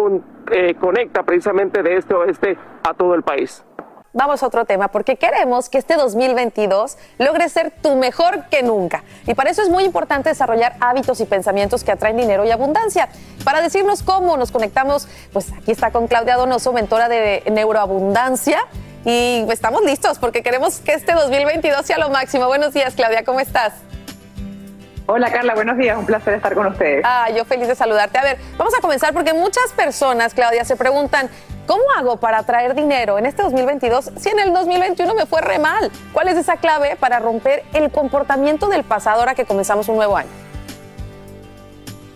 eh, 0.52 0.74
conecta 0.76 1.22
precisamente 1.24 1.82
de 1.82 1.96
este 1.96 2.14
a 2.14 2.18
oeste 2.18 2.56
a 2.84 2.94
todo 2.94 3.14
el 3.14 3.22
país 3.22 3.64
vamos 4.16 4.42
a 4.42 4.46
otro 4.46 4.64
tema, 4.64 4.88
porque 4.88 5.16
queremos 5.16 5.68
que 5.68 5.78
este 5.78 5.94
2022 5.94 6.96
logre 7.18 7.48
ser 7.48 7.70
tu 7.70 7.94
mejor 7.96 8.46
que 8.46 8.62
nunca. 8.62 9.04
Y 9.26 9.34
para 9.34 9.50
eso 9.50 9.62
es 9.62 9.68
muy 9.68 9.84
importante 9.84 10.30
desarrollar 10.30 10.74
hábitos 10.80 11.20
y 11.20 11.26
pensamientos 11.26 11.84
que 11.84 11.92
atraen 11.92 12.16
dinero 12.16 12.44
y 12.44 12.50
abundancia. 12.50 13.08
Para 13.44 13.60
decirnos 13.60 14.02
cómo 14.02 14.36
nos 14.38 14.50
conectamos, 14.50 15.06
pues 15.32 15.52
aquí 15.52 15.70
está 15.70 15.90
con 15.90 16.08
Claudia 16.08 16.36
Donoso, 16.36 16.72
mentora 16.72 17.08
de 17.08 17.42
Neuroabundancia. 17.52 18.66
Y 19.04 19.46
estamos 19.50 19.82
listos 19.84 20.18
porque 20.18 20.42
queremos 20.42 20.80
que 20.80 20.94
este 20.94 21.12
2022 21.12 21.84
sea 21.84 21.98
lo 21.98 22.08
máximo. 22.08 22.46
Buenos 22.46 22.72
días, 22.72 22.94
Claudia, 22.94 23.22
¿cómo 23.22 23.38
estás? 23.38 23.74
Hola 25.08 25.30
Carla, 25.30 25.54
buenos 25.54 25.76
días, 25.76 25.96
un 25.96 26.04
placer 26.04 26.34
estar 26.34 26.52
con 26.54 26.66
ustedes. 26.66 27.02
Ah, 27.04 27.28
yo 27.30 27.44
feliz 27.44 27.68
de 27.68 27.76
saludarte. 27.76 28.18
A 28.18 28.22
ver, 28.22 28.38
vamos 28.58 28.74
a 28.76 28.80
comenzar 28.80 29.12
porque 29.12 29.32
muchas 29.32 29.72
personas, 29.76 30.34
Claudia, 30.34 30.64
se 30.64 30.74
preguntan, 30.74 31.30
¿cómo 31.66 31.82
hago 31.96 32.16
para 32.16 32.42
traer 32.44 32.74
dinero 32.74 33.18
en 33.18 33.26
este 33.26 33.42
2022 33.42 34.12
si 34.16 34.28
en 34.30 34.38
el 34.38 34.52
2021 34.52 35.14
me 35.14 35.26
fue 35.26 35.40
re 35.42 35.58
mal? 35.58 35.90
¿Cuál 36.12 36.28
es 36.28 36.36
esa 36.36 36.56
clave 36.56 36.96
para 36.98 37.18
romper 37.18 37.64
el 37.74 37.90
comportamiento 37.90 38.68
del 38.68 38.84
pasado 38.84 39.20
ahora 39.20 39.34
que 39.34 39.44
comenzamos 39.44 39.88
un 39.88 39.96
nuevo 39.96 40.16
año? 40.16 40.30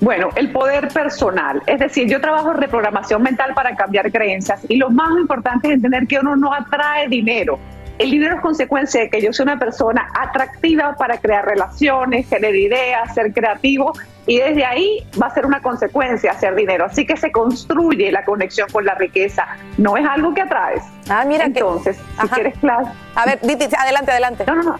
Bueno, 0.00 0.30
el 0.36 0.50
poder 0.50 0.88
personal, 0.88 1.62
es 1.66 1.78
decir, 1.78 2.08
yo 2.08 2.22
trabajo 2.22 2.54
reprogramación 2.54 3.22
mental 3.22 3.52
para 3.52 3.76
cambiar 3.76 4.10
creencias 4.10 4.62
y 4.66 4.76
lo 4.76 4.88
más 4.88 5.10
importante 5.18 5.68
es 5.68 5.74
entender 5.74 6.06
que 6.06 6.18
uno 6.18 6.36
no 6.36 6.54
atrae 6.54 7.06
dinero, 7.08 7.58
el 8.00 8.10
dinero 8.10 8.36
es 8.36 8.40
consecuencia 8.40 9.02
de 9.02 9.10
que 9.10 9.20
yo 9.20 9.30
soy 9.30 9.42
una 9.42 9.58
persona 9.58 10.08
atractiva 10.18 10.96
para 10.96 11.18
crear 11.18 11.44
relaciones, 11.44 12.26
tener 12.30 12.56
ideas, 12.56 13.12
ser 13.12 13.30
creativo 13.34 13.92
y 14.30 14.38
desde 14.38 14.64
ahí 14.64 15.04
va 15.20 15.26
a 15.26 15.34
ser 15.34 15.44
una 15.44 15.60
consecuencia 15.60 16.30
hacer 16.30 16.54
dinero. 16.54 16.84
Así 16.84 17.04
que 17.04 17.16
se 17.16 17.32
construye 17.32 18.12
la 18.12 18.24
conexión 18.24 18.68
con 18.70 18.84
la 18.84 18.94
riqueza, 18.94 19.44
no 19.76 19.96
es 19.96 20.06
algo 20.06 20.32
que 20.32 20.42
atraes. 20.42 20.84
Ah, 21.08 21.24
mira 21.26 21.46
Entonces, 21.46 21.98
si 22.20 22.28
quieres 22.28 22.56
clave. 22.58 22.86
A 23.16 23.26
ver, 23.26 23.40
adelante, 23.76 24.12
adelante. 24.12 24.44
No, 24.46 24.54
no, 24.54 24.62
no. 24.62 24.78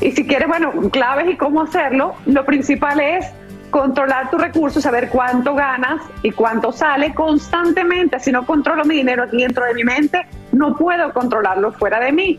Y 0.00 0.12
si 0.12 0.26
quieres, 0.26 0.48
bueno, 0.48 0.72
claves 0.90 1.28
y 1.28 1.36
cómo 1.36 1.60
hacerlo, 1.60 2.14
lo 2.24 2.46
principal 2.46 3.00
es 3.00 3.26
controlar 3.68 4.30
tus 4.30 4.40
recursos, 4.40 4.82
saber 4.82 5.10
cuánto 5.10 5.54
ganas 5.54 6.00
y 6.22 6.30
cuánto 6.30 6.72
sale 6.72 7.12
constantemente. 7.12 8.18
Si 8.18 8.32
no 8.32 8.46
controlo 8.46 8.86
mi 8.86 8.96
dinero 8.96 9.24
aquí 9.24 9.42
dentro 9.42 9.62
de 9.62 9.74
mi 9.74 9.84
mente, 9.84 10.24
no 10.52 10.74
puedo 10.74 11.12
controlarlo 11.12 11.70
fuera 11.72 12.00
de 12.00 12.12
mí. 12.12 12.38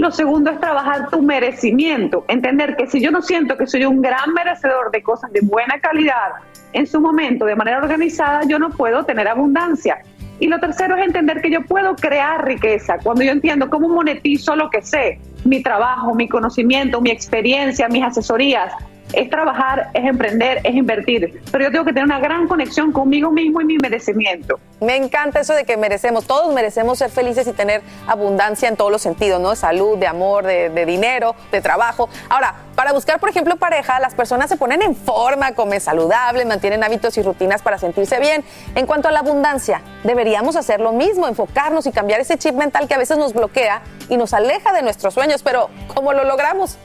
Lo 0.00 0.10
segundo 0.10 0.50
es 0.50 0.58
trabajar 0.58 1.10
tu 1.10 1.20
merecimiento, 1.20 2.24
entender 2.26 2.74
que 2.74 2.86
si 2.86 3.02
yo 3.02 3.10
no 3.10 3.20
siento 3.20 3.58
que 3.58 3.66
soy 3.66 3.84
un 3.84 4.00
gran 4.00 4.32
merecedor 4.32 4.90
de 4.90 5.02
cosas 5.02 5.30
de 5.30 5.40
buena 5.42 5.78
calidad 5.78 6.40
en 6.72 6.86
su 6.86 7.02
momento, 7.02 7.44
de 7.44 7.54
manera 7.54 7.76
organizada, 7.76 8.40
yo 8.48 8.58
no 8.58 8.70
puedo 8.70 9.04
tener 9.04 9.28
abundancia. 9.28 9.98
Y 10.38 10.46
lo 10.46 10.58
tercero 10.58 10.96
es 10.96 11.04
entender 11.04 11.42
que 11.42 11.50
yo 11.50 11.60
puedo 11.66 11.96
crear 11.96 12.46
riqueza. 12.46 12.96
Cuando 13.02 13.24
yo 13.24 13.32
entiendo 13.32 13.68
cómo 13.68 13.90
monetizo 13.90 14.56
lo 14.56 14.70
que 14.70 14.80
sé, 14.80 15.20
mi 15.44 15.62
trabajo, 15.62 16.14
mi 16.14 16.30
conocimiento, 16.30 17.02
mi 17.02 17.10
experiencia, 17.10 17.86
mis 17.88 18.02
asesorías, 18.02 18.72
es 19.12 19.30
trabajar, 19.30 19.90
es 19.94 20.04
emprender, 20.04 20.60
es 20.64 20.74
invertir. 20.74 21.42
Pero 21.50 21.64
yo 21.64 21.70
tengo 21.70 21.84
que 21.84 21.92
tener 21.92 22.04
una 22.04 22.18
gran 22.18 22.46
conexión 22.46 22.92
conmigo 22.92 23.30
mismo 23.30 23.60
y 23.60 23.64
mi 23.64 23.78
merecimiento. 23.78 24.58
Me 24.80 24.96
encanta 24.96 25.40
eso 25.40 25.54
de 25.54 25.64
que 25.64 25.76
merecemos, 25.76 26.26
todos 26.26 26.54
merecemos 26.54 26.98
ser 26.98 27.10
felices 27.10 27.46
y 27.46 27.52
tener 27.52 27.82
abundancia 28.06 28.68
en 28.68 28.76
todos 28.76 28.90
los 28.90 29.02
sentidos, 29.02 29.40
¿no? 29.40 29.50
De 29.50 29.56
salud, 29.56 29.98
de 29.98 30.06
amor, 30.06 30.46
de, 30.46 30.86
dinero, 30.86 31.34
de 31.52 31.60
trabajo. 31.60 32.08
Ahora, 32.30 32.54
para 32.74 32.92
buscar, 32.92 33.20
por 33.20 33.28
ejemplo, 33.28 33.56
pareja, 33.56 34.00
las 34.00 34.14
personas 34.14 34.48
se 34.48 34.56
ponen 34.56 34.80
en 34.80 34.96
forma, 34.96 35.52
comen 35.52 35.80
saludable, 35.80 36.46
mantienen 36.46 36.82
hábitos 36.82 37.18
y 37.18 37.22
rutinas 37.22 37.60
para 37.60 37.78
sentirse 37.78 38.18
bien. 38.20 38.42
En 38.74 38.86
cuanto 38.86 39.08
a 39.08 39.12
la 39.12 39.20
abundancia, 39.20 39.82
deberíamos 40.02 40.56
hacer 40.56 40.80
lo 40.80 40.92
mismo, 40.92 41.28
enfocarnos 41.28 41.86
y 41.86 41.92
cambiar 41.92 42.20
ese 42.20 42.38
chip 42.38 42.54
mental 42.54 42.88
que 42.88 42.94
a 42.94 42.98
veces 42.98 43.18
nos 43.18 43.34
bloquea 43.34 43.82
y 44.08 44.16
nos 44.16 44.32
aleja 44.32 44.72
de 44.72 44.82
nuestros 44.82 45.12
sueños. 45.12 45.42
Pero, 45.42 45.68
¿cómo 45.94 46.14
lo 46.14 46.24
logramos? 46.24 46.78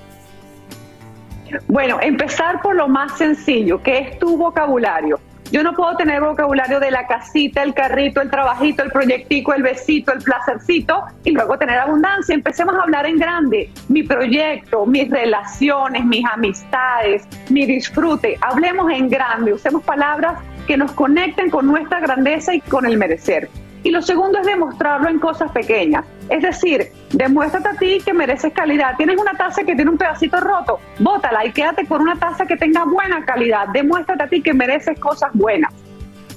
Bueno, 1.67 1.99
empezar 2.01 2.61
por 2.61 2.75
lo 2.75 2.87
más 2.87 3.17
sencillo, 3.17 3.81
que 3.81 3.99
es 3.99 4.19
tu 4.19 4.37
vocabulario. 4.37 5.19
Yo 5.51 5.63
no 5.63 5.73
puedo 5.73 5.95
tener 5.95 6.21
vocabulario 6.21 6.79
de 6.79 6.89
la 6.89 7.05
casita, 7.05 7.61
el 7.61 7.73
carrito, 7.73 8.19
el 8.19 8.31
trabajito, 8.31 8.83
el 8.83 8.91
proyectico, 8.91 9.53
el 9.53 9.61
besito, 9.61 10.11
el 10.11 10.21
placercito 10.23 11.03
y 11.23 11.31
luego 11.31 11.57
tener 11.57 11.77
abundancia. 11.77 12.33
Empecemos 12.33 12.75
a 12.75 12.81
hablar 12.81 13.05
en 13.05 13.17
grande. 13.17 13.69
Mi 13.87 14.01
proyecto, 14.01 14.85
mis 14.85 15.09
relaciones, 15.09 16.03
mis 16.03 16.25
amistades, 16.25 17.27
mi 17.49 17.65
disfrute. 17.65 18.37
Hablemos 18.41 18.91
en 18.91 19.07
grande. 19.07 19.53
Usemos 19.53 19.83
palabras 19.83 20.39
que 20.65 20.77
nos 20.77 20.91
conecten 20.93 21.51
con 21.51 21.67
nuestra 21.67 21.99
grandeza 21.99 22.55
y 22.55 22.61
con 22.61 22.85
el 22.85 22.97
merecer. 22.97 23.49
Y 23.85 23.91
lo 23.91 24.01
segundo 24.01 24.39
es 24.39 24.47
demostrarlo 24.47 25.07
en 25.09 25.19
cosas 25.19 25.51
pequeñas. 25.51 26.03
Es 26.27 26.41
decir, 26.41 26.91
demuéstrate 27.11 27.67
a 27.69 27.73
ti 27.73 27.99
que 28.03 28.15
mereces 28.15 28.51
calidad. 28.51 28.95
Tienes 28.97 29.15
una 29.15 29.33
taza 29.33 29.63
que 29.63 29.75
tiene 29.75 29.91
un 29.91 29.97
pedacito 29.99 30.39
roto, 30.39 30.79
bótala 30.97 31.45
y 31.45 31.51
quédate 31.51 31.85
con 31.85 32.01
una 32.01 32.15
taza 32.15 32.47
que 32.47 32.57
tenga 32.57 32.83
buena 32.83 33.23
calidad. 33.23 33.67
Demuéstrate 33.73 34.23
a 34.23 34.27
ti 34.27 34.41
que 34.41 34.55
mereces 34.55 34.99
cosas 34.99 35.29
buenas. 35.33 35.71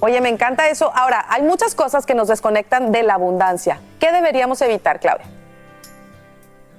Oye, 0.00 0.20
me 0.20 0.28
encanta 0.28 0.68
eso. 0.68 0.92
Ahora, 0.94 1.24
hay 1.26 1.40
muchas 1.40 1.74
cosas 1.74 2.04
que 2.04 2.14
nos 2.14 2.28
desconectan 2.28 2.92
de 2.92 3.02
la 3.02 3.14
abundancia. 3.14 3.80
¿Qué 3.98 4.12
deberíamos 4.12 4.60
evitar, 4.60 5.00
Claudia? 5.00 5.24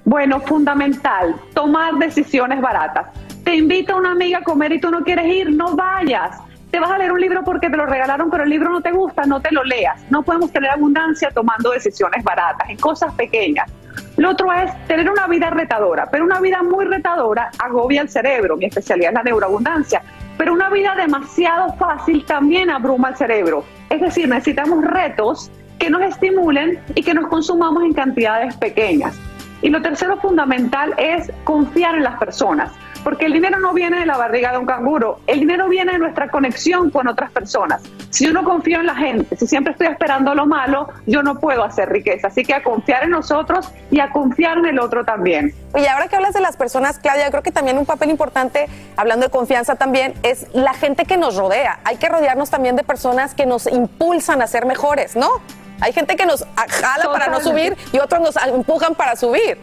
Bueno, 0.04 0.40
fundamental, 0.40 1.34
tomar 1.52 1.94
decisiones 1.94 2.60
baratas. 2.60 3.08
Te 3.42 3.56
invita 3.56 3.96
una 3.96 4.12
amiga 4.12 4.38
a 4.38 4.42
comer 4.42 4.70
y 4.74 4.80
tú 4.80 4.88
no 4.92 5.02
quieres 5.02 5.26
ir, 5.26 5.50
no 5.50 5.74
vayas 5.74 6.38
te 6.70 6.78
vas 6.78 6.90
a 6.90 6.98
leer 6.98 7.12
un 7.12 7.20
libro 7.20 7.42
porque 7.44 7.68
te 7.68 7.76
lo 7.76 7.86
regalaron, 7.86 8.30
pero 8.30 8.44
el 8.44 8.50
libro 8.50 8.70
no 8.70 8.80
te 8.80 8.92
gusta, 8.92 9.24
no 9.24 9.40
te 9.40 9.52
lo 9.52 9.64
leas. 9.64 10.00
No 10.10 10.22
podemos 10.22 10.52
tener 10.52 10.70
abundancia 10.70 11.30
tomando 11.30 11.70
decisiones 11.70 12.22
baratas, 12.22 12.68
en 12.70 12.76
cosas 12.76 13.12
pequeñas. 13.14 13.70
Lo 14.16 14.30
otro 14.30 14.52
es 14.52 14.70
tener 14.86 15.10
una 15.10 15.26
vida 15.26 15.50
retadora, 15.50 16.06
pero 16.10 16.24
una 16.24 16.40
vida 16.40 16.62
muy 16.62 16.84
retadora 16.84 17.50
agobia 17.58 18.02
el 18.02 18.08
cerebro. 18.08 18.56
Mi 18.56 18.66
especialidad 18.66 19.10
es 19.10 19.14
la 19.14 19.22
neuroabundancia. 19.22 20.02
Pero 20.36 20.54
una 20.54 20.70
vida 20.70 20.94
demasiado 20.94 21.74
fácil 21.74 22.24
también 22.24 22.70
abruma 22.70 23.10
el 23.10 23.16
cerebro. 23.16 23.64
Es 23.90 24.00
decir, 24.00 24.28
necesitamos 24.28 24.84
retos 24.84 25.50
que 25.78 25.90
nos 25.90 26.02
estimulen 26.02 26.78
y 26.94 27.02
que 27.02 27.14
nos 27.14 27.28
consumamos 27.28 27.82
en 27.82 27.92
cantidades 27.92 28.56
pequeñas. 28.56 29.18
Y 29.62 29.68
lo 29.68 29.82
tercero 29.82 30.16
fundamental 30.18 30.94
es 30.96 31.30
confiar 31.44 31.94
en 31.96 32.04
las 32.04 32.18
personas. 32.18 32.72
Porque 33.04 33.26
el 33.26 33.32
dinero 33.32 33.58
no 33.58 33.72
viene 33.72 34.00
de 34.00 34.06
la 34.06 34.16
barriga 34.16 34.52
de 34.52 34.58
un 34.58 34.66
canguro, 34.66 35.20
el 35.26 35.40
dinero 35.40 35.68
viene 35.68 35.92
de 35.92 35.98
nuestra 35.98 36.28
conexión 36.28 36.90
con 36.90 37.08
otras 37.08 37.30
personas. 37.30 37.82
Si 38.10 38.26
yo 38.26 38.32
no 38.32 38.44
confío 38.44 38.80
en 38.80 38.86
la 38.86 38.94
gente, 38.94 39.36
si 39.36 39.46
siempre 39.46 39.72
estoy 39.72 39.86
esperando 39.86 40.34
lo 40.34 40.46
malo, 40.46 40.88
yo 41.06 41.22
no 41.22 41.38
puedo 41.38 41.64
hacer 41.64 41.88
riqueza. 41.88 42.28
Así 42.28 42.42
que 42.42 42.54
a 42.54 42.62
confiar 42.62 43.04
en 43.04 43.10
nosotros 43.10 43.70
y 43.90 44.00
a 44.00 44.10
confiar 44.10 44.58
en 44.58 44.66
el 44.66 44.78
otro 44.78 45.04
también. 45.04 45.54
Oye, 45.72 45.88
ahora 45.88 46.08
que 46.08 46.16
hablas 46.16 46.34
de 46.34 46.40
las 46.40 46.56
personas, 46.56 46.98
Claudia, 46.98 47.30
creo 47.30 47.42
que 47.42 47.52
también 47.52 47.78
un 47.78 47.86
papel 47.86 48.10
importante, 48.10 48.66
hablando 48.96 49.26
de 49.26 49.30
confianza 49.30 49.76
también, 49.76 50.14
es 50.22 50.46
la 50.52 50.74
gente 50.74 51.04
que 51.04 51.16
nos 51.16 51.36
rodea. 51.36 51.80
Hay 51.84 51.96
que 51.96 52.08
rodearnos 52.08 52.50
también 52.50 52.76
de 52.76 52.82
personas 52.82 53.34
que 53.34 53.46
nos 53.46 53.66
impulsan 53.66 54.42
a 54.42 54.46
ser 54.46 54.66
mejores, 54.66 55.16
¿no? 55.16 55.28
Hay 55.80 55.92
gente 55.92 56.16
que 56.16 56.26
nos 56.26 56.44
jala 56.56 57.10
para 57.10 57.28
no 57.28 57.40
subir 57.40 57.76
y 57.92 57.98
otros 57.98 58.20
nos 58.20 58.36
empujan 58.36 58.94
para 58.94 59.16
subir. 59.16 59.58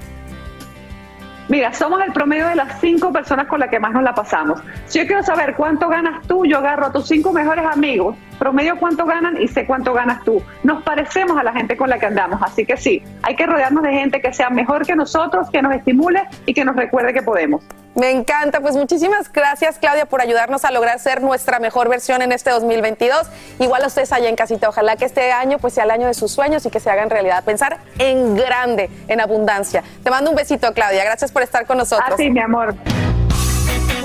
Mira, 1.49 1.73
somos 1.73 2.01
el 2.05 2.11
promedio 2.11 2.45
de 2.47 2.55
las 2.55 2.81
cinco 2.81 3.13
personas 3.13 3.47
con 3.47 3.61
las 3.61 3.69
que 3.69 3.79
más 3.79 3.93
nos 3.93 4.03
la 4.03 4.13
pasamos. 4.13 4.59
Si 4.85 4.99
yo 4.99 5.07
quiero 5.07 5.23
saber 5.23 5.55
cuánto 5.55 5.87
ganas 5.87 6.27
tú, 6.27 6.45
yo 6.45 6.57
agarro 6.57 6.87
a 6.87 6.91
tus 6.91 7.07
cinco 7.07 7.31
mejores 7.31 7.65
amigos, 7.65 8.17
promedio 8.37 8.77
cuánto 8.77 9.05
ganan 9.05 9.41
y 9.41 9.47
sé 9.47 9.65
cuánto 9.65 9.93
ganas 9.93 10.23
tú. 10.25 10.43
Nos 10.63 10.83
parecemos 10.83 11.37
a 11.37 11.43
la 11.43 11.53
gente 11.53 11.77
con 11.77 11.89
la 11.89 11.99
que 11.99 12.07
andamos, 12.07 12.41
así 12.41 12.65
que 12.65 12.75
sí, 12.75 13.01
hay 13.23 13.37
que 13.37 13.45
rodearnos 13.45 13.81
de 13.83 13.93
gente 13.93 14.19
que 14.19 14.33
sea 14.33 14.49
mejor 14.49 14.85
que 14.85 14.95
nosotros, 14.95 15.49
que 15.49 15.61
nos 15.61 15.73
estimule 15.73 16.23
y 16.45 16.53
que 16.53 16.65
nos 16.65 16.75
recuerde 16.75 17.13
que 17.13 17.21
podemos. 17.21 17.63
Me 17.97 18.11
encanta, 18.11 18.61
pues 18.61 18.75
muchísimas 18.75 19.33
gracias 19.33 19.79
Claudia 19.79 20.05
por 20.05 20.21
ayudarnos 20.21 20.63
a 20.65 20.71
lograr 20.71 20.99
ser 20.99 21.23
nuestra 21.23 21.57
mejor 21.57 21.89
versión 21.89 22.21
en 22.21 22.31
este 22.31 22.51
2022. 22.51 23.27
Igual 23.57 23.83
a 23.83 23.87
ustedes 23.87 24.13
allá 24.13 24.29
en 24.29 24.35
casita, 24.35 24.69
ojalá 24.69 24.97
que 24.97 25.05
este 25.05 25.31
año 25.31 25.57
pues 25.57 25.73
sea 25.73 25.85
el 25.85 25.89
año 25.89 26.05
de 26.05 26.13
sus 26.13 26.31
sueños 26.31 26.63
y 26.67 26.69
que 26.69 26.79
se 26.79 26.91
hagan 26.91 27.09
realidad. 27.09 27.43
Pensar 27.43 27.79
en 27.97 28.35
grande, 28.35 28.91
en 29.07 29.19
abundancia. 29.19 29.83
Te 30.03 30.11
mando 30.11 30.29
un 30.29 30.35
besito 30.35 30.71
Claudia, 30.73 31.03
gracias 31.05 31.31
por 31.31 31.41
estar 31.41 31.65
con 31.65 31.79
nosotros. 31.79 32.07
Así, 32.13 32.29
mi 32.29 32.39
amor. 32.39 32.75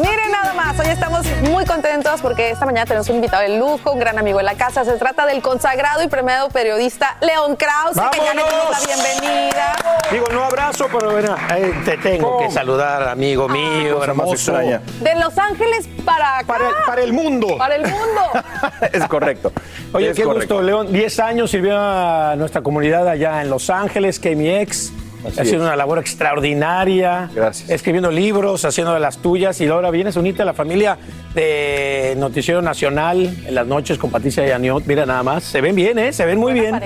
Miren 0.02 0.32
nada 0.32 0.52
más, 0.54 0.78
hoy 0.80 0.86
estamos 0.88 1.24
muy 1.42 1.64
contentos 1.64 2.20
porque 2.20 2.50
esta 2.50 2.66
mañana 2.66 2.86
tenemos 2.86 3.08
un 3.08 3.16
invitado 3.16 3.42
de 3.42 3.56
lujo, 3.58 3.92
un 3.92 4.00
gran 4.00 4.18
amigo 4.18 4.38
de 4.38 4.44
la 4.44 4.54
casa. 4.54 4.84
Se 4.84 4.94
trata 4.94 5.26
del 5.26 5.40
consagrado 5.42 6.02
y 6.02 6.08
premiado 6.08 6.48
periodista 6.50 7.16
León 7.20 7.54
Krause, 7.56 8.00
que 8.10 8.18
ya 8.18 8.34
le 8.34 8.42
dimos 8.42 8.70
la 8.70 8.80
bienvenida. 8.84 9.76
Digo, 10.10 10.26
no 10.32 10.44
abrazo, 10.44 10.88
pero 10.92 11.12
bueno, 11.12 11.36
te 11.84 11.96
tengo 11.98 12.38
que 12.40 12.50
saludar, 12.50 13.08
amigo 13.08 13.48
mío, 13.48 13.94
cosa 13.98 14.12
más 14.14 14.26
hermoso. 14.26 14.32
extraña. 14.34 14.82
De 15.00 15.14
Los 15.20 15.38
Ángeles 15.38 15.88
para 16.04 16.38
acá. 16.38 16.46
Para 16.46 16.68
el, 16.68 16.74
para 16.86 17.02
el 17.02 17.12
mundo. 17.12 17.56
Para 17.56 17.76
el 17.76 17.82
mundo. 17.82 18.22
es 18.92 19.06
correcto. 19.06 19.52
Oye, 19.92 20.10
Es 20.10 20.16
qué 20.16 20.24
correcto. 20.24 20.56
gusto, 20.56 20.66
León. 20.66 20.92
10 20.92 21.20
años 21.20 21.50
sirvió 21.50 21.78
a 21.78 22.34
nuestra 22.36 22.60
comunidad 22.62 23.06
allá 23.08 23.40
en 23.40 23.50
Los 23.50 23.70
Ángeles, 23.70 24.18
que 24.18 24.34
mi 24.34 24.48
ex. 24.50 24.92
Así 25.26 25.40
ha 25.40 25.44
sido 25.44 25.56
es. 25.58 25.62
una 25.62 25.76
labor 25.76 25.98
extraordinaria. 25.98 27.30
Gracias. 27.34 27.70
Escribiendo 27.70 28.10
libros, 28.10 28.64
haciendo 28.64 28.92
de 28.94 29.00
las 29.00 29.18
tuyas. 29.18 29.60
Y 29.60 29.66
ahora 29.66 29.90
vienes 29.90 30.16
a 30.16 30.20
unirte 30.20 30.42
a 30.42 30.44
la 30.44 30.54
familia 30.54 30.98
de 31.34 32.14
Noticiero 32.18 32.62
Nacional 32.62 33.34
en 33.46 33.54
las 33.54 33.66
noches 33.66 33.98
con 33.98 34.10
Patricia 34.10 34.46
y 34.46 34.50
Aniot. 34.50 34.84
Mira 34.86 35.06
nada 35.06 35.22
más. 35.22 35.44
Se 35.44 35.60
ven 35.60 35.74
bien, 35.74 35.98
¿eh? 35.98 36.12
Se 36.12 36.24
ven 36.26 36.38
muy 36.38 36.52
bien 36.52 36.80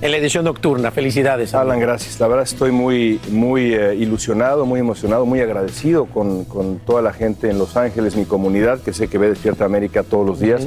en 0.00 0.10
la 0.10 0.16
edición 0.16 0.44
nocturna. 0.44 0.90
Felicidades. 0.90 1.54
Alan, 1.54 1.80
gracias. 1.80 2.20
La 2.20 2.28
verdad 2.28 2.44
estoy 2.44 2.72
muy, 2.72 3.20
muy 3.30 3.74
eh, 3.74 3.94
ilusionado, 3.94 4.66
muy 4.66 4.80
emocionado, 4.80 5.24
muy 5.26 5.40
agradecido 5.40 6.06
con, 6.06 6.44
con 6.44 6.78
toda 6.78 7.02
la 7.02 7.12
gente 7.12 7.50
en 7.50 7.58
Los 7.58 7.76
Ángeles, 7.76 8.16
mi 8.16 8.24
comunidad, 8.24 8.80
que 8.80 8.92
sé 8.92 9.08
que 9.08 9.18
ve 9.18 9.28
Despierta 9.28 9.64
América 9.64 10.02
todos 10.02 10.26
los 10.26 10.40
días. 10.40 10.66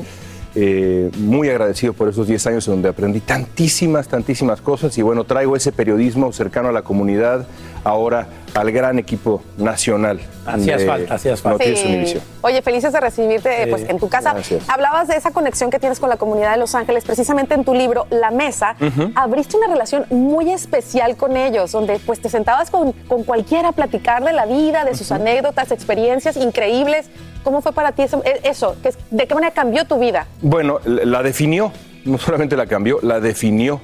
Eh, 0.56 1.12
muy 1.18 1.48
agradecido 1.50 1.94
por 1.94 2.10
esos 2.10 2.28
10 2.28 2.48
años 2.48 2.68
en 2.68 2.76
donde 2.76 2.90
aprendí 2.90 3.20
tantísimas, 3.20 4.08
tantísimas 4.08 4.62
cosas. 4.62 4.98
Y 4.98 5.02
bueno, 5.02 5.24
traigo 5.24 5.56
ese 5.56 5.72
periodismo 5.72 6.32
cercano 6.34 6.70
a 6.70 6.72
la 6.72 6.82
comunidad 6.82 7.48
ahora 7.84 8.28
al 8.56 8.72
gran 8.72 8.98
equipo 9.00 9.44
nacional. 9.58 10.20
Hacías 10.46 10.84
falta, 10.86 11.14
hacías 11.14 11.42
falta. 11.42 11.64
Sí. 11.64 12.20
Oye, 12.42 12.62
felices 12.64 12.92
de 12.92 13.00
recibirte 13.00 13.66
Sí. 13.66 13.70
pues, 13.70 13.88
en 13.88 14.00
tu 14.00 14.10
casa. 14.10 14.34
Gracias. 14.34 14.68
Hablabas 14.68 15.08
de 15.08 15.16
esa 15.16 15.32
conexión 15.32 15.70
que 15.70 15.80
tienes 15.80 16.00
con 16.00 16.10
la 16.10 16.18
comunidad 16.18 16.52
de 16.54 16.58
Los 16.58 16.74
Ángeles, 16.74 17.06
precisamente 17.06 17.54
en 17.54 17.64
tu 17.64 17.74
libro 17.76 18.08
La 18.10 18.32
Mesa. 18.32 18.76
Abriste 19.16 19.58
una 19.58 19.68
relación 19.68 20.06
muy 20.10 20.52
especial 20.52 21.16
con 21.16 21.38
ellos, 21.38 21.72
donde 21.72 22.00
pues 22.00 22.20
te 22.22 22.30
sentabas 22.30 22.72
con, 22.72 22.92
con 23.08 23.24
cualquiera 23.24 23.70
a 23.70 23.72
platicar 23.72 24.24
de 24.24 24.34
la 24.34 24.46
vida, 24.46 24.84
de 24.86 24.96
sus 24.96 25.12
anécdotas, 25.12 25.72
experiencias 25.72 26.36
increíbles. 26.38 27.10
¿Cómo 27.44 27.62
fue 27.62 27.72
para 27.72 27.92
ti 27.92 28.02
eso? 28.02 28.22
e- 28.26 28.42
eso? 28.50 28.76
¿Qué- 28.82 28.94
¿De 29.12 29.28
qué 29.28 29.34
manera 29.36 29.54
cambió 29.54 29.86
tu 29.86 30.00
vida? 30.00 30.26
Bueno, 30.42 30.80
la 30.86 31.06
la 31.06 31.24
definió, 31.24 31.72
no 32.06 32.18
solamente 32.18 32.58
la 32.58 32.66
cambió, 32.66 33.00
la 33.02 33.20
definió. 33.20 33.80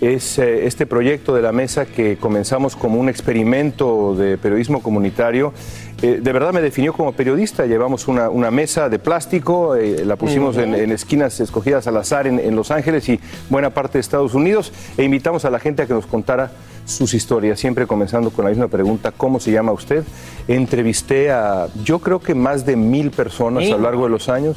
Es 0.00 0.38
eh, 0.38 0.66
este 0.66 0.84
proyecto 0.84 1.34
de 1.34 1.40
la 1.40 1.52
mesa 1.52 1.86
que 1.86 2.18
comenzamos 2.18 2.76
como 2.76 3.00
un 3.00 3.08
experimento 3.08 4.14
de 4.14 4.36
periodismo 4.36 4.82
comunitario. 4.82 5.54
eh, 6.02 6.20
de 6.22 6.32
verdad 6.32 6.52
me 6.52 6.60
definió 6.60 6.92
como 6.92 7.12
periodista. 7.12 7.64
Llevamos 7.64 8.06
una, 8.06 8.28
una 8.28 8.50
mesa 8.50 8.90
de 8.90 8.98
plástico, 8.98 9.74
eh, 9.74 10.04
la 10.04 10.16
pusimos 10.16 10.58
en, 10.58 10.74
en 10.74 10.92
esquinas 10.92 11.40
escogidas 11.40 11.86
al 11.86 11.96
azar 11.96 12.26
en, 12.26 12.38
en 12.38 12.54
Los 12.54 12.70
Ángeles 12.70 13.08
y 13.08 13.18
buena 13.48 13.70
parte 13.70 13.94
de 13.94 14.00
Estados 14.00 14.34
Unidos 14.34 14.70
e 14.98 15.04
invitamos 15.04 15.46
a 15.46 15.50
la 15.50 15.58
gente 15.58 15.82
a 15.82 15.86
que 15.86 15.94
nos 15.94 16.06
contara 16.06 16.52
sus 16.84 17.14
historias, 17.14 17.58
siempre 17.58 17.86
comenzando 17.86 18.30
con 18.30 18.44
la 18.44 18.50
misma 18.50 18.68
pregunta, 18.68 19.10
¿cómo 19.10 19.40
se 19.40 19.50
llama 19.50 19.72
usted? 19.72 20.04
Entrevisté 20.46 21.32
a, 21.32 21.66
yo 21.82 21.98
creo 21.98 22.20
que 22.20 22.34
más 22.34 22.64
de 22.64 22.76
mil 22.76 23.10
personas 23.10 23.64
a 23.64 23.70
lo 23.70 23.80
largo 23.80 24.04
de 24.04 24.10
los 24.10 24.28
años 24.28 24.56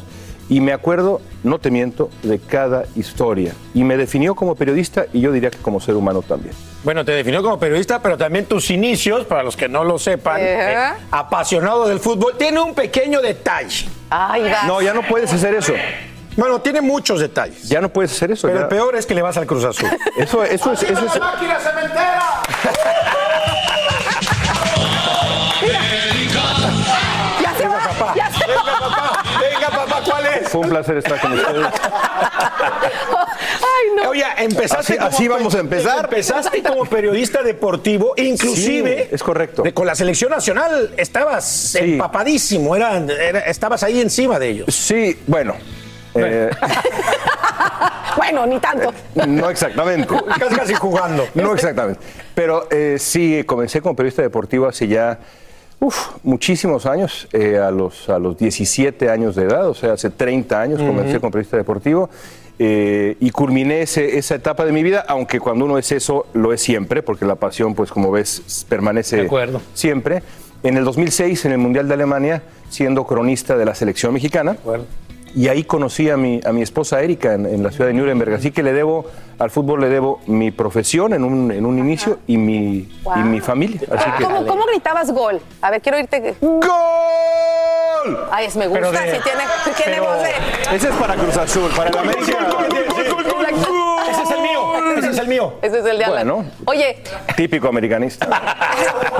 y 0.50 0.60
me 0.62 0.74
acuerdo, 0.74 1.22
no 1.44 1.60
te 1.60 1.70
miento, 1.72 2.10
de 2.24 2.40
cada 2.40 2.84
historia. 2.96 3.54
Y 3.74 3.84
me 3.84 3.96
definió 3.98 4.36
como 4.36 4.56
periodista 4.56 5.06
y 5.14 5.22
yo 5.22 5.32
diría 5.32 5.52
que 5.52 5.60
como 5.60 5.80
ser 5.80 5.96
humano 5.96 6.22
también. 6.22 6.54
Bueno, 6.84 7.06
te 7.06 7.12
definió 7.12 7.44
como 7.44 7.60
periodista, 7.60 8.02
pero 8.02 8.18
también 8.18 8.46
tus 8.46 8.70
inicios, 8.72 9.26
para 9.26 9.44
los 9.44 9.56
que 9.56 9.68
no 9.70 9.84
lo 9.84 10.00
sepan, 10.00 10.38
eh, 10.40 10.76
apasionado 11.12 11.88
del 11.88 12.00
fútbol, 12.00 12.36
tiene 12.38 12.60
un 12.60 12.74
pequeño 12.74 13.22
detalle. 13.22 13.88
Ay. 14.10 14.52
No, 14.66 14.82
ya 14.82 14.94
no 14.94 15.02
puedes 15.04 15.32
hacer 15.32 15.54
eso. 15.56 15.74
Bueno, 16.36 16.62
tiene 16.62 16.80
muchos 16.80 17.20
detalles. 17.20 17.68
Ya 17.68 17.82
no 17.82 17.90
puedes 17.90 18.12
hacer 18.12 18.32
eso. 18.32 18.48
Pero 18.48 18.60
ya. 18.60 18.64
el 18.64 18.70
peor 18.70 18.96
es 18.96 19.06
que 19.06 19.14
le 19.14 19.22
vas 19.22 19.36
al 19.38 19.46
Cruz 19.46 19.66
Azul. 19.66 19.90
Eso, 20.18 20.44
eso 20.44 20.72
es, 20.72 20.84
eso 20.84 21.06
es- 21.06 21.20
máquina 21.20 21.60
cementera! 21.60 22.42
Fue 30.50 30.62
un 30.62 30.70
placer 30.70 30.98
estar 30.98 31.20
con 31.20 31.34
ustedes. 31.34 31.68
¡Ay, 32.82 33.96
no! 34.04 34.10
Oye, 34.10 34.24
empezaste 34.38 34.94
Así- 34.94 34.98
como 34.98 35.08
así 35.10 35.28
vamos 35.28 35.56
a 35.56 35.60
empezar. 35.60 36.06
Empezaste 36.06 36.64
como 36.64 36.86
periodista 36.86 37.42
deportivo, 37.44 38.14
inclusive 38.18 39.08
Sí, 39.10 39.16
es 39.16 39.24
correcto. 39.24 39.64
de- 39.64 39.74
con 39.74 39.86
la 39.86 39.96
selección 39.96 40.32
nacional 40.32 40.92
estabas 40.98 41.76
empapadísimo, 41.76 42.76
eran- 42.76 43.10
era- 43.10 43.40
estabas 43.42 43.84
ahí 43.84 44.02
encima 44.02 44.40
de 44.40 44.50
ellos. 44.50 44.74
Sí, 44.76 45.18
bueno. 45.28 45.56
eh, 46.16 46.50
Bueno, 48.18 48.46
ni 48.48 48.60
tanto. 48.60 48.94
no 49.28 49.50
exactamente. 49.50 50.08
Casi, 50.40 50.56
casi 50.56 50.74
jugando. 50.74 51.28
No 51.36 51.54
exactamente. 51.54 52.00
Pero 52.36 52.68
eh, 52.72 52.98
sí, 53.00 53.44
comencé 53.46 53.82
como 53.82 53.96
periodista 53.96 54.22
deportivo 54.22 54.68
hace 54.68 54.88
ya 54.88 55.20
uf, 55.80 56.10
muchísimos 56.24 56.86
años, 56.86 57.28
eh, 57.34 57.58
a, 57.58 57.72
los, 57.72 58.10
a 58.10 58.20
los 58.20 58.38
17 58.38 59.10
años 59.10 59.36
de 59.36 59.44
edad, 59.44 59.68
o 59.70 59.74
sea, 59.74 59.94
hace 59.94 60.10
30 60.10 60.62
años 60.62 60.82
comencé 60.82 61.20
como 61.20 61.32
periodista 61.32 61.58
deportivo. 61.58 62.10
eh, 62.62 63.16
y 63.22 63.30
culminé 63.32 63.84
ese- 63.84 64.18
esa 64.18 64.36
etapa 64.36 64.66
de 64.66 64.74
mi 64.74 64.84
vida, 64.84 65.06
aunque 65.08 65.40
cuando 65.40 65.64
uno 65.64 65.78
es 65.78 65.94
eso, 65.94 66.26
lo 66.34 66.52
es 66.52 66.60
siempre, 66.62 67.02
porque 67.02 67.24
la 67.26 67.36
pasión, 67.36 67.74
pues 67.74 67.90
como 67.90 68.12
ves, 68.12 68.66
permanece 68.68 69.16
De 69.16 69.28
siempre. 69.74 70.24
En 70.62 70.76
el 70.76 70.84
2006, 70.84 71.46
en 71.46 71.54
el 71.54 71.58
Mundial 71.58 71.88
de 71.88 71.94
Alemania, 71.94 72.44
siendo 72.70 73.06
cronista 73.08 73.56
de 73.56 73.64
la 73.64 73.74
selección 73.76 74.14
mexicana, 74.14 74.58
y 75.36 75.48
ahí 75.48 75.64
conocí 75.64 76.10
a 76.10 76.18
mi, 76.18 76.40
a 76.46 76.52
mi 76.52 76.62
esposa 76.62 77.02
Erika 77.02 77.34
en, 77.34 77.46
en 77.46 77.64
la 77.64 77.72
ciudad 77.72 77.88
de 77.88 77.94
Nuremberg. 77.94 78.34
Así 78.34 78.52
que 78.52 78.64
le 78.64 78.74
debo, 78.74 79.06
al 79.38 79.50
fútbol 79.52 79.82
le 79.82 79.90
debo 79.90 80.20
mi 80.28 80.52
profesión 80.52 81.14
en 81.14 81.24
un, 81.24 81.52
en 81.52 81.66
un 81.66 81.78
inicio 81.80 82.20
y 82.28 82.38
mi, 82.38 82.90
y 83.16 83.20
mi 83.20 83.40
familia. 83.40 83.82
Así 83.96 84.10
que, 84.18 84.24
¿Cómo, 84.24 84.46
cómo 84.46 84.66
gritabas 84.66 85.12
gol? 85.12 85.40
A 85.62 85.72
ver, 85.72 85.82
quiero 85.82 86.00
irte. 86.00 86.36
¡Gol! 86.42 86.68
Ay, 88.32 88.46
es 88.46 88.56
me 88.56 88.68
gusta. 88.68 88.92
De- 88.92 89.16
si 89.18 89.24
tiene, 89.24 89.44
si 89.66 89.72
tiene 89.72 89.98
pero- 90.00 90.06
voz 90.06 90.24
de. 90.24 90.76
Ese 90.76 90.88
es 90.90 90.96
para 90.96 91.16
Cruz 91.16 91.38
Azul, 91.38 91.70
para 91.76 91.90
el 91.90 91.98
América. 91.98 92.24
Ese 94.10 94.24
es 94.24 94.32
el 94.32 94.42
mío, 94.42 94.98
ese 94.98 95.09
es 95.20 95.24
el 95.24 95.30
mío. 95.30 95.54
Ese 95.62 95.80
es 95.80 95.86
el 95.86 95.98
de 95.98 96.06
Alan. 96.06 96.28
Bueno. 96.28 96.52
Oye, 96.66 96.98
Típico 97.36 97.68
americanista. 97.68 98.28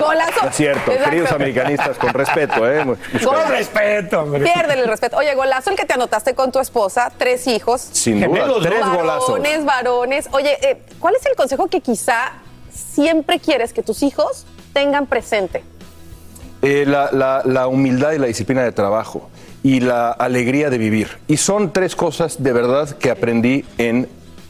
golazo. 0.00 0.46
Es 0.48 0.56
cierto, 0.56 0.90
Exacto. 0.90 1.04
queridos 1.10 1.32
americanistas, 1.32 1.98
con 1.98 2.10
respeto, 2.14 2.70
¿eh? 2.70 2.84
Con 3.24 3.48
respeto, 3.48 4.22
hombre. 4.22 4.44
Piérdele 4.44 4.82
el 4.82 4.88
respeto. 4.88 5.16
Oye, 5.16 5.34
golazo 5.34 5.70
el 5.70 5.76
que 5.76 5.84
te 5.84 5.94
anotaste 5.94 6.34
con 6.34 6.52
tu 6.52 6.58
esposa, 6.60 7.10
tres 7.16 7.46
hijos. 7.46 7.80
Sin 7.92 8.20
duda, 8.20 8.46
tres 8.62 8.86
golazos. 8.86 9.28
Varones, 9.30 9.64
varones. 9.64 10.28
Oye, 10.32 10.58
eh, 10.62 10.82
¿cuál 10.98 11.14
es 11.16 11.26
el 11.26 11.34
consejo 11.36 11.66
que 11.68 11.80
quizá 11.80 12.32
siempre 12.72 13.38
quieres 13.40 13.72
que 13.72 13.82
tus 13.82 14.02
hijos 14.02 14.46
tengan 14.72 15.06
presente? 15.06 15.64
Eh, 16.62 16.84
la, 16.86 17.10
la- 17.12 17.42
la 17.44 17.66
humildad 17.68 18.12
y 18.12 18.18
la 18.18 18.26
disciplina 18.26 18.62
de 18.62 18.72
trabajo 18.72 19.28
y 19.62 19.80
la 19.80 20.10
alegría 20.10 20.70
de 20.70 20.78
vivir. 20.78 21.18
Y 21.28 21.36
son 21.36 21.72
tres 21.72 21.94
cosas 21.94 22.42
de 22.42 22.52
verdad 22.52 22.90
que 22.98 23.10
aprendí 23.10 23.64
en 23.78 24.08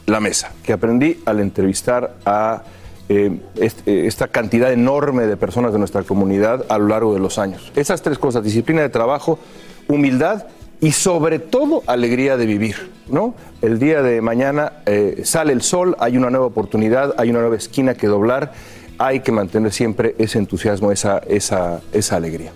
la 0.09 0.19
mesa, 0.19 0.51
que 0.63 0.73
aprendí 0.73 1.19
al 1.25 1.39
entrevistar 1.39 2.15
a 2.25 2.63
eh, 3.09 3.39
eh, 3.55 4.03
esta 4.05 4.27
cantidad 4.27 4.71
enorme 4.71 5.25
de 5.27 5.37
personas 5.37 5.73
de 5.73 5.79
nuestra 5.79 6.03
comunidad 6.03 6.65
a 6.69 6.77
lo 6.77 6.87
largo 6.87 7.13
de 7.13 7.19
los 7.19 7.39
años. 7.39 7.71
Esas 7.75 8.01
tres 8.01 8.19
cosas, 8.19 8.43
disciplina 8.43 8.81
de 8.81 8.89
trabajo, 8.89 9.39
humildad 9.87 10.47
y 10.81 10.91
sobre 10.91 11.39
todo 11.39 11.83
alegría 11.87 12.37
de 12.37 12.45
vivir. 12.45 12.91
¿no? 13.09 13.35
El 13.61 13.79
día 13.79 14.01
de 14.01 14.21
mañana 14.21 14.73
eh, 14.85 15.21
sale 15.23 15.53
el 15.53 15.61
sol, 15.61 15.95
hay 15.99 16.17
una 16.17 16.29
nueva 16.29 16.45
oportunidad, 16.45 17.15
hay 17.17 17.29
una 17.29 17.39
nueva 17.39 17.55
esquina 17.55 17.95
que 17.95 18.07
doblar 18.07 18.51
hay 18.99 19.21
que 19.21 19.31
mantener 19.31 19.71
siempre 19.71 20.13
ese 20.19 20.37
entusiasmo, 20.37 20.91
esa, 20.91 21.19
esa, 21.19 21.81
esa 21.93 22.17
alegría. 22.17 22.51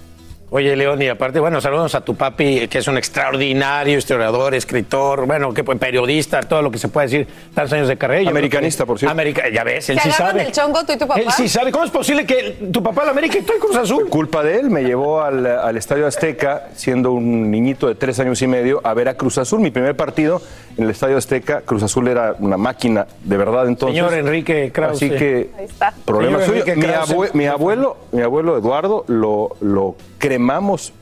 Oye, 0.56 0.76
León, 0.76 1.02
y 1.02 1.08
aparte, 1.08 1.40
bueno, 1.40 1.60
saludos 1.60 1.96
a 1.96 2.02
tu 2.02 2.14
papi, 2.14 2.68
que 2.68 2.78
es 2.78 2.88
un 2.88 2.96
extraordinario 2.96 3.98
historiador, 3.98 4.54
escritor, 4.54 5.26
bueno, 5.26 5.52
que 5.52 5.64
periodista, 5.64 6.42
todo 6.44 6.62
lo 6.62 6.70
que 6.70 6.78
se 6.78 6.90
puede 6.90 7.08
decir, 7.08 7.28
tantos 7.56 7.74
años 7.74 7.88
de 7.88 7.98
carrera. 7.98 8.30
Americanista, 8.30 8.84
que- 8.84 8.88
por 8.88 9.00
cierto. 9.00 9.12
America- 9.12 9.50
ya 9.52 9.64
ves, 9.64 9.90
él 9.90 9.96
¿Te 9.98 10.04
sí 10.04 10.12
sabe. 10.12 10.44
del 10.44 10.52
chongo 10.52 10.86
tú 10.86 10.94
y 10.94 10.98
tu 11.00 11.08
papá? 11.08 11.20
Él 11.20 11.32
sí 11.36 11.50
sabe. 11.50 11.72
¿Cómo 11.72 11.86
es 11.86 11.90
posible 11.90 12.24
que 12.28 12.68
tu 12.72 12.84
papá 12.84 13.04
la 13.04 13.10
América 13.10 13.40
y 13.40 13.42
tú 13.42 13.54
el 13.54 13.60
Cruz 13.60 13.76
Azul? 13.78 14.08
Culpa 14.10 14.44
de 14.44 14.60
él, 14.60 14.70
me 14.70 14.84
llevó 14.84 15.24
al, 15.24 15.44
al 15.44 15.76
Estadio 15.76 16.06
Azteca, 16.06 16.68
siendo 16.76 17.14
un 17.14 17.50
niñito 17.50 17.88
de 17.88 17.96
tres 17.96 18.20
años 18.20 18.40
y 18.44 18.46
medio, 18.46 18.80
a 18.84 18.94
ver 18.94 19.10
a 19.10 19.16
Cruz 19.16 19.40
Azul. 19.40 19.60
Mi 19.60 19.72
primer 19.72 19.96
partido 19.96 20.40
en 20.78 20.84
el 20.84 20.92
Estadio 20.92 21.18
Azteca, 21.18 21.62
Cruz 21.62 21.82
Azul 21.82 22.08
era 22.10 22.36
una 22.38 22.58
máquina 22.58 23.08
de 23.24 23.38
verdad 23.38 23.68
entonces. 23.68 23.98
Señor 23.98 24.14
Enrique 24.14 24.72
Krause. 24.72 24.98
Así 24.98 25.10
que, 25.10 25.50
Ahí 25.58 25.66
está. 25.66 25.92
problema 26.06 26.40
Señor 26.42 26.62
suyo. 26.62 26.76
Mi, 26.76 26.84
abue- 26.86 27.34
mi 27.34 27.48
abuelo, 27.48 27.98
mi 28.12 28.22
abuelo 28.22 28.56
Eduardo, 28.56 29.04
lo, 29.08 29.56
lo 29.62 29.96
cremamos 30.28 30.94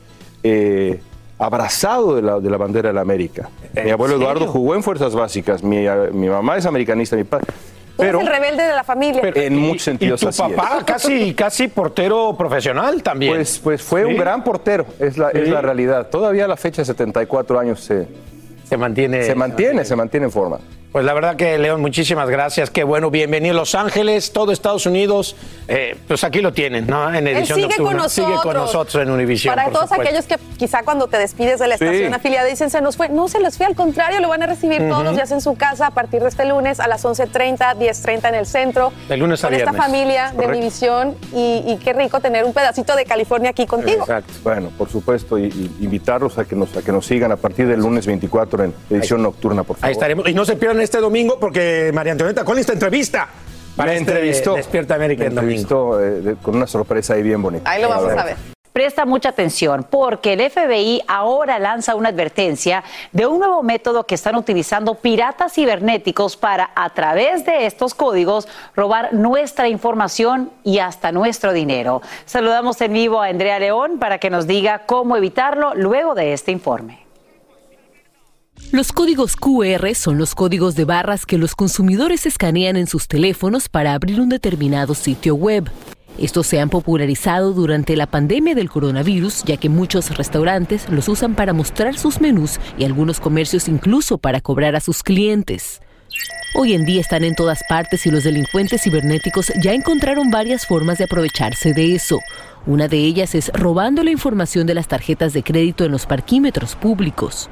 eh, 0.42 1.00
abrazado 1.38 2.16
de 2.16 2.22
la, 2.22 2.40
de 2.40 2.50
la 2.50 2.56
bandera 2.56 2.88
de 2.88 2.94
la 2.94 3.00
América. 3.02 3.48
Mi 3.74 3.82
¿En 3.82 3.90
abuelo 3.92 4.16
Eduardo 4.16 4.46
jugó 4.48 4.74
en 4.74 4.82
Fuerzas 4.82 5.14
Básicas. 5.14 5.62
Mi, 5.62 5.86
mi 6.12 6.28
mamá 6.28 6.56
es 6.56 6.66
americanista, 6.66 7.14
mi 7.16 7.24
padre. 7.24 7.46
Tú 7.96 8.02
eres 8.02 8.14
Pero 8.16 8.20
el 8.20 8.26
rebelde 8.26 8.62
de 8.64 8.74
la 8.74 8.82
familia. 8.84 9.22
en 9.34 9.56
muchos 9.56 9.76
Y 9.82 9.84
sentidos 9.84 10.20
tu 10.20 10.28
así 10.28 10.42
es. 10.42 10.52
papá 10.56 10.82
casi, 10.84 11.34
casi 11.34 11.68
portero 11.68 12.34
profesional 12.36 13.02
también. 13.02 13.34
Pues, 13.34 13.60
pues 13.62 13.82
fue 13.82 14.02
Sí. 14.04 14.08
un 14.10 14.16
gran 14.16 14.42
portero, 14.42 14.86
es 14.98 15.16
la, 15.18 15.30
es 15.30 15.48
la 15.48 15.60
realidad. 15.60 16.08
Todavía 16.08 16.46
a 16.46 16.48
la 16.48 16.56
fecha 16.56 16.82
de 16.82 16.86
74 16.86 17.58
años 17.60 17.80
se, 17.80 18.08
se 18.68 18.76
mantiene. 18.76 19.22
se 19.22 19.34
mantiene, 19.36 19.84
se 19.84 19.94
mantiene 19.94 20.26
en 20.26 20.32
forma. 20.32 20.58
Pues 20.92 21.06
la 21.06 21.14
verdad 21.14 21.36
que, 21.36 21.56
León, 21.56 21.80
muchísimas 21.80 22.28
gracias. 22.28 22.68
Qué 22.68 22.84
bueno, 22.84 23.10
bienvenido 23.10 23.54
a 23.54 23.56
Los 23.56 23.74
Ángeles, 23.74 24.30
todo 24.34 24.52
Estados 24.52 24.84
Unidos. 24.84 25.36
Eh, 25.66 25.96
pues 26.06 26.22
aquí 26.22 26.40
lo 26.42 26.52
tienen, 26.52 26.86
¿no? 26.86 27.08
En 27.08 27.26
Él 27.26 27.38
edición 27.38 27.60
sigue 27.60 27.68
con 27.76 27.96
nocturna. 27.96 28.02
nosotros. 28.02 28.26
Sigue 28.28 28.42
con 28.42 28.54
nosotros 28.56 29.02
en 29.02 29.10
Univisión. 29.10 29.54
Para 29.54 29.64
por 29.68 29.72
todos 29.72 29.88
supuesto. 29.88 30.14
aquellos 30.18 30.26
que 30.26 30.36
quizá 30.58 30.82
cuando 30.82 31.06
te 31.08 31.16
despides 31.16 31.60
de 31.60 31.68
la 31.68 31.78
Sí. 31.78 31.84
estación 31.86 32.12
afiliada 32.12 32.46
dicen 32.46 32.68
se 32.68 32.82
nos 32.82 32.98
fue. 32.98 33.08
No 33.08 33.26
se 33.28 33.40
les 33.40 33.56
fue, 33.56 33.64
al 33.64 33.74
contrario, 33.74 34.20
lo 34.20 34.28
van 34.28 34.42
a 34.42 34.46
recibir 34.46 34.86
todos 34.86 35.02
los 35.02 35.14
días 35.14 35.32
en 35.32 35.40
su 35.40 35.54
casa 35.54 35.86
a 35.86 35.90
partir 35.92 36.20
de 36.20 36.28
este 36.28 36.44
lunes 36.44 36.78
a 36.78 36.86
las 36.88 37.02
11.30, 37.06 37.74
10.30 37.74 38.28
en 38.28 38.34
el 38.34 38.44
centro. 38.44 38.92
De 39.08 39.16
lunes 39.16 39.42
a 39.44 39.48
con 39.48 39.54
esta 39.54 39.70
viernes. 39.70 39.86
familia 39.86 40.32
de. 40.36 40.46
Univisión 40.46 41.16
y, 41.34 41.64
y 41.68 41.78
qué 41.82 41.94
rico 41.94 42.20
tener 42.20 42.44
un 42.44 42.52
pedacito 42.52 42.94
de 42.96 43.06
California 43.06 43.48
aquí 43.48 43.64
contigo. 43.64 44.00
Exacto. 44.02 44.34
Bueno, 44.44 44.70
por 44.76 44.90
supuesto, 44.90 45.38
y, 45.38 45.44
y 45.44 45.84
invitarlos 45.84 46.36
a 46.36 46.44
que, 46.44 46.54
nos, 46.54 46.76
a 46.76 46.82
que 46.82 46.92
nos 46.92 47.06
sigan 47.06 47.32
a 47.32 47.36
partir 47.36 47.66
del 47.66 47.80
lunes 47.80 48.06
24 48.06 48.64
en 48.64 48.74
edición 48.90 49.22
nocturna, 49.22 49.62
por 49.62 49.76
favor. 49.76 49.86
Ahí 49.86 49.92
estaremos. 49.92 50.28
Y 50.28 50.34
no 50.34 50.44
se 50.44 50.54
pierdan 50.56 50.81
este 50.82 50.98
domingo 50.98 51.38
porque 51.38 51.90
María 51.94 52.12
Antonieta 52.12 52.44
Collins 52.44 52.66
te 52.66 52.72
entrevista. 52.72 53.28
Para 53.76 53.92
Me 53.92 53.98
este 53.98 54.10
entrevistó. 54.10 54.54
Despierta 54.54 54.94
América 54.94 55.22
Me 55.22 55.28
en 55.28 55.34
domingo. 55.34 55.96
entrevistó 55.96 56.30
eh, 56.30 56.36
con 56.42 56.56
una 56.56 56.66
sorpresa 56.66 57.14
ahí 57.14 57.22
bien 57.22 57.40
bonita. 57.40 57.70
Ahí 57.70 57.80
lo 57.80 57.88
vamos 57.88 58.08
ver. 58.08 58.18
a 58.18 58.24
ver. 58.24 58.36
Presta 58.72 59.04
mucha 59.04 59.28
atención 59.28 59.86
porque 59.88 60.32
el 60.32 60.50
FBI 60.50 61.02
ahora 61.06 61.58
lanza 61.58 61.94
una 61.94 62.08
advertencia 62.08 62.82
de 63.12 63.26
un 63.26 63.38
nuevo 63.38 63.62
método 63.62 64.04
que 64.04 64.14
están 64.14 64.34
utilizando 64.34 64.94
piratas 64.94 65.52
cibernéticos 65.52 66.38
para, 66.38 66.70
a 66.74 66.88
través 66.90 67.44
de 67.44 67.66
estos 67.66 67.92
códigos, 67.92 68.48
robar 68.74 69.12
nuestra 69.12 69.68
información 69.68 70.50
y 70.64 70.78
hasta 70.78 71.12
nuestro 71.12 71.52
dinero. 71.52 72.00
Saludamos 72.24 72.80
en 72.80 72.94
vivo 72.94 73.20
a 73.20 73.26
Andrea 73.26 73.58
León 73.58 73.98
para 73.98 74.16
que 74.16 74.30
nos 74.30 74.46
diga 74.46 74.86
cómo 74.86 75.18
evitarlo 75.18 75.74
luego 75.74 76.14
de 76.14 76.32
este 76.32 76.50
informe. 76.50 77.01
Los 78.72 78.90
códigos 78.90 79.36
QR 79.36 79.94
son 79.94 80.16
los 80.16 80.34
códigos 80.34 80.74
de 80.76 80.86
barras 80.86 81.26
que 81.26 81.36
los 81.36 81.54
consumidores 81.54 82.24
escanean 82.24 82.76
en 82.76 82.86
sus 82.86 83.06
teléfonos 83.06 83.68
para 83.68 83.92
abrir 83.92 84.18
un 84.18 84.30
determinado 84.30 84.94
sitio 84.94 85.34
web. 85.34 85.70
Estos 86.16 86.46
se 86.46 86.58
han 86.58 86.70
popularizado 86.70 87.52
durante 87.52 87.96
la 87.96 88.06
pandemia 88.06 88.54
del 88.54 88.70
coronavirus, 88.70 89.44
ya 89.44 89.58
que 89.58 89.68
muchos 89.68 90.16
restaurantes 90.16 90.88
los 90.88 91.06
usan 91.08 91.34
para 91.34 91.52
mostrar 91.52 91.98
sus 91.98 92.22
menús 92.22 92.58
y 92.78 92.84
algunos 92.84 93.20
comercios 93.20 93.68
incluso 93.68 94.16
para 94.16 94.40
cobrar 94.40 94.74
a 94.74 94.80
sus 94.80 95.02
clientes. 95.02 95.82
Hoy 96.54 96.72
en 96.72 96.86
día 96.86 97.02
están 97.02 97.24
en 97.24 97.34
todas 97.34 97.60
partes 97.68 98.06
y 98.06 98.10
los 98.10 98.24
delincuentes 98.24 98.84
cibernéticos 98.84 99.52
ya 99.62 99.74
encontraron 99.74 100.30
varias 100.30 100.64
formas 100.64 100.96
de 100.96 101.04
aprovecharse 101.04 101.74
de 101.74 101.94
eso. 101.94 102.20
Una 102.64 102.88
de 102.88 102.96
ellas 102.96 103.34
es 103.34 103.50
robando 103.52 104.02
la 104.02 104.12
información 104.12 104.66
de 104.66 104.72
las 104.72 104.88
tarjetas 104.88 105.34
de 105.34 105.42
crédito 105.42 105.84
en 105.84 105.92
los 105.92 106.06
parquímetros 106.06 106.74
públicos. 106.74 107.50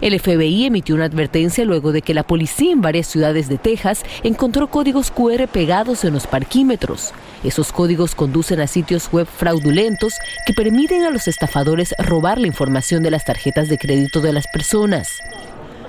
El 0.00 0.18
FBI 0.18 0.66
emitió 0.66 0.94
una 0.94 1.06
advertencia 1.06 1.64
luego 1.64 1.90
de 1.90 2.02
que 2.02 2.14
la 2.14 2.22
policía 2.22 2.72
en 2.72 2.80
varias 2.80 3.08
ciudades 3.08 3.48
de 3.48 3.58
Texas 3.58 4.04
encontró 4.22 4.68
códigos 4.68 5.10
QR 5.10 5.48
pegados 5.48 6.04
en 6.04 6.14
los 6.14 6.26
parquímetros. 6.26 7.12
Esos 7.42 7.72
códigos 7.72 8.14
conducen 8.14 8.60
a 8.60 8.66
sitios 8.68 9.10
web 9.12 9.26
fraudulentos 9.26 10.14
que 10.46 10.52
permiten 10.52 11.04
a 11.04 11.10
los 11.10 11.26
estafadores 11.26 11.94
robar 11.98 12.38
la 12.38 12.46
información 12.46 13.02
de 13.02 13.10
las 13.10 13.24
tarjetas 13.24 13.68
de 13.68 13.78
crédito 13.78 14.20
de 14.20 14.32
las 14.32 14.46
personas. 14.52 15.18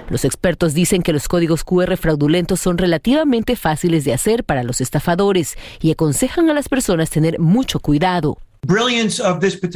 Los 0.09 0.25
expertos 0.25 0.73
dicen 0.73 1.03
que 1.03 1.13
los 1.13 1.27
códigos 1.27 1.63
QR 1.63 1.95
fraudulentos 1.95 2.59
son 2.59 2.79
relativamente 2.79 3.55
fáciles 3.55 4.05
de 4.05 4.13
hacer 4.13 4.43
para 4.43 4.63
los 4.63 4.81
estafadores 4.81 5.55
y 5.81 5.91
aconsejan 5.91 6.49
a 6.49 6.55
las 6.55 6.67
personas 6.67 7.11
tener 7.11 7.37
mucho 7.37 7.79
cuidado. 7.79 8.37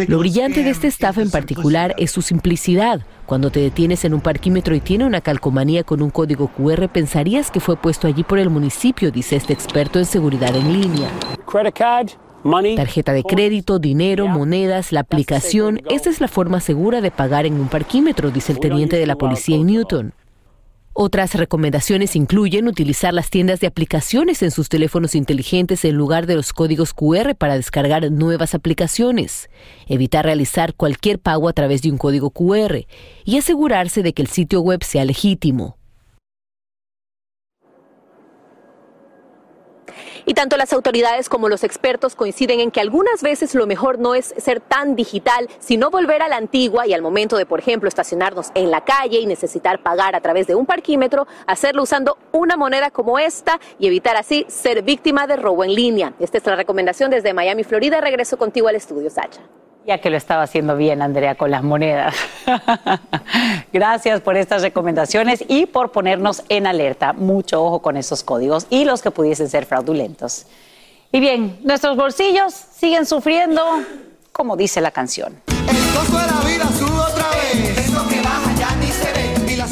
Lo 0.07 0.19
brillante 0.19 0.63
de 0.63 0.69
esta 0.69 0.88
estafa 0.88 1.21
en 1.21 1.31
particular 1.31 1.95
es 1.97 2.11
su 2.11 2.21
simplicidad. 2.21 3.01
Cuando 3.25 3.49
te 3.49 3.59
detienes 3.59 4.05
en 4.05 4.13
un 4.13 4.21
parquímetro 4.21 4.75
y 4.75 4.81
tiene 4.81 5.05
una 5.05 5.21
calcomanía 5.21 5.84
con 5.84 6.01
un 6.01 6.09
código 6.09 6.49
QR, 6.49 6.89
pensarías 6.89 7.49
que 7.49 7.59
fue 7.59 7.75
puesto 7.75 8.07
allí 8.07 8.23
por 8.23 8.39
el 8.39 8.49
municipio, 8.49 9.09
dice 9.09 9.36
este 9.38 9.53
experto 9.53 9.99
en 9.99 10.05
seguridad 10.05 10.55
en 10.55 10.81
línea. 10.81 11.09
Tarjeta 12.75 13.13
de 13.13 13.23
crédito, 13.23 13.79
dinero, 13.79 14.27
monedas, 14.27 14.91
la 14.91 14.99
aplicación. 14.99 15.79
Esta 15.89 16.09
es 16.09 16.19
la 16.19 16.27
forma 16.27 16.59
segura 16.59 16.99
de 16.99 17.09
pagar 17.09 17.45
en 17.45 17.53
un 17.53 17.69
parquímetro, 17.69 18.31
dice 18.31 18.51
el 18.51 18.59
teniente 18.59 18.97
de 18.97 19.07
la 19.07 19.15
policía 19.15 19.55
en 19.55 19.67
Newton. 19.67 20.13
Otras 20.95 21.33
recomendaciones 21.33 22.15
incluyen 22.15 22.67
utilizar 22.67 23.15
las 23.15 23.31
tiendas 23.31 23.59
de 23.59 23.65
aplicaciones 23.65 24.43
en 24.43 24.51
sus 24.51 24.69
teléfonos 24.69 25.15
inteligentes 25.15 25.85
en 25.85 25.95
lugar 25.95 26.27
de 26.27 26.35
los 26.35 26.53
códigos 26.53 26.93
QR 26.93 27.33
para 27.35 27.55
descargar 27.55 28.11
nuevas 28.11 28.53
aplicaciones, 28.53 29.49
evitar 29.87 30.23
realizar 30.23 30.75
cualquier 30.75 31.17
pago 31.17 31.49
a 31.49 31.53
través 31.53 31.81
de 31.81 31.89
un 31.89 31.97
código 31.97 32.29
QR 32.29 32.85
y 33.25 33.37
asegurarse 33.37 34.03
de 34.03 34.13
que 34.13 34.21
el 34.21 34.27
sitio 34.27 34.61
web 34.61 34.83
sea 34.83 35.03
legítimo. 35.03 35.77
Y 40.26 40.34
tanto 40.34 40.57
las 40.57 40.74
autoridades 40.74 41.30
como 41.30 41.49
los 41.49 41.63
expertos 41.63 42.15
coinciden 42.15 42.59
en 42.59 42.71
que 42.71 42.80
algunas 42.80 43.21
veces 43.21 43.55
lo 43.55 43.67
mejor 43.67 43.99
no 43.99 44.15
es 44.15 44.34
ser 44.38 44.59
tan 44.59 44.95
digital, 44.95 45.49
sino 45.59 45.89
volver 45.89 46.21
a 46.21 46.28
la 46.28 46.38
antigua 46.38 46.88
y 46.88 46.93
al 46.93 47.01
momento 47.01 47.38
de, 47.38 47.45
por 47.45 47.59
ejemplo, 47.59 47.88
estacionarnos 47.88 48.51
en 48.55 48.71
la 48.71 48.84
calle 48.84 49.19
y 49.19 49.26
necesitar 49.26 49.84
pagar 49.84 50.15
a 50.15 50.21
través 50.21 50.47
de 50.47 50.55
un 50.55 50.65
parquímetro, 50.65 51.28
hacerlo 51.47 51.84
usando 51.84 52.17
una 52.32 52.57
moneda 52.57 52.91
como 52.91 53.19
esta 53.19 53.59
y 53.80 53.88
evitar 53.88 54.15
así 54.15 54.45
ser 54.47 54.82
víctima 54.82 55.28
de 55.28 55.36
robo 55.36 55.63
en 55.63 55.76
línea. 55.76 56.13
Esta 56.19 56.38
es 56.38 56.45
la 56.45 56.55
recomendación 56.55 57.11
desde 57.11 57.34
Miami, 57.34 57.63
Florida. 57.63 58.01
Regreso 58.01 58.38
contigo 58.38 58.67
al 58.67 58.76
estudio, 58.76 59.09
Sacha. 59.09 59.41
Ya 59.86 59.97
que 59.97 60.09
lo 60.09 60.15
estaba 60.15 60.43
haciendo 60.43 60.77
bien, 60.77 61.01
Andrea, 61.01 61.36
con 61.36 61.51
las 61.51 61.61
monedas. 61.61 62.15
Gracias 63.73 64.21
por 64.21 64.38
estas 64.38 64.61
recomendaciones 64.61 65.43
y 65.47 65.65
por 65.65 65.91
ponernos 65.91 66.43
en 66.47 66.67
alerta. 66.67 67.11
Mucho 67.11 67.61
ojo 67.61 67.81
con 67.81 67.97
esos 67.97 68.23
códigos 68.23 68.65
y 68.69 68.86
los 68.86 69.01
que 69.01 69.11
pudiesen 69.11 69.49
ser 69.49 69.65
fraudulentos. 69.65 70.45
Y 71.11 71.19
bien, 71.19 71.59
nuestros 71.63 71.97
bolsillos 71.97 72.53
siguen 72.53 73.05
sufriendo, 73.05 73.61
como 74.31 74.55
dice 74.55 74.79
la 74.79 74.91
canción. 74.91 75.41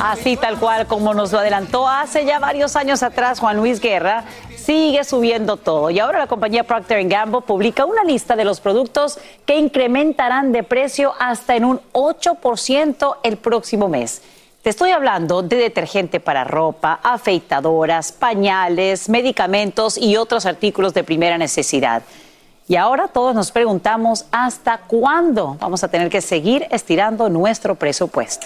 Así 0.04 0.36
tal 0.36 0.60
cual 0.60 0.88
como 0.88 1.14
nos 1.14 1.32
lo 1.32 1.40
adelantó 1.40 1.88
hace 1.88 2.26
ya 2.26 2.40
varios 2.40 2.76
años 2.76 3.02
atrás 3.02 3.40
Juan 3.40 3.58
Luis 3.58 3.80
Guerra, 3.80 4.26
sigue 4.62 5.04
subiendo 5.04 5.58
todo. 5.58 5.90
Y 5.90 6.00
ahora 6.00 6.20
la 6.20 6.28
compañía 6.28 6.64
Procter 6.64 7.08
Gamble 7.08 7.42
publica 7.42 7.86
una 7.86 8.04
lista 8.04 8.36
de 8.36 8.46
los 8.46 8.62
productos 8.62 9.20
que 9.46 9.58
incrementarán 9.58 10.52
de 10.52 10.64
precio 10.64 11.14
hasta 11.20 11.56
en 11.56 11.66
un 11.66 11.82
8% 11.94 13.18
el 13.24 13.38
próximo 13.38 13.88
mes. 13.90 14.22
Te 14.62 14.70
estoy 14.70 14.92
hablando 14.92 15.42
de 15.42 15.56
detergente 15.56 16.20
para 16.20 16.44
ropa, 16.44 17.00
afeitadoras, 17.02 18.12
pañales, 18.12 19.10
medicamentos 19.10 19.98
y 19.98 20.18
otros 20.18 20.46
artículos 20.46 20.94
de 20.94 21.04
primera 21.04 21.40
necesidad. 21.40 22.04
Y 22.68 22.76
ahora 22.76 23.08
todos 23.08 23.34
nos 23.34 23.52
preguntamos 23.52 24.26
hasta 24.32 24.78
cuándo 24.78 25.58
vamos 25.60 25.84
a 25.84 25.88
tener 25.88 26.10
que 26.10 26.22
seguir 26.22 26.68
estirando 26.70 27.28
nuestro 27.28 27.74
presupuesto. 27.74 28.46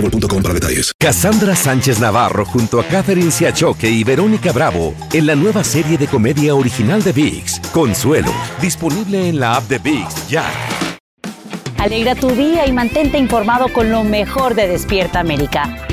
boostmobile.com 0.00 0.42
para 0.42 0.54
detalles. 0.54 0.92
Cassandra 0.98 1.54
Sánchez 1.54 2.00
Navarro 2.00 2.44
junto 2.44 2.80
a 2.80 2.84
Catherine 2.84 3.30
Siachoque 3.30 3.88
y 3.88 4.04
Verónica 4.04 4.52
Bravo 4.52 4.94
en 5.12 5.26
la 5.26 5.34
nueva 5.34 5.64
serie 5.64 5.98
de 5.98 6.06
comedia 6.06 6.54
original 6.54 7.02
de 7.02 7.12
VIX, 7.12 7.60
Consuelo, 7.72 8.32
disponible 8.60 9.28
en 9.28 9.40
la 9.40 9.56
app 9.56 9.64
de 9.64 9.78
VIX 9.78 10.28
ya. 10.28 10.44
Alegra 11.78 12.14
tu 12.14 12.30
día 12.30 12.66
y 12.66 12.72
mantente 12.72 13.18
informado 13.18 13.72
con 13.72 13.90
lo 13.90 14.02
mejor 14.02 14.54
de 14.54 14.66
Despierta 14.66 15.20
América. 15.20 15.86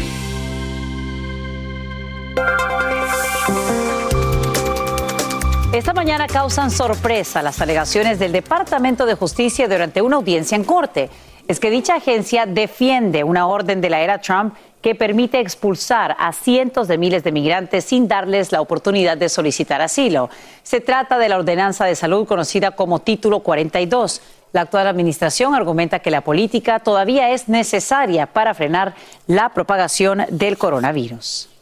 Esta 5.71 5.93
mañana 5.93 6.25
causan 6.27 6.71
sorpresa 6.71 7.41
las 7.43 7.59
alegaciones 7.61 8.17
del 8.17 8.31
Departamento 8.31 9.05
de 9.05 9.15
Justicia 9.15 9.67
durante 9.67 10.01
una 10.01 10.15
audiencia 10.15 10.55
en 10.55 10.63
corte. 10.63 11.09
Es 11.47 11.59
que 11.59 11.69
dicha 11.69 11.95
agencia 11.95 12.47
defiende 12.47 13.23
una 13.23 13.47
orden 13.47 13.79
de 13.79 13.89
la 13.89 14.01
era 14.01 14.19
Trump 14.19 14.55
que 14.81 14.95
permite 14.95 15.39
expulsar 15.39 16.15
a 16.19 16.33
cientos 16.33 16.87
de 16.87 16.97
miles 16.97 17.23
de 17.23 17.31
migrantes 17.31 17.85
sin 17.85 18.07
darles 18.07 18.51
la 18.51 18.61
oportunidad 18.61 19.17
de 19.17 19.29
solicitar 19.29 19.81
asilo. 19.81 20.29
Se 20.63 20.81
trata 20.81 21.19
de 21.19 21.29
la 21.29 21.37
ordenanza 21.37 21.85
de 21.85 21.95
salud 21.95 22.27
conocida 22.27 22.71
como 22.71 22.99
Título 22.99 23.41
42. 23.41 24.21
La 24.53 24.61
actual 24.61 24.87
administración 24.87 25.53
argumenta 25.53 25.99
que 25.99 26.11
la 26.11 26.21
política 26.21 26.79
todavía 26.79 27.29
es 27.29 27.47
necesaria 27.47 28.25
para 28.25 28.53
frenar 28.53 28.95
la 29.27 29.49
propagación 29.49 30.25
del 30.29 30.57
coronavirus. 30.57 31.54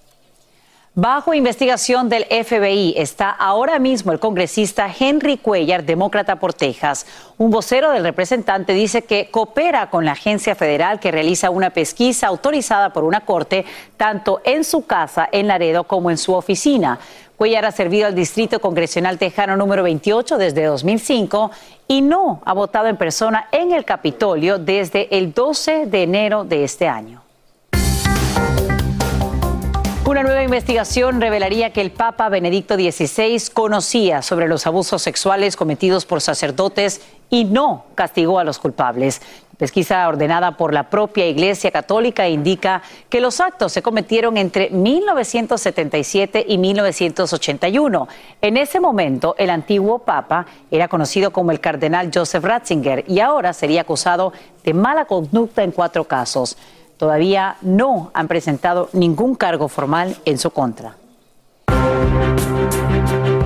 Bajo 0.96 1.34
investigación 1.34 2.08
del 2.08 2.26
FBI 2.26 2.94
está 2.98 3.32
ahora 3.32 3.80
mismo 3.80 4.12
el 4.12 4.20
congresista 4.20 4.88
Henry 4.88 5.38
Cuellar, 5.38 5.86
demócrata 5.86 6.36
por 6.36 6.54
Texas. 6.54 7.08
Un 7.39 7.50
vocero 7.50 7.89
del 7.89 8.04
representante 8.04 8.74
dice 8.74 9.02
que 9.02 9.32
coopera 9.32 9.89
con 9.89 10.06
la 10.06 10.12
agencia 10.12 10.54
federal 10.54 11.00
que 11.00 11.10
realiza 11.10 11.50
una 11.50 11.72
pesquisa 11.72 12.28
autorizada 12.28 12.94
por 12.94 13.06
una 13.06 13.22
corte 13.22 13.66
tanto 13.98 14.41
en 14.46 14.64
su 14.64 14.86
casa 14.86 15.28
en 15.32 15.48
Laredo 15.48 15.86
como 15.86 16.12
en 16.12 16.20
su 16.20 16.36
oficina. 16.36 17.00
Cuellar 17.38 17.66
ha 17.66 17.72
servido 17.72 18.06
al 18.06 18.14
Distrito 18.14 18.62
Congresional 18.62 19.18
Tejano 19.18 19.58
número 19.58 19.82
28 19.82 20.38
desde 20.38 20.66
2005 20.66 21.50
y 21.88 22.04
no 22.04 22.44
ha 22.46 22.54
votado 22.54 22.88
en 22.88 22.98
persona 22.98 23.48
en 23.52 23.72
el 23.72 23.84
Capitolio 23.84 24.60
desde 24.60 25.18
el 25.18 25.34
12 25.34 25.88
de 25.88 26.04
enero 26.04 26.44
de 26.44 26.64
este 26.64 26.88
año. 26.88 27.22
Una 30.06 30.22
nueva 30.22 30.43
investigación 30.43 31.22
revelaría 31.22 31.72
que 31.72 31.80
el 31.80 31.89
Papa 31.89 32.28
Benedicto 32.28 32.76
XVI 32.76 33.41
conocía 33.54 34.22
sobre 34.22 34.49
los 34.49 34.68
abusos 34.68 35.01
sexuales 35.01 35.56
cometidos 35.56 36.06
por 36.06 36.20
sacerdotes 36.20 36.99
y 37.30 37.45
no 37.45 37.86
castigó 37.95 38.38
a 38.38 38.43
los 38.43 38.60
culpables. 38.60 39.22
La 39.54 39.60
pesquisa 39.60 40.06
ordenada 40.10 40.58
por 40.58 40.74
la 40.74 40.89
propia 40.89 41.26
Iglesia 41.26 41.72
Católica 41.72 42.28
indica 42.28 42.82
que 43.08 43.22
los 43.22 43.39
actos 43.39 43.72
se 43.72 43.82
cometieron 43.82 44.36
entre 44.36 44.72
1977 44.72 46.47
y 46.49 46.58
1981. 46.58 48.08
En 48.41 48.58
ese 48.58 48.82
momento, 48.82 49.36
el 49.38 49.49
antiguo 49.49 49.99
Papa 49.99 50.45
era 50.70 50.89
conocido 50.89 51.32
como 51.32 51.51
el 51.51 51.62
cardenal 51.62 52.12
Joseph 52.14 52.43
Ratzinger 52.43 53.06
y 53.08 53.22
ahora 53.22 53.54
sería 53.54 53.82
acusado 53.82 54.34
de 54.66 54.74
mala 54.74 55.06
conducta 55.06 55.64
en 55.64 55.72
cuatro 55.72 56.04
casos 56.04 56.58
todavía 57.04 57.58
no 57.62 58.12
han 58.14 58.30
presentado 58.30 58.88
ningún 58.93 59.36
cargo 59.36 59.68
formal 59.68 60.16
en 60.24 60.38
su 60.38 60.51
contra. 60.51 60.95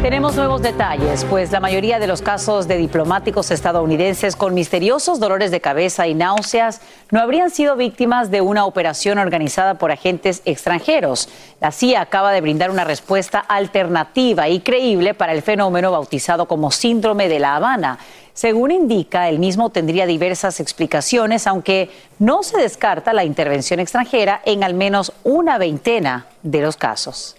Tenemos 0.03 0.35
nuevos 0.35 0.61
detalles, 0.61 1.25
pues 1.25 1.51
la 1.51 1.59
mayoría 1.59 1.97
de 1.97 2.05
los 2.05 2.21
casos 2.21 2.67
de 2.67 2.77
diplomáticos 2.77 3.49
estadounidenses 3.49 4.35
con 4.35 4.53
misteriosos 4.53 5.19
dolores 5.19 5.49
de 5.49 5.59
cabeza 5.59 6.07
y 6.07 6.13
náuseas 6.13 6.81
no 7.09 7.19
habrían 7.19 7.49
sido 7.49 7.75
víctimas 7.75 8.29
de 8.29 8.41
una 8.41 8.65
operación 8.65 9.17
organizada 9.17 9.73
por 9.79 9.91
agentes 9.91 10.43
extranjeros. 10.45 11.27
La 11.59 11.71
CIA 11.71 12.01
acaba 12.01 12.31
de 12.31 12.41
brindar 12.41 12.69
una 12.69 12.83
respuesta 12.83 13.39
alternativa 13.39 14.47
y 14.49 14.59
creíble 14.59 15.15
para 15.15 15.33
el 15.33 15.41
fenómeno 15.41 15.91
bautizado 15.91 16.47
como 16.47 16.69
síndrome 16.69 17.27
de 17.27 17.39
La 17.39 17.55
Habana. 17.55 17.97
Según 18.37 18.69
indica, 18.69 19.29
el 19.29 19.39
mismo 19.39 19.71
tendría 19.71 20.05
diversas 20.05 20.59
explicaciones, 20.59 21.47
aunque 21.47 21.89
no 22.19 22.43
se 22.43 22.59
descarta 22.59 23.11
la 23.11 23.23
intervención 23.23 23.79
extranjera 23.79 24.43
en 24.45 24.63
al 24.63 24.75
menos 24.75 25.11
una 25.23 25.57
veintena 25.57 26.27
de 26.43 26.61
los 26.61 26.77
casos. 26.77 27.35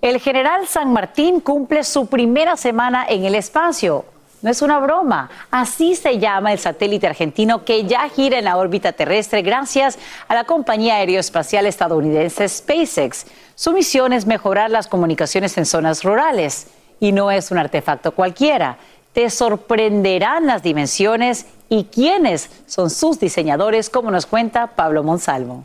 El 0.00 0.20
general 0.20 0.68
San 0.68 0.92
Martín 0.92 1.40
cumple 1.40 1.82
su 1.82 2.06
primera 2.06 2.56
semana 2.56 3.04
en 3.08 3.24
el 3.24 3.34
espacio. 3.34 4.04
No 4.42 4.50
es 4.52 4.62
una 4.62 4.78
broma. 4.78 5.28
Así 5.50 5.96
se 5.96 6.20
llama 6.20 6.52
el 6.52 6.60
satélite 6.60 7.08
argentino 7.08 7.64
que 7.64 7.84
ya 7.84 8.08
gira 8.08 8.38
en 8.38 8.44
la 8.44 8.56
órbita 8.56 8.92
terrestre 8.92 9.42
gracias 9.42 9.98
a 10.28 10.36
la 10.36 10.44
compañía 10.44 10.98
aeroespacial 10.98 11.66
estadounidense 11.66 12.48
SpaceX. 12.48 13.26
Su 13.56 13.72
misión 13.72 14.12
es 14.12 14.24
mejorar 14.24 14.70
las 14.70 14.86
comunicaciones 14.86 15.58
en 15.58 15.66
zonas 15.66 16.04
rurales. 16.04 16.68
Y 16.98 17.12
no 17.12 17.30
es 17.30 17.50
un 17.50 17.58
artefacto 17.58 18.12
cualquiera 18.12 18.78
te 19.16 19.30
sorprenderán 19.30 20.46
las 20.46 20.62
dimensiones 20.62 21.46
y 21.70 21.84
quiénes 21.84 22.50
son 22.66 22.90
sus 22.90 23.18
diseñadores, 23.18 23.88
como 23.88 24.10
nos 24.10 24.26
cuenta 24.26 24.66
Pablo 24.76 25.02
Monsalvo. 25.02 25.64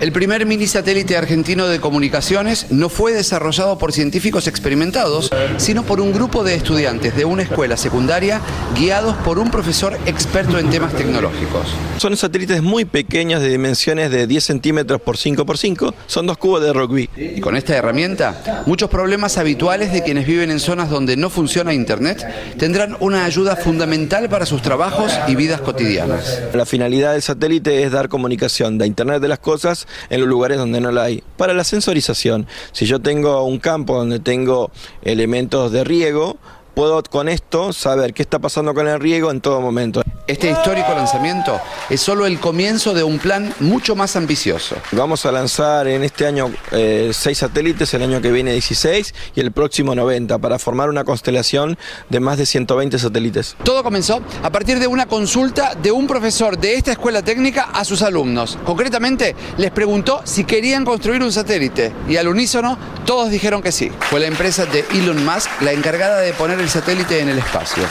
El 0.00 0.12
primer 0.12 0.46
mini 0.46 0.66
satélite 0.66 1.18
argentino 1.18 1.68
de 1.68 1.78
comunicaciones 1.78 2.68
no 2.70 2.88
fue 2.88 3.12
desarrollado 3.12 3.76
por 3.76 3.92
científicos 3.92 4.46
experimentados, 4.46 5.30
sino 5.58 5.82
por 5.82 6.00
un 6.00 6.14
grupo 6.14 6.42
de 6.42 6.54
estudiantes 6.54 7.14
de 7.14 7.26
una 7.26 7.42
escuela 7.42 7.76
secundaria 7.76 8.40
guiados 8.74 9.14
por 9.18 9.38
un 9.38 9.50
profesor 9.50 9.98
experto 10.06 10.58
en 10.58 10.70
temas 10.70 10.94
tecnológicos. 10.94 11.66
Son 11.98 12.16
satélites 12.16 12.62
muy 12.62 12.86
pequeños 12.86 13.42
de 13.42 13.50
dimensiones 13.50 14.10
de 14.10 14.26
10 14.26 14.42
centímetros 14.42 15.02
por 15.02 15.18
5 15.18 15.44
por 15.44 15.58
5, 15.58 15.94
son 16.06 16.26
dos 16.26 16.38
cubos 16.38 16.62
de 16.62 16.72
rugby. 16.72 17.10
Y 17.14 17.42
con 17.42 17.54
esta 17.54 17.76
herramienta, 17.76 18.62
muchos 18.64 18.88
problemas 18.88 19.36
habituales 19.36 19.92
de 19.92 20.02
quienes 20.02 20.26
viven 20.26 20.50
en 20.50 20.60
zonas 20.60 20.88
donde 20.88 21.18
no 21.18 21.28
funciona 21.28 21.74
Internet 21.74 22.26
tendrán 22.58 22.96
una 23.00 23.26
ayuda 23.26 23.54
fundamental 23.54 24.30
para 24.30 24.46
sus 24.46 24.62
trabajos 24.62 25.12
y 25.28 25.36
vidas 25.36 25.60
cotidianas. 25.60 26.40
La 26.54 26.64
finalidad 26.64 27.12
del 27.12 27.20
satélite 27.20 27.82
es 27.82 27.92
dar 27.92 28.08
comunicación 28.08 28.78
de 28.78 28.86
Internet 28.86 29.20
de 29.20 29.28
las 29.28 29.40
cosas 29.40 29.86
en 30.08 30.20
los 30.20 30.28
lugares 30.28 30.58
donde 30.58 30.80
no 30.80 30.92
la 30.92 31.04
hay. 31.04 31.22
Para 31.36 31.54
la 31.54 31.64
sensorización, 31.64 32.46
si 32.72 32.86
yo 32.86 33.00
tengo 33.00 33.44
un 33.44 33.58
campo 33.58 33.96
donde 33.96 34.20
tengo 34.20 34.70
elementos 35.02 35.72
de 35.72 35.84
riego, 35.84 36.38
puedo 36.74 37.02
con 37.02 37.28
esto 37.28 37.72
saber 37.72 38.14
qué 38.14 38.22
está 38.22 38.38
pasando 38.38 38.74
con 38.74 38.88
el 38.88 39.00
riego 39.00 39.30
en 39.30 39.40
todo 39.40 39.60
momento. 39.60 40.02
Este 40.30 40.48
histórico 40.48 40.94
lanzamiento 40.94 41.60
es 41.88 42.00
solo 42.00 42.24
el 42.24 42.38
comienzo 42.38 42.94
de 42.94 43.02
un 43.02 43.18
plan 43.18 43.52
mucho 43.58 43.96
más 43.96 44.14
ambicioso. 44.14 44.76
Vamos 44.92 45.26
a 45.26 45.32
lanzar 45.32 45.88
en 45.88 46.04
este 46.04 46.24
año 46.24 46.52
eh, 46.70 47.10
seis 47.12 47.38
satélites, 47.38 47.92
el 47.94 48.02
año 48.04 48.20
que 48.20 48.30
viene 48.30 48.52
16 48.52 49.12
y 49.34 49.40
el 49.40 49.50
próximo 49.50 49.92
90 49.92 50.38
para 50.38 50.60
formar 50.60 50.88
una 50.88 51.02
constelación 51.02 51.76
de 52.10 52.20
más 52.20 52.38
de 52.38 52.46
120 52.46 52.96
satélites. 53.00 53.56
Todo 53.64 53.82
comenzó 53.82 54.22
a 54.44 54.50
partir 54.50 54.78
de 54.78 54.86
una 54.86 55.06
consulta 55.06 55.74
de 55.74 55.90
un 55.90 56.06
profesor 56.06 56.56
de 56.56 56.74
esta 56.74 56.92
escuela 56.92 57.22
técnica 57.22 57.64
a 57.64 57.84
sus 57.84 58.00
alumnos. 58.00 58.56
Concretamente, 58.64 59.34
les 59.56 59.72
preguntó 59.72 60.20
si 60.22 60.44
querían 60.44 60.84
construir 60.84 61.24
un 61.24 61.32
satélite 61.32 61.92
y 62.08 62.18
al 62.18 62.28
unísono 62.28 62.78
todos 63.04 63.30
dijeron 63.30 63.62
que 63.62 63.72
sí. 63.72 63.90
Fue 63.98 64.20
la 64.20 64.28
empresa 64.28 64.64
de 64.64 64.84
Elon 64.92 65.24
Musk 65.24 65.50
la 65.60 65.72
encargada 65.72 66.20
de 66.20 66.32
poner 66.34 66.60
el 66.60 66.68
satélite 66.68 67.18
en 67.18 67.30
el 67.30 67.38
espacio. 67.38 67.82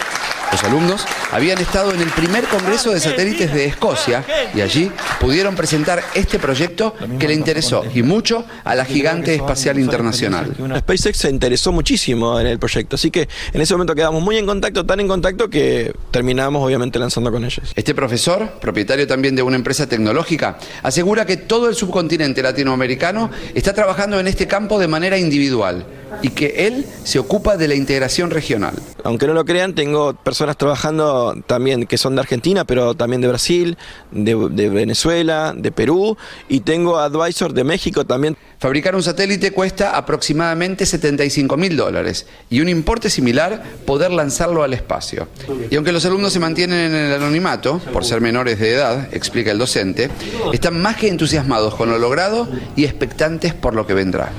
Los 0.51 0.63
alumnos 0.63 1.05
habían 1.31 1.59
estado 1.59 1.93
en 1.93 2.01
el 2.01 2.09
primer 2.09 2.45
Congreso 2.45 2.91
de 2.91 2.99
Satélites 2.99 3.53
de 3.53 3.65
Escocia 3.65 4.23
y 4.55 4.61
allí 4.61 4.91
pudieron 5.19 5.55
presentar 5.55 6.03
este 6.15 6.39
proyecto 6.39 6.95
que 7.19 7.27
le 7.27 7.35
interesó 7.35 7.83
y 7.93 8.01
mucho 8.01 8.45
a 8.63 8.73
la 8.73 8.83
gigante 8.83 9.35
espacial 9.35 9.79
internacional. 9.79 10.55
SpaceX 10.79 11.17
se 11.17 11.29
interesó 11.29 11.71
muchísimo 11.71 12.39
en 12.39 12.47
el 12.47 12.57
proyecto, 12.57 12.95
así 12.95 13.11
que 13.11 13.29
en 13.53 13.61
ese 13.61 13.75
momento 13.75 13.93
quedamos 13.93 14.23
muy 14.23 14.37
en 14.37 14.45
contacto, 14.45 14.85
tan 14.85 14.99
en 14.99 15.07
contacto 15.07 15.49
que 15.49 15.93
terminamos 16.11 16.65
obviamente 16.65 16.97
lanzando 16.97 17.31
con 17.31 17.45
ellos. 17.45 17.71
Este 17.75 17.93
profesor, 17.93 18.49
propietario 18.59 19.05
también 19.05 19.35
de 19.35 19.43
una 19.43 19.55
empresa 19.55 19.87
tecnológica, 19.87 20.57
asegura 20.81 21.25
que 21.25 21.37
todo 21.37 21.69
el 21.69 21.75
subcontinente 21.75 22.41
latinoamericano 22.41 23.29
está 23.53 23.73
trabajando 23.73 24.19
en 24.19 24.27
este 24.27 24.47
campo 24.47 24.79
de 24.79 24.87
manera 24.87 25.17
individual 25.17 25.85
y 26.21 26.29
que 26.29 26.67
él 26.67 26.85
se 27.03 27.19
ocupa 27.19 27.57
de 27.57 27.67
la 27.67 27.75
integración 27.75 28.29
regional. 28.29 28.73
Aunque 29.03 29.27
no 29.27 29.33
lo 29.33 29.45
crean, 29.45 29.73
tengo 29.75 30.13
personas 30.13 30.57
trabajando 30.57 31.35
también 31.47 31.85
que 31.85 31.97
son 31.97 32.15
de 32.15 32.21
Argentina, 32.21 32.65
pero 32.65 32.93
también 32.95 33.21
de 33.21 33.27
Brasil, 33.27 33.77
de, 34.11 34.49
de 34.51 34.69
Venezuela, 34.69 35.53
de 35.55 35.71
Perú, 35.71 36.17
y 36.47 36.61
tengo 36.61 36.97
advisor 36.97 37.53
de 37.53 37.63
México 37.63 38.05
también. 38.05 38.37
Fabricar 38.59 38.93
un 38.93 39.03
satélite 39.03 39.51
cuesta 39.51 39.95
aproximadamente 39.95 40.85
75 40.85 41.55
mil 41.55 41.77
dólares 41.77 42.27
y 42.49 42.59
un 42.59 42.67
importe 42.67 43.09
similar 43.09 43.63
poder 43.85 44.11
lanzarlo 44.11 44.63
al 44.63 44.73
espacio. 44.73 45.29
Y 45.69 45.75
aunque 45.75 45.93
los 45.93 46.05
alumnos 46.05 46.33
se 46.33 46.39
mantienen 46.39 46.93
en 46.93 46.95
el 46.95 47.13
anonimato, 47.13 47.79
por 47.93 48.03
ser 48.03 48.19
menores 48.19 48.59
de 48.59 48.73
edad, 48.73 49.07
explica 49.13 49.51
el 49.51 49.59
docente, 49.59 50.09
están 50.51 50.81
más 50.81 50.97
que 50.97 51.07
entusiasmados 51.07 51.75
con 51.75 51.89
lo 51.89 51.97
logrado 51.97 52.49
y 52.75 52.83
expectantes 52.83 53.53
por 53.53 53.75
lo 53.75 53.87
que 53.87 53.93
vendrá. 53.93 54.31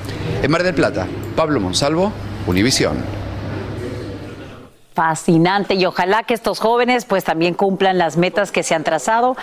En 0.43 0.51
Mar 0.51 0.63
del 0.63 0.75
Plata, 0.75 1.07
Pablo 1.35 1.59
Monsalvo, 1.61 2.11
Univisión. 2.47 2.97
Fascinante 4.93 5.75
y 5.75 5.85
ojalá 5.85 6.23
que 6.23 6.33
estos 6.33 6.59
jóvenes 6.59 7.05
pues 7.05 7.23
también 7.23 7.53
cumplan 7.53 7.97
las 7.97 8.17
metas 8.17 8.51
que 8.51 8.63
se 8.63 8.75
han 8.75 8.83
trazado 8.83 9.37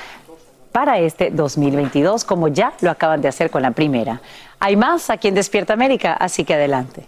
para 0.72 0.98
este 0.98 1.30
2022 1.30 2.24
como 2.24 2.48
ya 2.48 2.74
lo 2.80 2.90
acaban 2.90 3.20
de 3.22 3.28
hacer 3.28 3.50
con 3.50 3.62
la 3.62 3.70
primera. 3.70 4.20
Hay 4.60 4.76
más 4.76 5.08
aquí 5.10 5.28
en 5.28 5.34
Despierta 5.34 5.72
América, 5.72 6.12
así 6.12 6.44
que 6.44 6.54
adelante. 6.54 7.06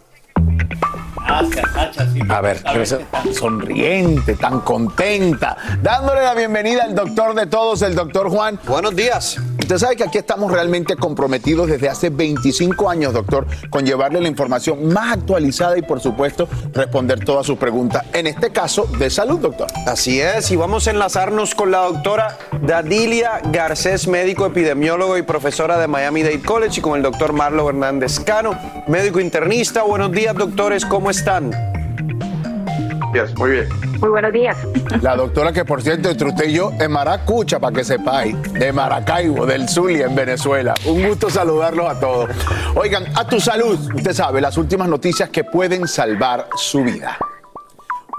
A 2.28 2.40
ver, 2.40 2.62
tan 2.62 3.34
sonriente, 3.34 4.34
tan 4.34 4.61
contenta, 4.61 5.56
dándole 5.80 6.22
la 6.22 6.34
bienvenida 6.34 6.84
al 6.84 6.94
doctor 6.94 7.34
de 7.34 7.46
todos, 7.46 7.82
el 7.82 7.94
doctor 7.94 8.30
Juan. 8.30 8.58
Buenos 8.66 8.96
días. 8.96 9.38
Usted 9.70 9.86
sabe 9.86 9.94
que 9.94 10.02
aquí 10.02 10.18
estamos 10.18 10.50
realmente 10.50 10.96
comprometidos 10.96 11.68
desde 11.68 11.88
hace 11.88 12.10
25 12.10 12.90
años, 12.90 13.12
doctor, 13.12 13.46
con 13.70 13.86
llevarle 13.86 14.20
la 14.20 14.26
información 14.26 14.92
más 14.92 15.12
actualizada 15.12 15.78
y, 15.78 15.82
por 15.82 16.00
supuesto, 16.00 16.48
responder 16.72 17.24
todas 17.24 17.46
sus 17.46 17.56
preguntas. 17.56 18.04
En 18.12 18.26
este 18.26 18.50
caso, 18.50 18.88
de 18.98 19.08
salud, 19.10 19.38
doctor. 19.38 19.68
Así 19.86 20.20
es, 20.20 20.50
y 20.50 20.56
vamos 20.56 20.88
a 20.88 20.90
enlazarnos 20.90 21.54
con 21.54 21.70
la 21.70 21.82
doctora 21.82 22.36
Dadilia 22.62 23.42
Garcés, 23.52 24.08
médico 24.08 24.44
epidemiólogo 24.44 25.16
y 25.16 25.22
profesora 25.22 25.78
de 25.78 25.86
Miami 25.86 26.24
Dade 26.24 26.42
College, 26.42 26.80
y 26.80 26.82
con 26.82 26.96
el 26.96 27.04
doctor 27.04 27.32
Marlo 27.32 27.68
Hernández 27.68 28.18
Cano, 28.18 28.58
médico 28.88 29.20
internista. 29.20 29.84
Buenos 29.84 30.10
días, 30.10 30.34
doctores, 30.34 30.84
¿cómo 30.84 31.10
están? 31.10 31.69
Muy 33.36 33.50
bien. 33.50 33.68
Muy 34.00 34.08
buenos 34.11 34.32
días. 34.32 34.56
La 35.02 35.16
doctora 35.16 35.52
que, 35.52 35.64
por 35.64 35.82
cierto, 35.82 36.11
entre 36.11 36.28
usted 36.28 36.48
y 36.48 36.54
yo, 36.54 36.72
es 36.78 36.88
maracucha, 36.88 37.58
para 37.58 37.74
que 37.74 37.84
sepáis, 37.84 38.40
de 38.52 38.72
Maracaibo, 38.72 39.46
del 39.46 39.68
Zulia, 39.68 40.06
en 40.06 40.14
Venezuela. 40.14 40.74
Un 40.86 41.06
gusto 41.06 41.28
saludarlos 41.28 41.88
a 41.88 41.98
todos. 41.98 42.30
Oigan, 42.74 43.04
a 43.16 43.26
tu 43.26 43.40
salud, 43.40 43.78
usted 43.94 44.12
sabe, 44.12 44.40
las 44.40 44.56
últimas 44.56 44.88
noticias 44.88 45.28
que 45.30 45.44
pueden 45.44 45.86
salvar 45.86 46.48
su 46.56 46.82
vida. 46.84 47.18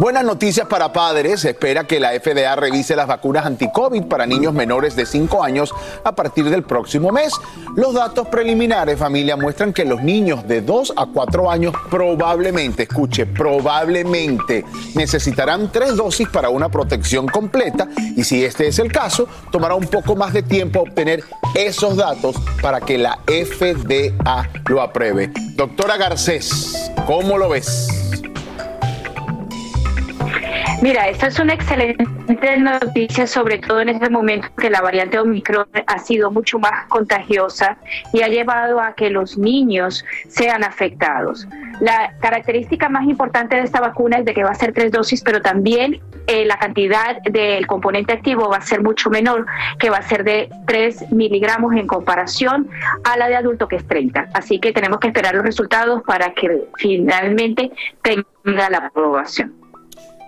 Buenas 0.01 0.23
noticias 0.23 0.65
para 0.65 0.91
padres. 0.91 1.41
Se 1.41 1.51
espera 1.51 1.83
que 1.83 1.99
la 1.99 2.09
FDA 2.19 2.55
revise 2.55 2.95
las 2.95 3.05
vacunas 3.05 3.45
anti-COVID 3.45 4.05
para 4.05 4.25
niños 4.25 4.51
menores 4.51 4.95
de 4.95 5.05
5 5.05 5.43
años 5.43 5.71
a 6.03 6.15
partir 6.15 6.49
del 6.49 6.63
próximo 6.63 7.11
mes. 7.11 7.31
Los 7.75 7.93
datos 7.93 8.27
preliminares, 8.27 8.97
familia, 8.97 9.37
muestran 9.37 9.73
que 9.73 9.85
los 9.85 10.01
niños 10.01 10.47
de 10.47 10.63
2 10.63 10.93
a 10.97 11.05
4 11.05 11.51
años 11.51 11.75
probablemente, 11.91 12.81
escuche, 12.81 13.27
probablemente 13.27 14.65
necesitarán 14.95 15.71
tres 15.71 15.95
dosis 15.95 16.27
para 16.29 16.49
una 16.49 16.69
protección 16.69 17.27
completa 17.27 17.87
y 18.17 18.23
si 18.23 18.43
este 18.43 18.65
es 18.69 18.79
el 18.79 18.91
caso, 18.91 19.27
tomará 19.51 19.75
un 19.75 19.85
poco 19.85 20.15
más 20.15 20.33
de 20.33 20.41
tiempo 20.41 20.79
obtener 20.79 21.23
esos 21.53 21.95
datos 21.95 22.37
para 22.59 22.81
que 22.81 22.97
la 22.97 23.19
FDA 23.27 24.49
lo 24.67 24.81
apruebe. 24.81 25.31
Doctora 25.55 25.97
Garcés, 25.97 26.91
¿cómo 27.05 27.37
lo 27.37 27.49
ves? 27.49 27.87
Mira, 30.81 31.07
esta 31.09 31.27
es 31.27 31.37
una 31.37 31.53
excelente 31.53 32.57
noticia, 32.57 33.27
sobre 33.27 33.59
todo 33.59 33.81
en 33.81 33.89
este 33.89 34.09
momento 34.09 34.47
que 34.57 34.71
la 34.71 34.81
variante 34.81 35.19
Omicron 35.19 35.67
ha 35.85 35.99
sido 35.99 36.31
mucho 36.31 36.57
más 36.57 36.87
contagiosa 36.87 37.77
y 38.11 38.23
ha 38.23 38.27
llevado 38.27 38.81
a 38.81 38.95
que 38.95 39.11
los 39.11 39.37
niños 39.37 40.03
sean 40.27 40.63
afectados. 40.63 41.47
La 41.81 42.15
característica 42.19 42.89
más 42.89 43.03
importante 43.03 43.57
de 43.57 43.61
esta 43.61 43.79
vacuna 43.79 44.17
es 44.17 44.25
de 44.25 44.33
que 44.33 44.43
va 44.43 44.49
a 44.49 44.55
ser 44.55 44.73
tres 44.73 44.91
dosis, 44.91 45.21
pero 45.21 45.39
también 45.39 46.01
eh, 46.25 46.45
la 46.45 46.57
cantidad 46.57 47.21
del 47.21 47.67
componente 47.67 48.13
activo 48.13 48.49
va 48.49 48.57
a 48.57 48.61
ser 48.61 48.81
mucho 48.81 49.11
menor, 49.11 49.45
que 49.77 49.91
va 49.91 49.97
a 49.97 50.01
ser 50.01 50.23
de 50.23 50.49
3 50.65 51.11
miligramos 51.11 51.75
en 51.75 51.85
comparación 51.85 52.67
a 53.03 53.17
la 53.17 53.27
de 53.27 53.35
adulto 53.35 53.67
que 53.67 53.75
es 53.75 53.85
30. 53.85 54.29
Así 54.33 54.59
que 54.59 54.71
tenemos 54.71 54.99
que 54.99 55.09
esperar 55.09 55.35
los 55.35 55.43
resultados 55.43 56.01
para 56.07 56.33
que 56.33 56.63
finalmente 56.77 57.71
tenga 58.01 58.69
la 58.71 58.77
aprobación. 58.79 59.60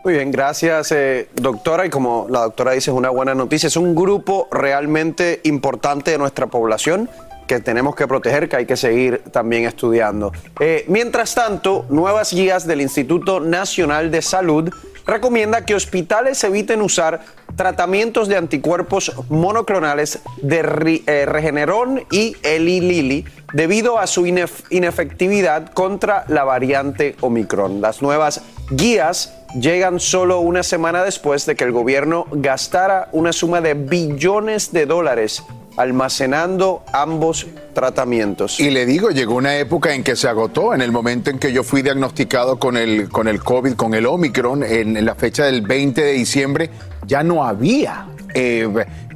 Muy 0.04 0.16
bien, 0.16 0.32
gracias 0.32 0.91
eh, 0.91 1.30
doctora. 1.34 1.86
Y 1.86 1.89
como 1.89 2.28
la 2.30 2.41
doctora 2.41 2.74
dice, 2.74 2.91
es 2.91 2.97
una 2.97 3.10
buena 3.10 3.34
noticia. 3.34 3.68
Es 3.68 3.78
un 3.78 3.95
grupo 3.95 4.49
realmente 4.51 5.39
importante 5.43 6.12
de 6.12 6.18
nuestra 6.18 6.47
población 6.47 7.10
que 7.47 7.62
tenemos 7.62 7.95
que 7.95 8.06
proteger, 8.06 8.49
que 8.49 8.58
hay 8.58 8.66
que 8.66 8.76
seguir 8.76 9.22
también 9.32 9.64
estudiando. 9.64 10.34
Eh, 10.60 10.84
mientras 10.89 11.36
tanto, 11.36 11.86
nuevas 11.89 12.34
guías 12.34 12.68
del 12.68 12.82
Instituto 12.82 13.39
Nacional 13.39 14.12
de 14.12 14.22
Salud 14.22 14.70
recomienda 15.06 15.66
que 15.66 15.74
hospitales 15.74 16.43
eviten 16.43 16.82
usar 16.82 17.22
tratamientos 17.56 18.28
de 18.28 18.36
anticuerpos 18.36 19.14
monoclonales 19.30 20.20
de 20.41 21.01
eh, 21.06 21.26
Regeneron 21.26 22.04
y 22.12 22.36
Eli 22.43 22.82
Lilly 22.82 23.26
debido 23.54 23.99
a 23.99 24.08
su 24.08 24.26
inefectividad 24.26 25.72
contra 25.72 26.26
la 26.28 26.43
variante 26.43 27.16
Omicron. 27.22 27.80
Las 27.80 28.01
nuevas 28.01 28.41
guías 28.72 29.43
llegan 29.60 29.99
solo 29.99 30.39
una 30.39 30.64
semana 30.64 31.04
después 31.04 31.45
de 31.45 31.56
que 31.56 31.64
el 31.64 31.72
gobierno 31.72 32.26
gastara 32.32 33.10
una 33.12 33.34
suma 33.34 33.62
de 33.62 33.74
billones 33.74 34.72
de 34.72 34.86
dólares 34.86 35.43
almacenando 35.78 36.84
ambos 36.93 37.47
tratamientos. 37.74 38.60
Y 38.60 38.70
le 38.70 38.86
digo, 38.86 39.10
llegó 39.10 39.36
una 39.36 39.58
época 39.58 39.93
en 39.93 40.04
que 40.04 40.16
se 40.16 40.28
agotó, 40.28 40.74
en 40.74 40.82
el 40.82 40.91
momento 40.91 41.30
en 41.30 41.39
que 41.39 41.51
yo 41.51 41.64
fui 41.64 41.82
diagnosticado 41.82 42.60
con 42.60 42.78
el, 42.78 43.10
con 43.10 43.28
el 43.28 43.43
COVID, 43.43 43.74
con 43.74 43.93
el 43.93 44.06
Omicron, 44.06 44.64
en, 44.64 45.04
la 45.04 45.16
fecha 45.16 45.45
del 45.45 45.62
20 45.62 46.04
de 46.04 46.12
diciembre, 46.14 46.70
ya 47.08 47.24
no 47.24 47.43
había 47.43 48.08
eh, 48.36 48.68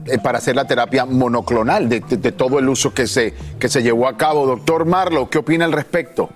eh, 0.05 0.17
para 0.17 0.39
hacer 0.39 0.55
la 0.55 0.65
terapia 0.65 1.05
monoclonal 1.05 1.89
de, 1.89 2.01
todo 2.31 2.59
el 2.59 2.69
uso 2.69 2.93
que 2.93 3.07
se, 3.07 3.33
que 3.59 3.69
se 3.69 3.83
llevó 3.83 4.07
a 4.07 4.17
cabo. 4.17 4.47
Doctor 4.47 4.85
Marlo, 4.85 5.29
¿qué 5.29 5.38
opina 5.38 5.65
al 5.65 5.71
respecto? 5.71 6.29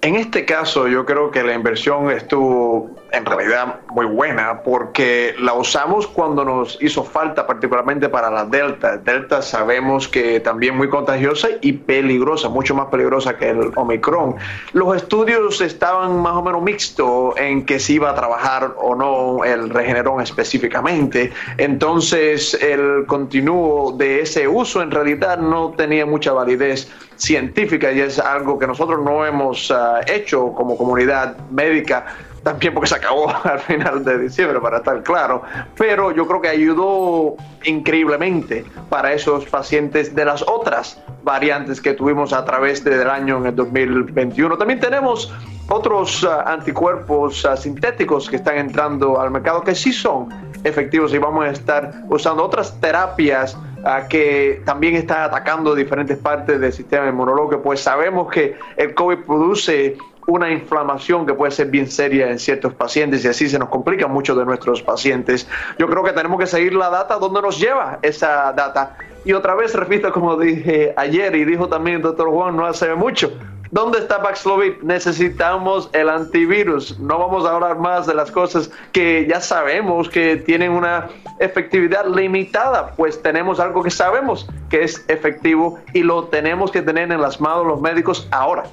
En 0.00 0.14
este 0.14 0.44
caso 0.44 0.86
yo 0.86 1.04
creo 1.04 1.30
que 1.30 1.42
la 1.42 1.54
inversión 1.54 2.10
estuvo 2.10 2.90
en 3.12 3.24
realidad 3.24 3.80
muy 3.90 4.06
buena 4.06 4.62
porque 4.62 5.34
la 5.38 5.54
usamos 5.54 6.06
cuando 6.06 6.44
nos 6.44 6.78
hizo 6.80 7.04
falta, 7.04 7.46
particularmente 7.46 8.08
para 8.08 8.30
la 8.30 8.44
Delta. 8.44 8.96
Delta 8.98 9.42
sabemos 9.42 10.08
que 10.08 10.40
también 10.40 10.76
muy 10.76 10.88
contagiosa 10.88 11.48
y 11.60 11.72
peligrosa, 11.72 12.48
mucho 12.48 12.74
más 12.74 12.86
peligrosa 12.86 13.36
que 13.36 13.50
el 13.50 13.70
Omicron. 13.76 14.36
Los 14.72 14.96
estudios 14.96 15.60
estaban 15.60 16.20
más 16.20 16.34
o 16.34 16.42
menos 16.42 16.62
mixtos 16.62 17.34
en 17.38 17.64
que 17.64 17.78
si 17.78 17.94
iba 17.94 18.10
a 18.10 18.14
trabajar 18.14 18.74
o 18.76 18.94
no 18.94 19.44
el 19.44 19.70
Regeneron 19.70 20.20
específicamente. 20.20 21.32
Entonces 21.56 22.54
el 22.62 23.06
continuo 23.06 23.92
de 23.92 24.20
ese 24.20 24.46
uso 24.46 24.82
en 24.82 24.90
realidad 24.90 25.38
no 25.38 25.72
tenía 25.76 26.06
mucha 26.06 26.32
validez 26.32 26.90
científica 27.16 27.92
y 27.92 28.00
es 28.00 28.18
algo 28.18 28.58
que 28.58 28.66
nosotros 28.66 29.04
no 29.04 29.26
hemos 29.26 29.70
uh, 29.70 30.00
hecho 30.06 30.52
como 30.52 30.76
comunidad 30.76 31.36
médica 31.50 32.06
también 32.48 32.72
porque 32.72 32.88
se 32.88 32.94
acabó 32.94 33.28
al 33.44 33.58
final 33.60 34.02
de 34.04 34.18
diciembre, 34.18 34.58
para 34.58 34.78
estar 34.78 35.02
claro, 35.02 35.42
pero 35.76 36.12
yo 36.12 36.26
creo 36.26 36.40
que 36.40 36.48
ayudó 36.48 37.36
increíblemente 37.64 38.64
para 38.88 39.12
esos 39.12 39.44
pacientes 39.44 40.14
de 40.14 40.24
las 40.24 40.42
otras 40.48 40.98
variantes 41.22 41.78
que 41.78 41.92
tuvimos 41.92 42.32
a 42.32 42.46
través 42.46 42.82
del 42.82 43.10
año 43.10 43.36
en 43.36 43.46
el 43.46 43.56
2021. 43.56 44.56
También 44.56 44.80
tenemos 44.80 45.30
otros 45.68 46.22
uh, 46.22 46.30
anticuerpos 46.46 47.44
uh, 47.44 47.54
sintéticos 47.54 48.30
que 48.30 48.36
están 48.36 48.56
entrando 48.56 49.20
al 49.20 49.30
mercado 49.30 49.62
que 49.62 49.74
sí 49.74 49.92
son 49.92 50.28
efectivos 50.64 51.12
y 51.12 51.18
vamos 51.18 51.44
a 51.44 51.50
estar 51.50 52.02
usando 52.08 52.42
otras 52.42 52.80
terapias 52.80 53.54
uh, 53.54 54.08
que 54.08 54.62
también 54.64 54.96
están 54.96 55.20
atacando 55.20 55.74
diferentes 55.74 56.16
partes 56.16 56.58
del 56.58 56.72
sistema 56.72 57.08
inmunológico, 57.08 57.60
pues 57.60 57.80
sabemos 57.80 58.30
que 58.30 58.56
el 58.78 58.94
COVID 58.94 59.18
produce 59.26 59.98
una 60.28 60.50
inflamación 60.50 61.24
que 61.24 61.32
puede 61.32 61.50
ser 61.52 61.68
bien 61.68 61.90
seria 61.90 62.30
en 62.30 62.38
ciertos 62.38 62.74
pacientes 62.74 63.24
y 63.24 63.28
así 63.28 63.48
se 63.48 63.58
nos 63.58 63.70
complica 63.70 64.06
mucho 64.06 64.34
de 64.34 64.44
nuestros 64.44 64.82
pacientes. 64.82 65.48
Yo 65.78 65.88
creo 65.88 66.04
que 66.04 66.12
tenemos 66.12 66.38
que 66.38 66.46
seguir 66.46 66.74
la 66.74 66.90
data, 66.90 67.16
¿dónde 67.16 67.40
nos 67.40 67.58
lleva 67.58 67.98
esa 68.02 68.52
data? 68.52 68.98
Y 69.24 69.32
otra 69.32 69.54
vez 69.54 69.74
repito 69.74 70.12
como 70.12 70.36
dije 70.36 70.92
ayer 70.98 71.34
y 71.34 71.46
dijo 71.46 71.68
también 71.68 71.96
el 71.96 72.02
doctor 72.02 72.28
Juan 72.30 72.56
no 72.56 72.66
hace 72.66 72.94
mucho, 72.94 73.32
¿Dónde 73.70 73.98
está 73.98 74.22
Paxlovid? 74.22 74.78
Necesitamos 74.80 75.90
el 75.92 76.08
antivirus. 76.08 76.98
No 76.98 77.18
vamos 77.18 77.44
a 77.44 77.54
hablar 77.54 77.78
más 77.78 78.06
de 78.06 78.14
las 78.14 78.30
cosas 78.30 78.70
que 78.92 79.26
ya 79.28 79.42
sabemos 79.42 80.08
que 80.08 80.36
tienen 80.36 80.72
una 80.72 81.08
efectividad 81.38 82.06
limitada, 82.06 82.92
pues 82.96 83.20
tenemos 83.20 83.60
algo 83.60 83.82
que 83.82 83.90
sabemos 83.90 84.48
que 84.70 84.84
es 84.84 85.04
efectivo 85.08 85.78
y 85.92 86.02
lo 86.02 86.24
tenemos 86.24 86.70
que 86.70 86.80
tener 86.80 87.12
en 87.12 87.20
las 87.20 87.42
manos 87.42 87.66
los 87.66 87.78
médicos 87.78 88.26
ahora. 88.30 88.64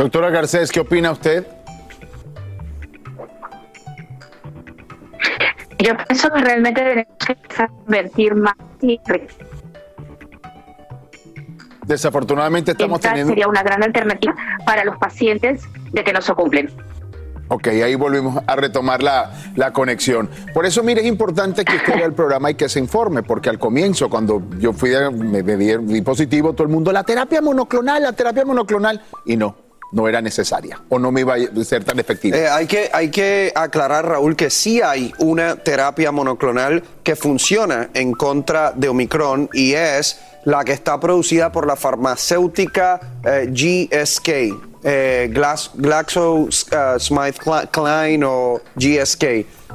Doctora 0.00 0.30
Garcés, 0.30 0.72
¿qué 0.72 0.80
opina 0.80 1.10
usted? 1.10 1.46
Yo 5.78 5.94
pienso 6.08 6.30
que 6.32 6.40
realmente 6.40 6.80
tenemos 6.80 7.18
que 7.18 7.66
invertir 7.86 8.34
más 8.34 8.54
y 8.80 8.98
Desafortunadamente 11.86 12.70
estamos 12.70 12.96
esta 12.98 13.10
teniendo... 13.10 13.32
sería 13.32 13.46
una 13.46 13.62
gran 13.62 13.82
alternativa 13.82 14.34
para 14.64 14.86
los 14.86 14.96
pacientes 14.96 15.64
de 15.92 16.02
que 16.02 16.14
no 16.14 16.22
se 16.22 16.32
cumplen. 16.32 16.70
Ok, 17.48 17.66
ahí 17.66 17.94
volvimos 17.94 18.42
a 18.46 18.56
retomar 18.56 19.02
la, 19.02 19.32
la 19.54 19.74
conexión. 19.74 20.30
Por 20.54 20.64
eso, 20.64 20.82
mire, 20.82 21.02
es 21.02 21.08
importante 21.08 21.62
que 21.62 21.76
usted 21.76 21.96
vea 21.96 22.06
el 22.06 22.14
programa 22.14 22.50
y 22.50 22.54
que 22.54 22.70
se 22.70 22.78
informe, 22.78 23.22
porque 23.22 23.50
al 23.50 23.58
comienzo, 23.58 24.08
cuando 24.08 24.42
yo 24.60 24.72
fui, 24.72 24.92
me, 25.12 25.42
me 25.42 25.56
di 25.58 26.00
positivo, 26.00 26.54
todo 26.54 26.62
el 26.62 26.72
mundo, 26.72 26.90
la 26.90 27.04
terapia 27.04 27.42
monoclonal, 27.42 28.02
la 28.02 28.14
terapia 28.14 28.46
monoclonal, 28.46 29.02
y 29.26 29.36
no, 29.36 29.69
no 29.92 30.06
era 30.08 30.20
necesaria, 30.20 30.80
o 30.88 30.98
no 30.98 31.10
me 31.10 31.20
iba 31.22 31.34
a 31.34 31.64
ser 31.64 31.84
tan 31.84 31.98
efectiva. 31.98 32.36
Eh, 32.36 32.48
hay, 32.48 32.66
que, 32.66 32.90
hay 32.92 33.10
que 33.10 33.52
aclarar, 33.54 34.06
Raúl, 34.06 34.36
que 34.36 34.50
sí 34.50 34.80
hay 34.80 35.12
una 35.18 35.56
terapia 35.56 36.12
monoclonal 36.12 36.82
que 37.02 37.16
funciona 37.16 37.90
en 37.94 38.12
contra 38.12 38.72
de 38.72 38.88
Omicron 38.88 39.48
y 39.52 39.72
es 39.72 40.20
la 40.44 40.64
que 40.64 40.72
está 40.72 40.98
producida 41.00 41.50
por 41.52 41.66
la 41.66 41.76
farmacéutica 41.76 43.00
eh, 43.24 43.48
GSK, 43.52 44.28
eh, 44.84 45.28
Glas- 45.32 45.70
GlaxoSmithKline 45.74 48.24
o 48.24 48.60
GSK. 48.76 49.24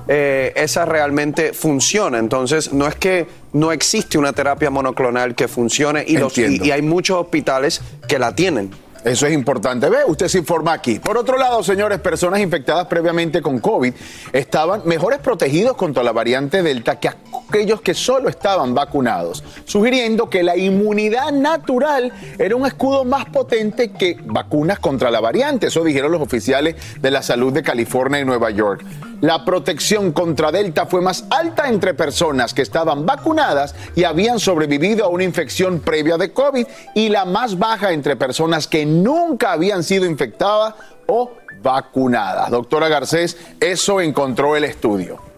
Eh, 0.07 0.53
esa 0.55 0.86
realmente 0.86 1.53
funciona. 1.53 2.20
Entonces, 2.20 2.74
no 2.74 2.88
es 2.88 2.95
que 2.95 3.28
no 3.53 3.72
existe 3.72 4.18
una 4.18 4.34
terapia 4.34 4.70
monoclonal 4.70 5.36
que 5.36 5.47
funcione 5.47 6.03
y, 6.07 6.18
los- 6.18 6.38
y 6.38 6.72
hay 6.72 6.82
muchos 6.82 7.18
hospitales 7.18 7.82
que 8.07 8.20
la 8.20 8.36
tienen. 8.36 8.72
Eso 9.06 9.28
es 9.28 9.34
importante. 9.34 9.88
Ve, 9.88 9.97
usted 10.08 10.28
se 10.28 10.39
informa 10.39 10.74
aquí. 10.74 10.97
Por 10.97 11.16
otro 11.16 11.38
lado, 11.38 11.62
señores, 11.62 11.99
personas 11.99 12.39
infectadas 12.39 12.88
previamente 12.88 13.39
con 13.39 13.60
COVID 13.60 13.93
estaban 14.34 14.82
mejores 14.86 15.20
protegidos 15.20 15.78
contra 15.78 16.01
la 16.01 16.12
variante 16.12 16.64
Delta 16.64 16.99
que 16.99 17.12
aquellos 17.47 17.82
que 17.82 17.93
solo 17.93 18.30
estaban 18.30 18.74
vacunados, 18.74 19.43
sugiriendo 19.66 20.28
que 20.28 20.41
la 20.41 20.58
inmunidad 20.58 21.32
natural 21.32 22.12
era 22.39 22.56
un 22.56 22.66
escudo 22.66 23.06
más 23.06 23.26
potente 23.26 23.91
que 23.91 24.18
vacunas 24.26 24.80
contra 24.80 25.12
la 25.12 25.20
variante. 25.20 25.68
Eso 25.68 25.84
dijeron 25.84 26.12
los 26.12 26.22
oficiales 26.22 26.76
de 26.99 27.12
la 27.12 27.22
salud 27.22 27.53
de 27.53 27.62
California 27.62 28.20
y 28.20 28.26
Nueva 28.26 28.49
York. 28.49 28.84
La 29.22 29.45
protección 29.45 30.11
contra 30.11 30.51
Delta 30.51 30.86
fue 30.86 31.01
más 31.01 31.26
alta 31.30 31.68
entre 31.70 31.93
personas 31.93 32.53
que 32.53 32.61
estaban 32.61 33.05
vacunadas 33.05 33.76
y 33.95 34.03
habían 34.03 34.39
sobrevivido 34.39 35.05
a 35.05 35.09
una 35.09 35.24
infección 35.24 35.80
previa 35.80 36.18
de 36.18 36.34
COVID 36.34 36.68
y 36.93 37.09
la 37.09 37.26
más 37.26 37.57
baja 37.57 37.91
entre 37.91 38.16
personas 38.16 38.68
que 38.68 38.86
nunca 38.86 39.51
habían 39.53 39.84
sido 39.84 40.05
infectadas 40.05 40.76
o 41.07 41.32
vacunadas. 41.61 42.49
Doctora 42.51 42.88
Garcés, 42.88 43.38
eso 43.59 44.01
encontró 44.01 44.55
el 44.55 44.66
estudio. 44.66 45.34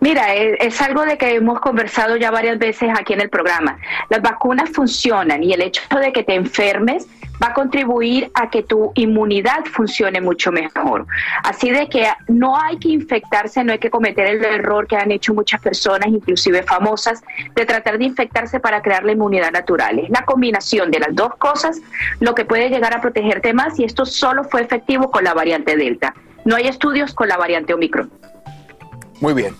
Mira, 0.00 0.34
es, 0.34 0.56
es 0.60 0.80
algo 0.82 1.04
de 1.04 1.16
que 1.16 1.34
hemos 1.34 1.60
conversado 1.60 2.16
ya 2.16 2.30
varias 2.30 2.58
veces 2.58 2.90
aquí 2.98 3.12
en 3.12 3.20
el 3.20 3.30
programa. 3.30 3.78
Las 4.10 4.22
vacunas 4.22 4.70
funcionan 4.70 5.42
y 5.42 5.52
el 5.52 5.62
hecho 5.62 5.82
de 5.98 6.12
que 6.12 6.22
te 6.22 6.34
enfermes 6.34 7.06
va 7.42 7.48
a 7.48 7.54
contribuir 7.54 8.30
a 8.34 8.50
que 8.50 8.62
tu 8.62 8.92
inmunidad 8.94 9.64
funcione 9.64 10.20
mucho 10.20 10.52
mejor. 10.52 11.06
Así 11.42 11.70
de 11.70 11.88
que 11.88 12.06
no 12.28 12.56
hay 12.56 12.78
que 12.78 12.88
infectarse, 12.88 13.64
no 13.64 13.72
hay 13.72 13.78
que 13.78 13.90
cometer 13.90 14.26
el 14.26 14.44
error 14.44 14.86
que 14.86 14.96
han 14.96 15.10
hecho 15.10 15.34
muchas 15.34 15.60
personas, 15.60 16.08
inclusive 16.08 16.62
famosas, 16.62 17.22
de 17.54 17.66
tratar 17.66 17.98
de 17.98 18.04
infectarse 18.04 18.60
para 18.60 18.82
crear 18.82 19.04
la 19.04 19.12
inmunidad 19.12 19.52
natural. 19.52 19.98
Es 19.98 20.10
la 20.10 20.24
combinación 20.24 20.90
de 20.90 21.00
las 21.00 21.14
dos 21.14 21.34
cosas 21.36 21.80
lo 22.20 22.34
que 22.34 22.44
puede 22.44 22.68
llegar 22.68 22.96
a 22.96 23.00
protegerte 23.00 23.52
más 23.52 23.78
y 23.78 23.84
esto 23.84 24.06
solo 24.06 24.44
fue 24.44 24.62
efectivo 24.62 25.10
con 25.10 25.24
la 25.24 25.34
variante 25.34 25.76
Delta. 25.76 26.14
No 26.44 26.56
hay 26.56 26.66
estudios 26.66 27.14
con 27.14 27.28
la 27.28 27.36
variante 27.36 27.74
Omicron. 27.74 28.10
Muy 29.20 29.34
bien. 29.34 29.54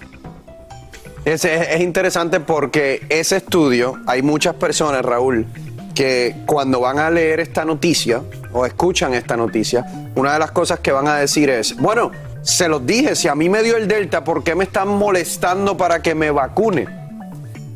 Es, 1.25 1.45
es- 1.45 1.69
es 1.71 1.81
interesante 1.81 2.41
porque 2.41 3.07
ese 3.09 3.37
estudio, 3.39 3.99
hay 4.07 4.23
muchas 4.23 4.55
personas, 4.55 5.03
Raúl, 5.05 5.47
que 5.95 6.35
cuando 6.47 6.81
van 6.81 6.99
a 6.99 7.11
leer 7.11 7.41
esta 7.41 7.65
noticia 7.65 8.21
o 8.53 8.67
escuchan 8.67 9.15
esta 9.15 9.37
noticia, 9.37 10.11
una 10.17 10.33
de 10.35 10.39
las 10.41 10.51
cosas 10.51 10.81
que 10.81 10.93
van 10.93 11.07
a 11.09 11.17
decir 11.17 11.49
es, 11.51 11.77
bueno, 11.77 12.11
se 12.43 12.69
los 12.69 12.85
dije, 12.85 13.15
si 13.17 13.29
a 13.29 13.35
mí 13.35 13.49
me 13.49 13.63
dio 13.63 13.77
el 13.77 13.89
Delta, 13.89 14.23
¿por 14.25 14.43
qué 14.45 14.55
me 14.55 14.65
están 14.65 14.89
molestando 14.89 15.77
para 15.77 16.03
que 16.03 16.15
me 16.15 16.31
vacune? 16.31 16.87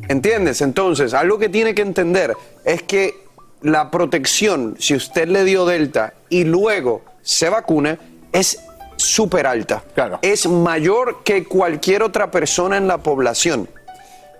¿Entiendes? 0.09 0.61
Entonces, 0.61 1.13
algo 1.13 1.39
que 1.39 1.49
tiene 1.49 1.73
que 1.73 1.81
entender 1.81 2.35
es 2.65 2.83
que 2.83 3.15
la 3.61 3.89
protección, 3.89 4.75
si 4.79 4.95
usted 4.95 5.27
le 5.27 5.43
dio 5.43 5.65
Delta 5.65 6.13
y 6.29 6.43
luego 6.43 7.01
se 7.21 7.49
vacuna, 7.49 7.97
es 8.31 8.59
súper 8.99 9.47
alta. 9.47 9.83
Es 10.21 10.47
mayor 10.47 11.23
que 11.23 11.45
cualquier 11.45 12.03
otra 12.03 12.31
persona 12.31 12.77
en 12.77 12.87
la 12.87 12.99
población. 12.99 13.69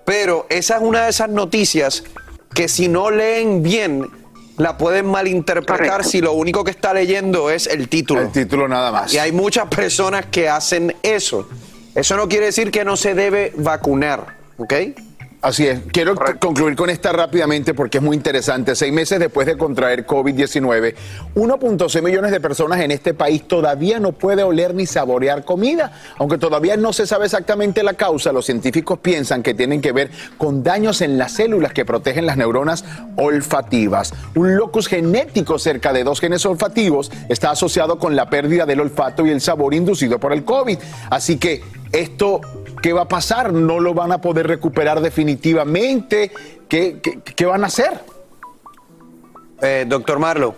Pero 0.05 0.45
esa 0.49 0.77
es 0.77 0.81
una 0.81 1.03
de 1.03 1.09
esas 1.09 1.29
noticias 1.29 2.03
que 2.53 2.67
si 2.67 2.87
no 2.87 3.11
leen 3.11 3.61
bien, 3.61 4.07
la 4.57 4.77
pueden 4.77 5.05
malinterpretar 5.05 6.03
si 6.03 6.19
lo 6.19 6.33
único 6.33 6.63
que 6.63 6.71
está 6.71 6.93
leyendo 6.93 7.49
es 7.49 7.67
el 7.67 7.87
título. 7.87 8.21
El 8.21 8.31
título 8.31 8.67
nada 8.67 8.91
más. 8.91 9.13
Y 9.13 9.17
hay 9.17 9.31
muchas 9.31 9.67
personas 9.67 10.25
que 10.25 10.49
hacen 10.49 10.95
eso. 11.01 11.47
Eso 11.95 12.17
no 12.17 12.27
quiere 12.27 12.47
decir 12.47 12.71
que 12.71 12.83
no 12.83 12.97
se 12.97 13.13
debe 13.13 13.53
vacunar, 13.55 14.37
¿ok? 14.57 14.73
Así 15.41 15.65
es. 15.65 15.79
Quiero 15.93 16.15
concluir 16.37 16.75
con 16.75 16.89
esta 16.89 17.13
rápidamente 17.13 17.73
porque 17.73 17.99
es 17.99 18.03
muy 18.03 18.17
interesante. 18.17 18.75
Seis 18.75 18.91
meses 18.91 19.19
después 19.19 19.47
de 19.47 19.57
contraer 19.57 20.05
COVID-19, 20.05 20.95
1.6 21.33 22.01
millones 22.01 22.31
de 22.31 22.41
personas 22.41 22.81
en 22.81 22.91
este 22.91 23.13
país 23.13 23.47
todavía 23.47 24.01
no 24.01 24.11
puede 24.11 24.43
oler 24.43 24.75
ni 24.75 24.85
saborear 24.85 25.45
comida. 25.45 25.93
Aunque 26.17 26.37
todavía 26.37 26.75
no 26.75 26.91
se 26.91 27.07
sabe 27.07 27.25
exactamente 27.25 27.83
la 27.83 27.93
causa, 27.93 28.33
los 28.33 28.45
científicos 28.45 28.99
piensan 28.99 29.41
que 29.41 29.53
tienen 29.53 29.79
que 29.79 29.93
ver 29.93 30.11
con 30.37 30.61
daños 30.61 30.99
en 30.99 31.17
las 31.17 31.31
células 31.31 31.71
que 31.71 31.85
protegen 31.85 32.25
las 32.25 32.35
neuronas 32.35 32.83
olfativas. 33.15 34.13
Un 34.35 34.57
locus 34.57 34.87
genético 34.87 35.57
cerca 35.57 35.93
de 35.93 36.03
dos 36.03 36.19
genes 36.19 36.45
olfativos 36.45 37.13
está 37.29 37.51
asociado 37.51 37.97
con 37.97 38.17
la 38.17 38.29
pérdida 38.29 38.65
del 38.65 38.81
olfato 38.81 39.25
y 39.25 39.29
el 39.29 39.39
sabor 39.39 39.73
inducido 39.73 40.19
por 40.19 40.33
el 40.33 40.43
COVID. 40.43 40.77
Así 41.09 41.37
que 41.37 41.63
esto 41.91 42.41
¿Qué 42.81 42.93
va 42.93 43.01
a 43.01 43.07
pasar? 43.07 43.51
¿No 43.53 43.79
lo 43.79 43.93
van 43.93 44.11
a 44.11 44.21
poder 44.21 44.47
recuperar 44.47 45.01
definitivamente? 45.01 46.31
¿Qué, 46.67 46.99
qué- 47.01 47.19
qué 47.21 47.45
van 47.45 47.63
a 47.63 47.67
hacer? 47.67 47.99
Eh, 49.61 49.85
doctor 49.87 50.19
Marlo. 50.19 50.55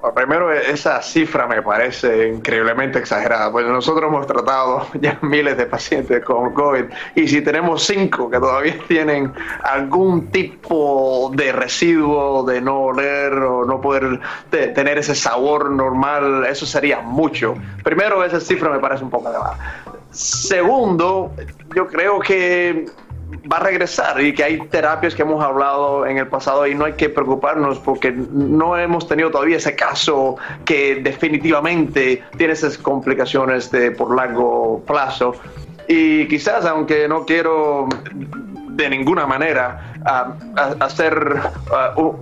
Bueno, 0.00 0.14
Primero, 0.16 0.52
esa 0.52 1.00
cifra 1.00 1.46
me 1.46 1.62
parece 1.62 2.26
increíblemente 2.28 2.98
exagerada. 2.98 3.52
Pues 3.52 3.64
nosotros 3.66 4.08
hemos 4.08 4.26
tratado 4.26 4.86
ya 5.00 5.16
miles 5.22 5.56
de 5.56 5.66
pacientes 5.66 6.24
con 6.24 6.52
COVID 6.54 6.84
y 7.14 7.28
si 7.28 7.40
tenemos 7.42 7.84
cinco 7.84 8.28
que 8.28 8.38
todavía 8.40 8.76
tienen 8.88 9.32
algún 9.62 10.28
tipo 10.32 11.30
de 11.36 11.52
residuo 11.52 12.42
de 12.42 12.60
no 12.60 12.80
oler 12.80 13.32
o 13.34 13.64
no 13.64 13.80
poder 13.80 14.18
te- 14.50 14.68
tener 14.68 14.98
ese 14.98 15.14
sabor 15.14 15.70
normal, 15.70 16.46
eso 16.46 16.66
sería 16.66 17.00
mucho. 17.00 17.54
Primero, 17.84 18.24
esa 18.24 18.40
cifra 18.40 18.70
me 18.70 18.80
parece 18.80 19.04
un 19.04 19.10
poco 19.10 19.28
elevada. 19.28 19.56
Segundo, 20.12 21.32
yo 21.74 21.86
creo 21.88 22.20
que 22.20 22.86
va 23.50 23.56
a 23.56 23.60
regresar 23.60 24.20
y 24.20 24.34
que 24.34 24.44
hay 24.44 24.58
terapias 24.68 25.14
que 25.14 25.22
hemos 25.22 25.42
hablado 25.42 26.06
en 26.06 26.18
el 26.18 26.28
pasado 26.28 26.66
y 26.66 26.74
no 26.74 26.84
hay 26.84 26.92
que 26.92 27.08
preocuparnos 27.08 27.78
porque 27.78 28.12
no 28.12 28.76
hemos 28.76 29.08
tenido 29.08 29.30
todavía 29.30 29.56
ese 29.56 29.74
caso 29.74 30.36
que 30.64 30.96
definitivamente 30.96 32.22
tiene 32.36 32.52
esas 32.52 32.76
complicaciones 32.76 33.70
de 33.70 33.90
por 33.90 34.14
largo 34.14 34.82
plazo. 34.86 35.34
Y 35.88 36.28
quizás 36.28 36.64
aunque 36.64 37.08
no 37.08 37.24
quiero 37.24 37.88
de 38.76 38.88
ninguna 38.90 39.26
manera 39.26 39.94
a- 40.04 40.34
a- 40.56 40.84
hacer 40.84 41.36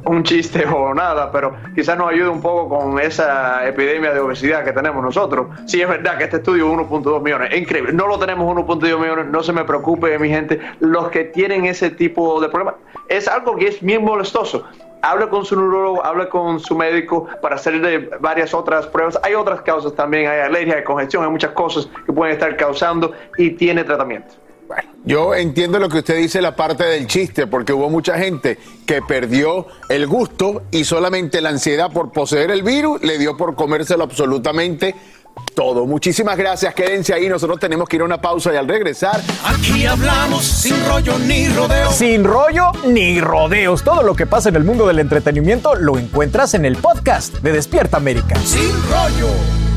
un, 0.05 0.23
chiste 0.25 0.65
o 0.67 0.93
nada, 0.95 1.31
pero 1.33 1.55
quizás 1.75 1.97
nos 1.97 2.11
ayude 2.11 2.29
un 2.29 2.41
poco 2.41 2.69
con 2.79 2.99
esa 3.01 3.67
epidemia 3.67 4.13
de 4.13 4.21
obesidad 4.21 4.65
que 4.65 4.73
tenemos 4.73 5.03
nosotros. 5.03 5.47
Sí, 5.67 5.81
es 5.81 5.89
verdad 5.89 6.19
que 6.19 6.25
este 6.25 6.37
estudio 6.39 6.69
1.2 6.71 7.23
millones, 7.23 7.51
es 7.53 7.61
increíble. 7.61 7.93
No 7.93 8.07
lo 8.07 8.19
tenemos 8.19 8.47
1.2 8.55 8.99
millones, 8.99 9.27
no 9.27 9.43
se 9.43 9.53
me 9.53 9.65
preocupe, 9.65 10.19
mi 10.19 10.29
gente. 10.29 10.61
Los 10.81 11.09
que 11.11 11.25
tienen 11.25 11.65
ese 11.67 11.91
tipo 11.91 12.41
de 12.41 12.49
problema, 12.49 12.75
es 13.09 13.29
algo 13.29 13.57
que 13.57 13.69
es 13.69 13.81
bien 13.81 14.05
molestoso. 14.05 14.65
Hable 15.03 15.29
con 15.29 15.47
su 15.47 15.57
neurólogo, 15.59 16.05
hable 16.05 16.29
con 16.29 16.61
su 16.61 16.77
médico 16.77 17.27
para 17.41 17.55
hacerle 17.57 18.11
varias 18.21 18.53
otras 18.53 18.87
pruebas. 18.87 19.19
Hay 19.23 19.35
otras 19.35 19.63
causas 19.63 19.95
también, 19.95 20.29
hay 20.31 20.41
alergia, 20.41 20.75
hay 20.77 20.85
congestión, 20.85 21.25
hay 21.25 21.31
muchas 21.31 21.53
cosas 21.53 21.89
que 22.05 22.13
pueden 22.13 22.35
estar 22.35 22.55
causando 22.57 23.13
y 23.39 23.51
tiene 23.53 23.83
tratamiento. 23.85 24.35
Yo 25.05 25.35
entiendo 25.35 25.79
lo 25.79 25.89
que 25.89 25.99
usted 25.99 26.17
dice, 26.17 26.43
la 26.43 26.55
parte 26.55 26.85
del 26.85 27.07
chiste, 27.07 27.47
porque 27.47 27.73
hubo 27.73 27.89
mucha 27.89 28.19
gente 28.19 28.59
que 28.87 29.01
perdió 29.03 29.67
el 29.89 30.07
gusto 30.07 30.63
y 30.71 30.85
solamente 30.85 31.41
la 31.41 31.49
ansiedad 31.49 31.91
por 31.91 32.13
poseer 32.13 32.51
el 32.51 32.63
virus 32.63 33.03
le 33.03 33.19
dio 33.19 33.37
por 33.37 33.55
comérselo 33.55 34.05
absolutamente 34.05 34.95
todo. 35.55 35.87
Muchísimas 35.87 36.37
gracias, 36.37 36.75
quédense 36.75 37.15
ahí, 37.15 37.29
nosotros 37.29 37.59
tenemos 37.59 37.89
que 37.89 37.97
ir 37.97 38.03
a 38.03 38.05
una 38.05 38.21
pausa 38.21 38.53
y 38.53 38.57
al 38.57 38.69
regresar 38.69 39.21
Aquí 39.45 39.87
hablamos 39.87 40.45
sin 40.45 40.75
rollo 40.87 41.19
ni 41.19 41.49
rodeo. 41.49 41.91
Sin 41.91 42.25
rollo 42.25 42.73
ni 42.87 43.21
rodeos. 43.21 43.83
Todo 43.83 44.03
lo 44.03 44.15
que 44.15 44.27
pasa 44.27 44.49
en 44.49 44.57
el 44.57 44.65
mundo 44.65 44.87
del 44.87 44.99
entretenimiento 44.99 45.75
lo 45.75 45.99
encuentras 45.99 46.55
en 46.55 46.65
el 46.65 46.77
podcast 46.77 47.35
de 47.37 47.53
Despierta 47.53 47.97
América. 47.97 48.37
Sin 48.45 48.71
rollo. 48.91 49.70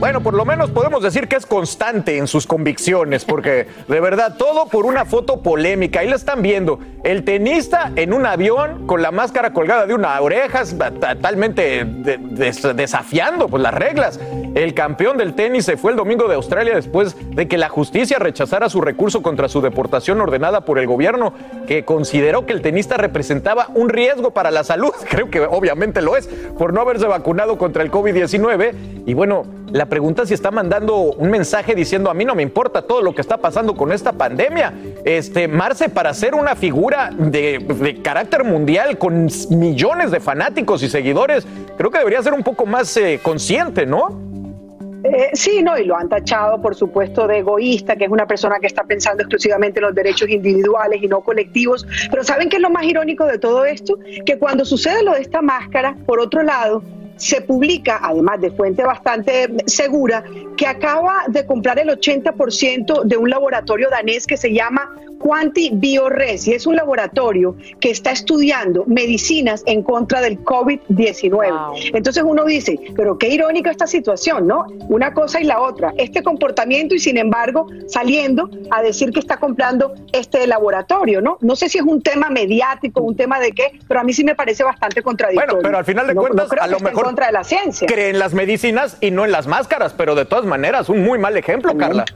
Bueno, 0.00 0.22
por 0.22 0.32
lo 0.32 0.46
menos 0.46 0.70
podemos 0.70 1.02
decir 1.02 1.28
que 1.28 1.36
es 1.36 1.44
constante 1.44 2.16
en 2.16 2.26
sus 2.26 2.46
convicciones, 2.46 3.26
porque 3.26 3.66
de 3.86 4.00
verdad, 4.00 4.36
todo 4.38 4.66
por 4.66 4.86
una 4.86 5.04
foto 5.04 5.42
polémica. 5.42 6.00
Ahí 6.00 6.08
la 6.08 6.16
están 6.16 6.40
viendo. 6.40 6.80
El 7.04 7.22
tenista 7.22 7.92
en 7.96 8.14
un 8.14 8.24
avión 8.24 8.86
con 8.86 9.02
la 9.02 9.10
máscara 9.10 9.52
colgada 9.52 9.84
de 9.84 9.92
una 9.92 10.18
oreja, 10.18 10.64
totalmente 10.64 11.84
desafiando 11.84 13.48
pues, 13.48 13.62
las 13.62 13.74
reglas. 13.74 14.18
El 14.54 14.72
campeón 14.72 15.18
del 15.18 15.34
tenis 15.34 15.66
se 15.66 15.76
fue 15.76 15.90
el 15.90 15.98
domingo 15.98 16.28
de 16.28 16.34
Australia 16.34 16.74
después 16.74 17.14
de 17.36 17.46
que 17.46 17.58
la 17.58 17.68
justicia 17.68 18.18
rechazara 18.18 18.70
su 18.70 18.80
recurso 18.80 19.20
contra 19.20 19.50
su 19.50 19.60
deportación 19.60 20.18
ordenada 20.22 20.62
por 20.62 20.78
el 20.78 20.86
gobierno, 20.86 21.34
que 21.66 21.84
consideró 21.84 22.46
que 22.46 22.54
el 22.54 22.62
tenista 22.62 22.96
representaba 22.96 23.68
un 23.74 23.90
riesgo 23.90 24.30
para 24.30 24.50
la 24.50 24.64
salud. 24.64 24.92
Creo 25.10 25.28
que 25.28 25.40
obviamente 25.42 26.00
lo 26.00 26.16
es, 26.16 26.26
por 26.58 26.72
no 26.72 26.80
haberse 26.80 27.06
vacunado 27.06 27.58
contra 27.58 27.82
el 27.82 27.90
COVID-19. 27.90 29.04
Y 29.06 29.14
bueno, 29.14 29.44
la 29.72 29.86
pregunta 29.90 30.24
si 30.24 30.32
está 30.32 30.50
mandando 30.50 30.96
un 30.96 31.30
mensaje 31.30 31.74
diciendo 31.74 32.08
a 32.08 32.14
mí 32.14 32.24
no 32.24 32.34
me 32.34 32.42
importa 32.42 32.80
todo 32.82 33.02
lo 33.02 33.14
que 33.14 33.20
está 33.20 33.36
pasando 33.36 33.74
con 33.74 33.92
esta 33.92 34.12
pandemia. 34.12 34.72
Este, 35.04 35.48
Marce, 35.48 35.90
para 35.90 36.14
ser 36.14 36.34
una 36.34 36.56
figura 36.56 37.10
de, 37.10 38.00
carácter 38.02 38.44
mundial 38.44 38.96
con 38.96 39.28
millones 39.50 40.10
de 40.10 40.20
fanáticos 40.20 40.82
y 40.82 40.88
seguidores, 40.88 41.46
creo 41.76 41.90
que 41.90 41.98
debería 41.98 42.22
ser 42.22 42.32
un 42.32 42.42
poco 42.42 42.64
más 42.64 42.96
eh, 42.96 43.20
consciente, 43.22 43.84
¿no? 43.84 44.30
Eh, 45.02 45.30
sí, 45.32 45.62
no, 45.62 45.78
y 45.78 45.84
lo 45.84 45.96
han 45.96 46.08
tachado, 46.08 46.60
por 46.60 46.74
supuesto, 46.74 47.26
de 47.26 47.38
egoísta, 47.38 47.96
que 47.96 48.04
es 48.04 48.10
una 48.10 48.26
persona 48.26 48.58
que 48.60 48.66
está 48.66 48.84
pensando 48.84 49.22
exclusivamente 49.22 49.80
en 49.80 49.86
los 49.86 49.94
derechos 49.94 50.28
individuales 50.28 51.02
y 51.02 51.08
no 51.08 51.22
colectivos. 51.22 51.86
Pero 52.10 52.22
¿saben 52.22 52.48
qué 52.48 52.56
es 52.56 52.62
lo 52.62 52.70
más 52.70 52.84
irónico 52.84 53.24
de 53.24 53.38
todo 53.38 53.64
esto? 53.64 53.98
Que 54.26 54.38
cuando 54.38 54.64
sucede 54.64 55.02
lo 55.02 55.14
de 55.14 55.22
esta 55.22 55.40
máscara, 55.40 55.96
por 56.06 56.20
otro 56.20 56.42
lado, 56.42 56.82
se 57.20 57.42
publica, 57.42 58.00
además 58.02 58.40
de 58.40 58.50
fuente 58.50 58.82
bastante 58.82 59.48
segura, 59.66 60.24
que 60.56 60.66
acaba 60.66 61.24
de 61.28 61.44
comprar 61.44 61.78
el 61.78 61.90
80% 61.90 63.04
de 63.04 63.16
un 63.16 63.28
laboratorio 63.28 63.90
danés 63.90 64.26
que 64.26 64.38
se 64.38 64.52
llama 64.52 64.90
Quanti 65.20 65.68
BioRes 65.74 66.48
y 66.48 66.54
es 66.54 66.66
un 66.66 66.76
laboratorio 66.76 67.54
que 67.78 67.90
está 67.90 68.10
estudiando 68.10 68.84
medicinas 68.86 69.62
en 69.66 69.82
contra 69.82 70.22
del 70.22 70.42
COVID-19. 70.42 71.90
Entonces 71.92 72.24
uno 72.26 72.46
dice, 72.46 72.80
pero 72.96 73.18
qué 73.18 73.28
irónica 73.28 73.70
esta 73.70 73.86
situación, 73.86 74.46
¿no? 74.46 74.64
Una 74.88 75.12
cosa 75.12 75.38
y 75.38 75.44
la 75.44 75.60
otra, 75.60 75.92
este 75.98 76.22
comportamiento 76.22 76.94
y 76.94 77.00
sin 77.00 77.18
embargo 77.18 77.66
saliendo 77.86 78.48
a 78.70 78.80
decir 78.80 79.10
que 79.10 79.20
está 79.20 79.36
comprando 79.36 79.92
este 80.12 80.46
laboratorio, 80.46 81.20
¿no? 81.20 81.36
No 81.42 81.54
sé 81.54 81.68
si 81.68 81.76
es 81.76 81.84
un 81.84 82.00
tema 82.00 82.30
mediático, 82.30 83.02
un 83.02 83.14
tema 83.14 83.38
de 83.40 83.52
qué, 83.52 83.78
pero 83.86 84.00
a 84.00 84.04
mí 84.04 84.14
sí 84.14 84.24
me 84.24 84.34
parece 84.34 84.64
bastante 84.64 85.02
contradictorio. 85.02 85.56
Bueno, 85.56 85.62
pero 85.62 85.76
al 85.76 85.84
final 85.84 86.06
de 86.06 86.14
cuentas, 86.14 86.48
a 86.58 86.66
lo 86.66 86.80
mejor 86.80 87.04
contra 87.04 87.26
de 87.26 87.32
la 87.32 87.44
ciencia. 87.44 87.86
creen 87.86 88.18
las 88.18 88.32
medicinas 88.32 88.96
y 89.02 89.10
no 89.10 89.26
en 89.26 89.32
las 89.32 89.46
máscaras, 89.46 89.92
pero 89.92 90.14
de 90.14 90.24
todas 90.24 90.46
maneras, 90.46 90.88
un 90.88 91.02
muy 91.02 91.18
mal 91.18 91.36
ejemplo, 91.36 91.76
Carla 91.76 92.06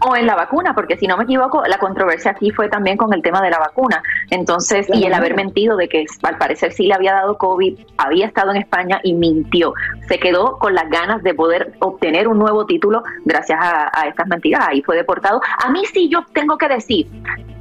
o 0.00 0.16
en 0.16 0.26
la 0.26 0.34
vacuna, 0.34 0.74
porque 0.74 0.96
si 0.96 1.06
no 1.06 1.16
me 1.16 1.24
equivoco, 1.24 1.62
la 1.66 1.78
controversia 1.78 2.32
aquí 2.32 2.50
fue 2.50 2.68
también 2.68 2.96
con 2.96 3.12
el 3.12 3.22
tema 3.22 3.40
de 3.40 3.50
la 3.50 3.58
vacuna. 3.58 4.02
Entonces, 4.30 4.86
y 4.92 5.04
el 5.04 5.14
haber 5.14 5.34
mentido 5.34 5.76
de 5.76 5.88
que 5.88 6.04
al 6.22 6.38
parecer 6.38 6.72
sí 6.72 6.86
le 6.86 6.94
había 6.94 7.12
dado 7.12 7.38
COVID, 7.38 7.78
había 7.98 8.26
estado 8.26 8.50
en 8.50 8.58
España 8.58 9.00
y 9.02 9.14
mintió. 9.14 9.74
Se 10.08 10.18
quedó 10.18 10.58
con 10.58 10.74
las 10.74 10.88
ganas 10.90 11.22
de 11.22 11.34
poder 11.34 11.74
obtener 11.80 12.28
un 12.28 12.38
nuevo 12.38 12.66
título 12.66 13.02
gracias 13.24 13.58
a, 13.60 13.90
a 13.92 14.08
estas 14.08 14.26
mentiras. 14.26 14.66
Ahí 14.68 14.82
fue 14.82 14.96
deportado. 14.96 15.40
A 15.64 15.70
mí 15.70 15.84
sí 15.86 16.08
yo 16.08 16.24
tengo 16.32 16.58
que 16.58 16.68
decir, 16.68 17.06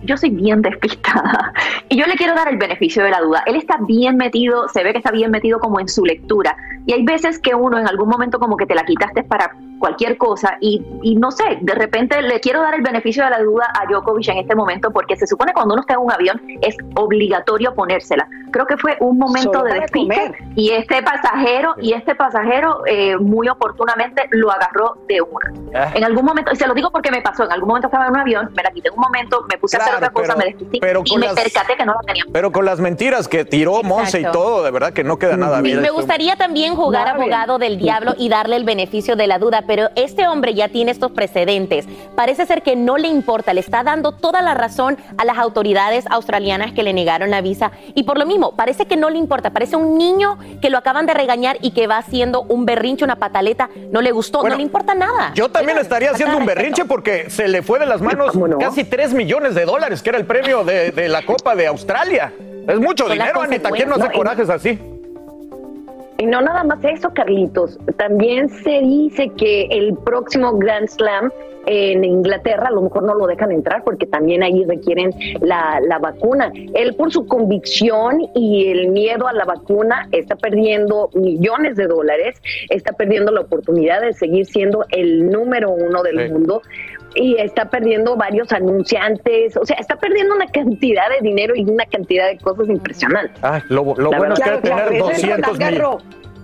yo 0.06 0.18
soy 0.18 0.30
bien 0.30 0.62
despistada 0.62 1.54
y 1.90 1.98
yo 1.98 2.06
le 2.06 2.16
quiero 2.16 2.36
dar 2.36 2.48
el 2.48 2.58
beneficio 2.58 3.04
de 3.04 3.12
la 3.12 3.22
duda. 3.22 3.44
Él 3.46 3.56
está 3.56 3.78
bien 3.88 4.18
metido, 4.18 4.68
se 4.70 4.84
ve 4.84 4.92
que 4.92 5.00
está 5.00 5.12
bien 5.12 5.32
metido 5.32 5.60
como 5.60 5.80
en 5.80 5.88
su 5.88 6.06
lectura 6.06 6.56
y 6.86 6.94
hay 6.94 7.04
veces 7.04 7.40
que 7.40 7.56
uno 7.56 7.80
en 7.80 7.88
algún 7.88 8.10
momento 8.10 8.40
como 8.40 8.58
que 8.58 8.66
te 8.66 8.76
la 8.76 8.86
quitaste 8.86 9.24
para 9.24 9.56
cualquier 9.80 10.18
cosa 10.18 10.58
y, 10.62 10.82
y 11.02 11.16
no 11.16 11.32
sé, 11.32 11.44
de 11.62 11.74
repente 11.74 12.22
le 12.26 12.40
quiero 12.40 12.62
dar 12.62 12.76
el 12.76 12.82
beneficio 12.82 13.24
de 13.24 13.30
la 13.30 13.40
duda 13.40 13.72
a 13.80 13.86
Djokovic 13.86 14.28
en 14.30 14.38
este 14.38 14.56
momento 14.56 14.92
porque 14.92 15.16
se 15.16 15.28
supone 15.28 15.52
que 15.52 15.56
cuando 15.56 15.74
uno 15.74 15.82
está 15.82 15.94
en 15.94 16.00
un 16.00 16.12
avión 16.12 16.42
es 16.62 16.76
obligatorio 16.96 17.74
ponérsela. 17.74 18.28
Creo 18.52 18.66
que 18.66 18.78
fue 18.78 18.98
un 19.00 19.18
momento 19.18 19.64
de 19.64 19.74
despiste 19.82 20.34
y 20.56 20.72
este 20.72 21.04
pasajero 21.04 21.76
y 21.80 21.94
este 21.94 22.16
pasajero 22.16 22.84
eh, 22.86 23.18
muy 23.18 23.50
oportunamente 23.50 24.28
lo 24.32 24.52
agarró 24.52 24.98
de 25.08 25.22
una. 25.22 25.54
Ah. 25.74 25.92
En 25.94 26.04
algún 26.04 26.26
momento, 26.26 26.52
y 26.54 26.56
se 26.56 26.68
lo 26.68 26.74
digo 26.74 26.92
porque 26.92 27.12
me 27.12 27.22
pasó, 27.22 27.44
en 27.44 27.52
algún 27.52 27.68
momento 27.68 27.88
estaba 27.88 28.06
en 28.06 28.12
un 28.12 28.20
avión, 28.20 28.50
me 28.56 28.64
la 28.64 28.72
quité 28.72 28.88
en 28.90 28.94
un 28.94 29.02
momento, 29.02 29.46
me 29.50 29.58
puse 29.58 29.78
a 29.78 29.82
hacer 29.82 29.96
otra 29.96 30.10
cosa, 30.10 30.36
me 30.36 30.46
despisté 30.46 30.78
y 30.78 31.18
me 31.18 31.28
percaté 31.34 31.76
que 31.78 31.86
no 31.86 31.94
la 31.94 32.02
tenía. 32.02 32.24
Pero 32.32 32.52
con 32.52 32.66
las 32.66 32.80
mentiras 32.80 33.28
que 33.28 33.46
tiró 33.46 33.84
Monse 33.84 34.22
y 34.22 34.32
todo, 34.32 34.64
de 34.64 34.72
verdad 34.72 34.94
que 34.94 35.04
no 35.04 35.20
queda 35.20 35.38
nada 35.38 35.62
bien. 35.62 35.82
Me 35.82 35.90
gustaría 35.90 36.36
también 36.36 36.76
jugar 36.76 37.08
abogado 37.08 37.58
del 37.58 37.78
diablo 37.78 38.14
y 38.18 38.30
darle 38.30 38.56
el 38.56 38.64
beneficio 38.64 39.16
de 39.16 39.28
la 39.28 39.40
duda, 39.40 39.64
pero 39.68 39.90
este 39.96 40.28
hombre 40.28 40.54
ya 40.54 40.70
tiene 40.70 40.92
estos 40.92 41.12
precedentes. 41.12 41.88
Parece 42.16 42.46
ser 42.46 42.62
que 42.62 42.76
no 42.76 42.98
le 42.98 43.08
importa, 43.08 43.54
le 43.54 43.60
está 43.60 43.84
dando 43.84 44.14
toda 44.14 44.42
la 44.42 44.54
razón 44.54 44.98
a 45.18 45.26
las 45.26 45.38
autoridades 45.38 46.06
australianas 46.10 46.72
que 46.72 46.84
le 46.84 46.94
negaron 46.94 47.30
la 47.30 47.42
visa 47.42 47.72
y 47.94 48.04
por 48.04 48.18
lo 48.18 48.26
mismo, 48.26 48.56
parece 48.56 48.86
que 48.86 48.96
no 48.96 49.10
le 49.10 49.18
importa, 49.18 49.52
parece 49.52 49.76
un 49.76 49.98
niño 49.98 50.38
que 50.62 50.70
lo 50.70 50.78
acaban 50.78 51.06
de 51.06 51.14
regañar 51.14 51.58
y 51.62 51.72
que 51.72 51.88
va 51.88 51.98
haciendo 51.98 52.44
un 52.44 52.66
berrinche, 52.66 53.04
una 53.04 53.18
pataleta, 53.18 53.70
no 53.92 54.02
le 54.02 54.12
gustó, 54.12 54.48
no 54.48 54.56
le 54.56 54.64
importa 54.64 54.96
nada. 54.96 55.32
Yo 55.36 55.50
también 55.50 55.78
estaría 55.78 56.12
haciendo 56.12 56.38
un 56.38 56.46
berrinche 56.46 56.86
porque 56.86 57.30
se 57.30 57.48
le 57.48 57.62
fue 57.62 57.80
de 57.80 57.86
las 57.86 58.02
manos 58.02 58.32
casi 58.60 58.84
3 58.84 59.14
millones 59.14 59.56
de 59.56 59.66
dólares, 59.66 60.02
que 60.02 60.10
era 60.10 60.18
el 60.18 60.26
premio 60.26 60.64
de, 60.64 61.10
la 61.10 61.24
Copa 61.24 61.56
de 61.56 61.68
Australia. 61.68 62.34
Es 62.68 62.80
mucho 62.80 63.08
dinero, 63.08 63.42
Anita, 63.42 63.70
¿quién 63.72 63.90
no 63.90 63.96
hace 63.96 64.12
corajes 64.12 64.50
así? 64.50 64.80
Y 66.18 66.26
no 66.26 66.42
nada 66.42 66.64
más 66.64 66.80
eso, 66.84 67.12
Carlitos. 67.14 67.78
También 67.98 68.50
se 68.50 68.80
dice 68.80 69.30
que 69.38 69.66
el 69.66 69.96
próximo 69.98 70.54
Grand 70.58 70.88
Slam 70.88 71.32
en 71.66 72.04
Inglaterra 72.04 72.68
a 72.68 72.72
lo 72.72 72.82
mejor 72.82 73.04
no 73.04 73.16
lo 73.16 73.28
dejan 73.28 73.52
entrar 73.52 73.84
porque 73.84 74.06
también 74.06 74.44
ahí 74.44 74.64
requieren 74.66 75.12
la, 75.42 75.80
la, 75.82 76.00
vacuna. 76.00 76.52
Él 76.74 76.96
por 76.96 77.12
su 77.12 77.26
convicción 77.28 78.22
y 78.34 78.68
el 78.68 78.90
miedo 78.90 79.28
a 79.28 79.34
la 79.34 79.46
vacuna 79.46 80.08
está 80.12 80.36
perdiendo 80.36 81.10
millones 81.14 81.76
de 81.76 81.88
dólares, 81.88 82.42
está 82.70 82.94
perdiendo 82.94 83.32
la 83.32 83.42
oportunidad 83.42 84.02
de 84.02 84.14
seguir 84.14 84.46
siendo 84.46 84.86
el 84.90 85.30
número 85.30 85.72
uno 85.72 86.04
del 86.04 86.32
mundo 86.32 86.62
y 87.16 87.38
está 87.38 87.70
perdiendo 87.70 88.16
varios 88.18 88.52
anunciantes, 88.52 89.56
o 89.58 89.66
sea, 89.66 89.78
está 89.78 89.96
perdiendo 89.96 90.36
una 90.36 90.48
cantidad 90.48 91.10
de 91.10 91.28
dinero 91.28 91.56
y 91.56 91.64
una 91.64 91.86
cantidad 91.86 92.28
de 92.28 92.38
cosas 92.38 92.68
impresionantes. 92.68 93.42
Ah, 93.42 93.62
lo, 93.70 93.84
bueno 93.84 94.34
es 94.34 94.42
que 94.42 94.58
tener 94.58 94.98
200 95.00 95.58
millones. 95.58 96.04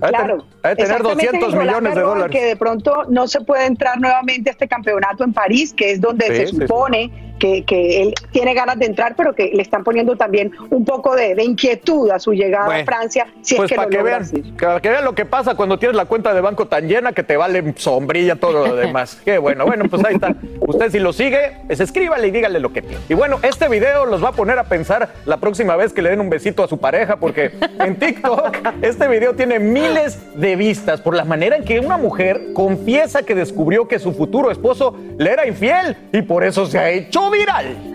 Claro, 0.10 0.46
hay 0.64 0.76
tener 0.76 1.04
200 1.04 1.56
millones 1.56 1.96
de 1.96 2.02
dólares. 2.02 2.32
Que 2.32 2.46
de 2.46 2.56
pronto 2.56 3.04
no 3.10 3.28
se 3.28 3.42
puede 3.42 3.66
entrar 3.66 4.00
nuevamente 4.00 4.50
a 4.50 4.54
este 4.54 4.68
campeonato 4.68 5.24
en 5.24 5.34
París, 5.34 5.74
que 5.74 5.92
es 5.92 6.02
donde 6.02 6.26
se 6.28 6.48
supone 6.48 7.31
que, 7.42 8.02
él 8.02 8.14
tiene 8.32 8.54
ganas 8.54 8.78
de 8.78 8.86
entrar, 8.86 9.16
pero 9.16 9.34
que 9.34 9.52
le 9.54 9.62
están 9.62 9.84
poniendo 9.84 10.16
también 10.16 10.52
un 10.70 10.86
poco 10.86 11.16
de, 11.16 11.42
inquietud 11.42 12.10
a 12.12 12.20
su 12.20 12.34
llegada 12.34 12.82
a 12.82 12.86
Francia, 12.86 13.28
si 13.42 13.56
pues 13.56 13.66
es 13.66 13.70
que 13.72 13.76
para 13.76 13.90
que 13.90 14.04
vean, 14.04 14.24
Para 14.60 14.80
que 14.80 14.90
vean 14.90 15.04
lo 15.04 15.16
que 15.16 15.26
pasa 15.26 15.56
cuando 15.56 15.80
tienes 15.80 15.98
la 15.98 16.06
cuenta 16.06 16.34
de 16.34 16.42
banco 16.42 16.68
tan 16.68 16.88
llena 16.88 17.14
que 17.14 17.24
te 17.24 17.36
vale 17.38 17.74
sombrilla 17.78 18.36
todo 18.36 18.68
lo 18.68 18.76
demás. 18.76 19.20
Qué 19.26 19.38
bueno, 19.40 19.66
bueno, 19.66 19.86
pues 19.90 20.04
ahí 20.06 20.16
está. 20.16 20.36
Usted 20.60 20.92
si 20.92 21.00
lo 21.00 21.14
sigue, 21.14 21.58
pues 21.66 21.80
escríbale 21.80 22.28
y 22.28 22.32
dígale 22.32 22.60
lo 22.60 22.72
que 22.72 22.82
tiene. 22.82 23.02
Y 23.10 23.16
bueno, 23.16 23.40
este 23.42 23.68
video 23.70 24.06
los 24.06 24.24
va 24.24 24.30
a 24.30 24.34
poner 24.34 24.60
a 24.60 24.66
pensar 24.66 25.10
la 25.26 25.38
próxima 25.38 25.76
vez 25.76 25.94
que 25.94 26.02
le 26.02 26.12
den 26.12 26.22
un 26.22 26.30
besito 26.30 26.64
a 26.64 26.68
su 26.68 26.78
pareja, 26.78 27.18
porque 27.18 27.52
en 27.80 27.98
TikTok 27.98 28.58
este 28.82 29.08
video 29.08 29.34
tiene 29.34 29.60
miles 29.60 30.20
de 30.36 30.56
vistas 30.56 31.02
por 31.02 31.16
la 31.16 31.26
manera 31.26 31.56
en 31.56 31.64
que 31.64 31.80
una 31.80 31.98
mujer 31.98 32.54
confiesa 32.54 33.24
que 33.24 33.34
descubrió 33.34 33.88
que 33.88 33.98
su 33.98 34.14
futuro 34.14 34.52
esposo 34.52 34.96
le 35.18 35.32
era 35.32 35.48
infiel 35.48 35.98
y 36.12 36.22
por 36.22 36.44
eso 36.44 36.66
se 36.66 36.78
ha 36.78 36.90
hecho 36.90 37.31
viral. 37.32 37.92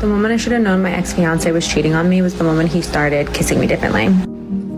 The 0.00 0.06
moment 0.06 0.34
I 0.34 0.36
should 0.36 0.52
have 0.52 0.62
known 0.62 0.82
my 0.82 0.92
ex 0.92 1.14
fiance 1.14 1.50
was 1.50 1.66
cheating 1.66 1.94
on 1.94 2.08
me 2.08 2.20
was 2.20 2.36
the 2.36 2.44
moment 2.44 2.70
he 2.70 2.82
started 2.82 3.32
kissing 3.32 3.58
me 3.58 3.66
differently. 3.66 4.08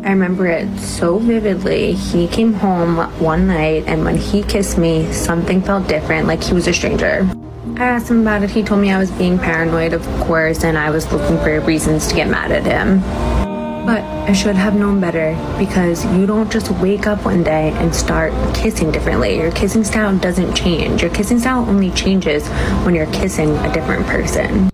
I 0.07 0.13
remember 0.13 0.47
it 0.47 0.79
so 0.79 1.19
vividly. 1.19 1.95
He 1.95 2.29
came 2.29 2.53
home 2.53 2.97
one 3.21 3.49
night, 3.49 3.85
and 3.87 4.05
when 4.05 4.17
he 4.17 4.43
kissed 4.43 4.79
me, 4.79 5.13
something 5.13 5.61
felt 5.61 5.89
different, 5.89 6.29
like 6.29 6.43
he 6.43 6.55
was 6.55 6.69
a 6.69 6.73
stranger. 6.73 7.29
I 7.77 7.85
asked 7.85 8.09
him 8.09 8.21
about 8.21 8.43
it. 8.43 8.51
He 8.51 8.63
told 8.63 8.81
me 8.81 8.93
I 8.93 8.99
was 8.99 9.11
being 9.11 9.39
paranoid, 9.39 9.93
of 9.93 10.03
course, 10.21 10.65
and 10.65 10.79
I 10.79 10.91
was 10.91 11.13
looking 11.13 11.37
for 11.39 11.61
reasons 11.61 12.07
to 12.09 12.15
get 12.15 12.29
mad 12.29 12.53
at 12.53 12.65
him. 12.65 13.48
But 13.89 14.05
I 14.29 14.35
should 14.35 14.57
have 14.57 14.75
known 14.75 15.01
better 15.01 15.33
because 15.59 16.05
you 16.15 16.27
don't 16.27 16.53
just 16.53 16.71
wake 16.73 17.07
up 17.07 17.25
one 17.25 17.43
day 17.43 17.71
and 17.77 17.95
start 17.95 18.35
kissing 18.55 18.93
differently. 18.93 19.39
Your 19.39 19.51
kissing 19.51 19.83
style 19.83 20.15
doesn't 20.19 20.55
change. 20.55 21.01
Your 21.01 21.11
kissing 21.11 21.39
style 21.39 21.67
only 21.67 21.91
changes 21.93 22.47
when 22.85 22.95
you're 22.95 23.11
kissing 23.13 23.57
a 23.57 23.73
different 23.73 24.07
person. 24.07 24.71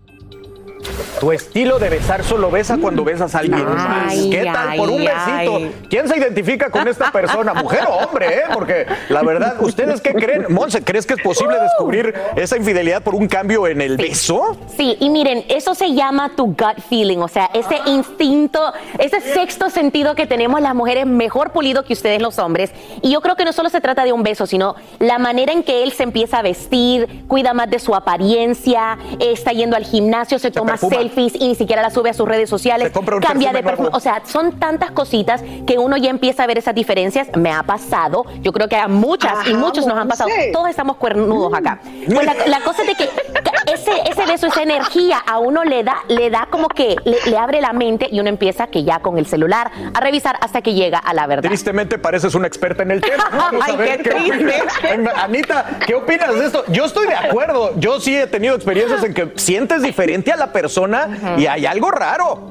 Tu 1.21 1.33
estilo 1.33 1.79
de 1.79 1.89
besar 1.89 2.25
solo 2.25 2.51
besa 2.51 2.77
cuando 2.81 3.05
besas 3.05 3.35
a 3.35 3.39
alguien 3.39 3.65
más. 3.65 4.15
¿Qué 4.15 4.45
tal 4.53 4.77
por 4.77 4.91
un 4.91 4.99
besito? 4.99 5.57
ay. 5.57 5.75
¿Quién 5.89 6.09
se 6.09 6.17
identifica 6.19 6.71
con 6.71 6.87
esta 6.89 7.11
persona? 7.13 7.55
¿Mujer 7.63 7.85
o 7.89 7.95
hombre? 8.07 8.27
eh? 8.35 8.43
Porque 8.53 8.87
la 9.09 9.23
verdad, 9.23 9.57
¿ustedes 9.61 10.01
qué 10.01 10.13
creen? 10.15 10.47
Monse, 10.51 10.83
¿crees 10.83 11.07
que 11.07 11.15
es 11.15 11.23
posible 11.23 11.57
descubrir 11.61 12.15
esa 12.37 12.57
infidelidad 12.57 13.03
por 13.03 13.15
un 13.15 13.29
cambio 13.29 13.67
en 13.67 13.81
el 13.81 13.97
beso? 13.97 14.57
Sí, 14.77 14.97
y 15.01 15.11
miren, 15.11 15.45
eso 15.49 15.75
se 15.75 15.95
llama 15.95 16.33
tu 16.37 16.47
gut 16.47 16.81
feeling, 16.89 17.19
o 17.19 17.29
sea, 17.29 17.51
ese 17.55 17.79
instinto, 17.87 18.73
ese 18.99 19.21
sexto 19.21 19.71
sentido 19.71 20.15
que 20.15 20.27
tenemos 20.27 20.61
las 20.61 20.75
mujeres 20.75 21.07
mejor 21.07 21.53
pulido 21.53 21.85
que 21.85 21.93
ustedes 21.93 22.21
los 22.21 22.39
hombres. 22.39 22.73
Y 23.03 23.11
yo 23.11 23.21
creo 23.21 23.37
que 23.37 23.45
no 23.45 23.53
solo 23.53 23.69
se 23.71 23.81
trata 23.81 24.05
de 24.05 24.13
un 24.13 24.23
beso, 24.23 24.47
sino 24.47 24.75
la 24.99 25.19
manera 25.19 25.53
en 25.53 25.63
que 25.63 25.83
él 25.83 25.93
se 25.93 26.03
empieza 26.03 26.39
a 26.39 26.43
vestir, 26.43 27.25
cuida 27.29 27.55
más 27.55 27.71
de 27.71 27.79
su 27.79 27.95
apariencia, 27.95 28.99
está 29.21 29.53
yendo 29.53 29.77
al 29.77 29.85
gimnasio, 29.85 30.39
se, 30.39 30.51
toma 30.51 30.73
perfuma. 30.73 30.97
selfies 30.97 31.14
y 31.17 31.49
ni 31.49 31.55
siquiera 31.55 31.83
la 31.83 31.91
sube 31.91 32.11
a 32.11 32.15
sus 32.15 32.27
redes 32.29 32.49
sociales, 32.49 32.89
Se 32.89 32.93
compra 32.93 33.17
un 33.17 33.23
cambia 33.23 33.53
de 33.53 33.63
perfume. 33.63 33.91
O 33.93 34.01
sea, 34.01 34.23
son 34.25 34.59
tantas 34.59 34.91
cositas 34.91 35.43
que 35.67 35.79
uno 35.79 35.97
ya 35.97 36.11
empieza 36.11 36.43
a 36.45 36.47
ver 36.47 36.59
esas 36.59 36.75
diferencias. 36.75 37.29
Me 37.37 37.51
ha 37.53 37.63
pasado, 37.63 38.25
yo 38.41 38.53
creo 38.53 38.69
que 38.69 38.77
a 38.77 38.89
muchas 38.89 39.47
y 39.49 39.55
muchos 39.55 39.87
nos 39.87 39.97
han 39.97 40.09
pasado. 40.09 40.31
Todos 40.53 40.69
estamos 40.69 40.97
cuernudos 40.97 41.53
acá. 41.55 41.81
Pues 42.07 42.27
la, 42.27 42.35
la 42.47 42.61
cosa 42.61 42.83
es 42.83 42.89
de 42.89 42.95
que 42.95 43.05
ese, 43.75 43.93
ese 44.11 44.27
beso, 44.27 44.47
esa 44.47 44.63
energía 44.63 45.19
a 45.19 45.39
uno 45.39 45.65
le 45.65 45.85
da, 45.85 45.97
le 46.09 46.31
da 46.31 46.49
como 46.51 46.69
que 46.69 46.97
le, 47.05 47.19
le 47.27 47.37
abre 47.39 47.61
la 47.61 47.73
mente 47.73 48.09
y 48.11 48.21
uno 48.21 48.29
empieza 48.29 48.67
que 48.69 48.85
ya 48.85 49.01
con 49.01 49.19
el 49.19 49.27
celular 49.27 49.71
a 49.93 50.01
revisar 50.01 50.37
hasta 50.41 50.63
que 50.63 50.75
llega 50.75 50.99
a 50.99 51.13
la 51.15 51.27
verdad. 51.27 51.49
Tristemente 51.49 51.99
pareces 51.99 52.35
una 52.35 52.47
experta 52.47 52.83
en 52.83 52.93
el 52.93 53.01
tema. 53.01 53.29
Vamos 53.33 53.63
a 53.69 53.73
Ay, 53.73 53.77
ver 53.77 54.03
qué. 54.03 54.63
Venga, 54.83 55.13
Anita, 55.23 55.79
¿qué 55.87 55.95
opinas 55.95 56.35
de 56.39 56.47
esto? 56.47 56.65
Yo 56.69 56.85
estoy 56.85 57.07
de 57.07 57.15
acuerdo. 57.15 57.73
Yo 57.77 58.01
sí 58.01 58.17
he 58.17 58.27
tenido 58.27 58.55
experiencias 58.55 59.03
en 59.05 59.15
que 59.15 59.33
sientes 59.37 59.83
diferente 59.83 60.33
a 60.33 60.37
la 60.37 60.53
persona 60.53 61.37
y 61.37 61.47
hay 61.47 61.67
algo 61.67 61.91
raro. 61.91 62.51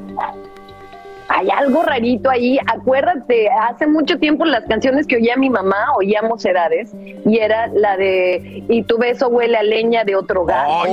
Hay 1.29 1.49
algo 1.49 1.83
rarito 1.83 2.29
ahí. 2.29 2.59
Acuérdate, 2.67 3.49
hace 3.49 3.87
mucho 3.87 4.19
tiempo 4.19 4.45
las 4.45 4.63
canciones 4.65 5.07
que 5.07 5.15
oía 5.15 5.35
mi 5.37 5.49
mamá, 5.49 5.93
oíamos 5.97 6.43
edades, 6.45 6.93
y 7.25 7.37
era 7.37 7.67
la 7.67 7.97
de 7.97 8.63
Y 8.69 8.83
tu 8.83 8.97
beso 8.97 9.29
huele 9.29 9.57
a 9.57 9.63
leña 9.63 10.03
de 10.03 10.15
otro 10.15 10.45
beso. 10.45 10.89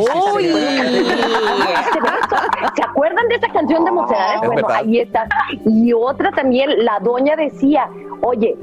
¿Se 2.76 2.82
acuerdan 2.82 3.28
de 3.28 3.34
esa 3.34 3.48
canción 3.48 3.84
de 3.84 3.90
Mocedades? 3.90 4.42
Es 4.42 4.48
Bueno, 4.48 4.68
ahí 4.68 5.00
está. 5.00 5.26
Y 5.64 5.92
otra 5.92 6.30
también, 6.32 6.84
la 6.84 6.98
doña 7.00 7.36
decía, 7.36 7.88
oye, 8.22 8.56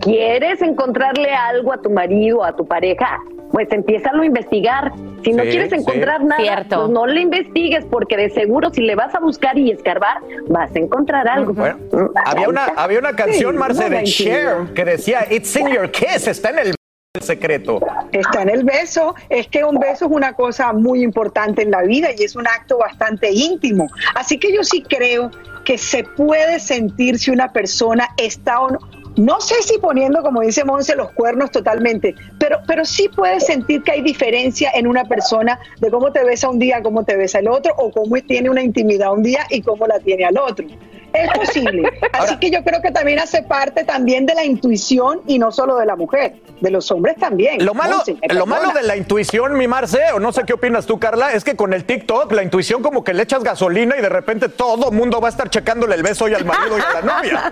¿quieres 0.00 0.62
encontrarle 0.62 1.32
algo 1.34 1.72
a 1.72 1.78
tu 1.78 1.90
marido 1.90 2.44
a 2.44 2.54
tu 2.54 2.66
pareja? 2.66 3.18
Pues 3.54 3.68
empiézalo 3.70 4.22
a 4.22 4.26
investigar. 4.26 4.92
Si 5.22 5.32
no 5.32 5.44
Sí, 5.44 5.50
quieres 5.50 5.70
sí. 5.70 5.76
encontrar 5.76 6.24
nada, 6.24 6.42
Cierto. 6.42 6.76
pues 6.80 6.90
no 6.90 7.06
le 7.06 7.20
investigues, 7.20 7.84
porque 7.88 8.16
de 8.16 8.28
seguro 8.30 8.70
si 8.74 8.80
le 8.82 8.96
vas 8.96 9.14
a 9.14 9.20
buscar 9.20 9.56
y 9.56 9.70
escarbar, 9.70 10.18
vas 10.48 10.74
a 10.74 10.78
encontrar 10.80 11.28
algo. 11.28 11.52
Bueno, 11.52 11.78
Mm, 11.92 12.06
había 12.26 12.48
una, 12.48 12.64
había 12.76 12.98
una 12.98 13.14
canción, 13.14 13.52
Sí, 13.52 13.58
Marce, 13.58 13.88
no 13.88 13.96
de 13.96 14.02
Cher 14.02 14.56
que 14.74 14.84
decía 14.84 15.24
It's 15.30 15.54
in 15.54 15.68
your 15.68 15.88
kiss, 15.92 16.26
está 16.26 16.50
en 16.50 16.58
el 16.58 16.74
secreto. 17.22 17.78
Está 18.10 18.42
en 18.42 18.48
el 18.50 18.64
beso. 18.64 19.14
Es 19.28 19.46
que 19.46 19.62
un 19.62 19.78
beso 19.78 20.06
es 20.06 20.10
una 20.10 20.32
cosa 20.32 20.72
muy 20.72 21.04
importante 21.04 21.62
en 21.62 21.70
la 21.70 21.82
vida 21.82 22.08
y 22.18 22.24
es 22.24 22.34
un 22.34 22.48
acto 22.48 22.76
bastante 22.78 23.30
íntimo. 23.30 23.88
Así 24.16 24.36
que 24.40 24.52
yo 24.52 24.64
sí 24.64 24.82
creo 24.82 25.30
que 25.64 25.78
se 25.78 26.02
puede 26.02 26.58
sentir 26.58 27.20
si 27.20 27.30
una 27.30 27.52
persona 27.52 28.08
está 28.16 28.60
o 28.62 28.70
no. 28.70 28.78
No 29.16 29.40
sé 29.40 29.54
si 29.62 29.78
poniendo, 29.78 30.22
como 30.22 30.40
dice 30.40 30.64
Monse, 30.64 30.96
los 30.96 31.12
cuernos 31.12 31.52
totalmente, 31.52 32.14
pero, 32.38 32.60
pero 32.66 32.84
sí 32.84 33.08
puedes 33.14 33.46
sentir 33.46 33.82
que 33.82 33.92
hay 33.92 34.02
diferencia 34.02 34.70
en 34.74 34.88
una 34.88 35.04
persona 35.04 35.58
de 35.80 35.90
cómo 35.90 36.10
te 36.10 36.24
besa 36.24 36.48
un 36.48 36.58
día, 36.58 36.82
cómo 36.82 37.04
te 37.04 37.16
besa 37.16 37.38
el 37.38 37.48
otro, 37.48 37.74
o 37.76 37.92
cómo 37.92 38.16
tiene 38.22 38.50
una 38.50 38.62
intimidad 38.62 39.12
un 39.12 39.22
día 39.22 39.46
y 39.50 39.62
cómo 39.62 39.86
la 39.86 40.00
tiene 40.00 40.24
al 40.24 40.36
otro. 40.36 40.66
Es 41.14 41.30
posible. 41.30 41.90
Así 42.12 42.36
que 42.38 42.50
yo 42.50 42.62
creo 42.64 42.82
que 42.82 42.90
también 42.90 43.20
hace 43.20 43.42
parte 43.42 43.84
también 43.84 44.26
de 44.26 44.34
la 44.34 44.44
intuición 44.44 45.20
y 45.26 45.38
no 45.38 45.52
solo 45.52 45.76
de 45.76 45.86
la 45.86 45.94
mujer, 45.94 46.34
de 46.60 46.70
los 46.70 46.90
hombres 46.90 47.16
también. 47.16 47.64
Lo 47.64 47.72
malo, 47.72 48.02
lo 48.30 48.46
malo 48.46 48.72
de 48.72 48.82
la 48.82 48.96
intuición, 48.96 49.56
mi 49.56 49.68
Marce, 49.68 50.10
o 50.12 50.18
no 50.18 50.32
sé 50.32 50.42
qué 50.44 50.54
opinas 50.54 50.86
tú, 50.86 50.98
Carla, 50.98 51.32
es 51.32 51.44
que 51.44 51.54
con 51.54 51.72
el 51.72 51.84
TikTok 51.84 52.32
la 52.32 52.42
intuición 52.42 52.82
como 52.82 53.04
que 53.04 53.14
le 53.14 53.22
echas 53.22 53.44
gasolina 53.44 53.96
y 53.96 54.02
de 54.02 54.08
repente 54.08 54.48
todo 54.48 54.90
mundo 54.90 55.20
va 55.20 55.28
a 55.28 55.30
estar 55.30 55.48
checándole 55.50 55.94
el 55.94 56.02
beso 56.02 56.24
hoy 56.24 56.34
al 56.34 56.44
marido 56.44 56.78
y 56.78 56.80
a 56.80 57.00
la 57.00 57.02
novia. 57.02 57.44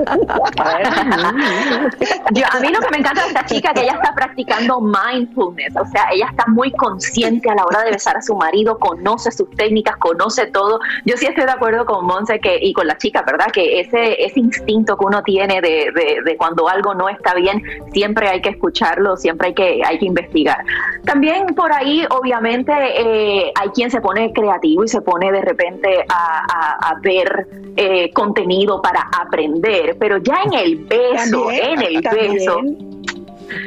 Yo, 2.32 2.44
a 2.50 2.58
mí 2.58 2.68
lo 2.68 2.80
que 2.80 2.90
me 2.90 2.98
encanta 2.98 3.22
de 3.22 3.28
esta 3.28 3.46
chica 3.46 3.68
es 3.68 3.74
que 3.74 3.82
ella 3.82 3.94
está 3.94 4.12
practicando 4.14 4.80
mindfulness, 4.80 5.76
o 5.76 5.86
sea, 5.86 6.08
ella 6.12 6.26
está 6.30 6.46
muy 6.48 6.72
consciente 6.72 7.48
a 7.48 7.54
la 7.54 7.64
hora 7.64 7.84
de 7.84 7.92
besar 7.92 8.16
a 8.16 8.22
su 8.22 8.34
marido, 8.34 8.76
conoce 8.78 9.30
sus 9.30 9.48
técnicas, 9.50 9.96
conoce 9.98 10.46
todo. 10.46 10.80
Yo 11.04 11.16
sí 11.16 11.26
estoy 11.26 11.44
de 11.44 11.52
acuerdo 11.52 11.86
con 11.86 12.06
Monse 12.06 12.40
que, 12.40 12.58
y 12.60 12.72
con 12.72 12.88
la 12.88 12.98
chica, 12.98 13.22
¿verdad? 13.22 13.51
Que 13.52 13.80
ese, 13.80 14.24
ese 14.24 14.40
instinto 14.40 14.96
que 14.96 15.04
uno 15.04 15.22
tiene 15.22 15.60
de, 15.60 15.90
de- 15.94 16.18
de 16.24 16.36
cuando 16.36 16.68
algo 16.68 16.94
no 16.94 17.08
está 17.08 17.34
bien, 17.34 17.62
siempre 17.92 18.28
hay 18.28 18.40
que 18.40 18.48
escucharlo, 18.50 19.16
siempre 19.16 19.48
hay 19.48 19.54
que, 19.54 19.80
hay 19.84 19.98
que 19.98 20.06
investigar. 20.06 20.58
También 21.04 21.46
por 21.54 21.72
ahí, 21.72 22.04
obviamente, 22.10 22.72
eh, 22.72 23.52
hay 23.60 23.68
quien 23.70 23.90
se 23.90 24.00
pone 24.00 24.32
creativo 24.32 24.84
y 24.84 24.88
se 24.88 25.00
pone 25.02 25.30
de 25.30 25.42
repente 25.42 26.04
a, 26.08 26.44
a- 26.52 26.90
a 26.90 26.94
ver 27.00 27.46
eh, 27.76 28.10
contenido 28.12 28.80
para 28.82 29.08
aprender, 29.20 29.96
pero 29.98 30.18
ya 30.18 30.36
en 30.44 30.52
el 30.54 30.76
beso, 30.84 31.42
También, 31.46 31.64
en 31.80 31.82
el 31.96 32.02
también. 32.02 32.32
beso, 32.34 32.60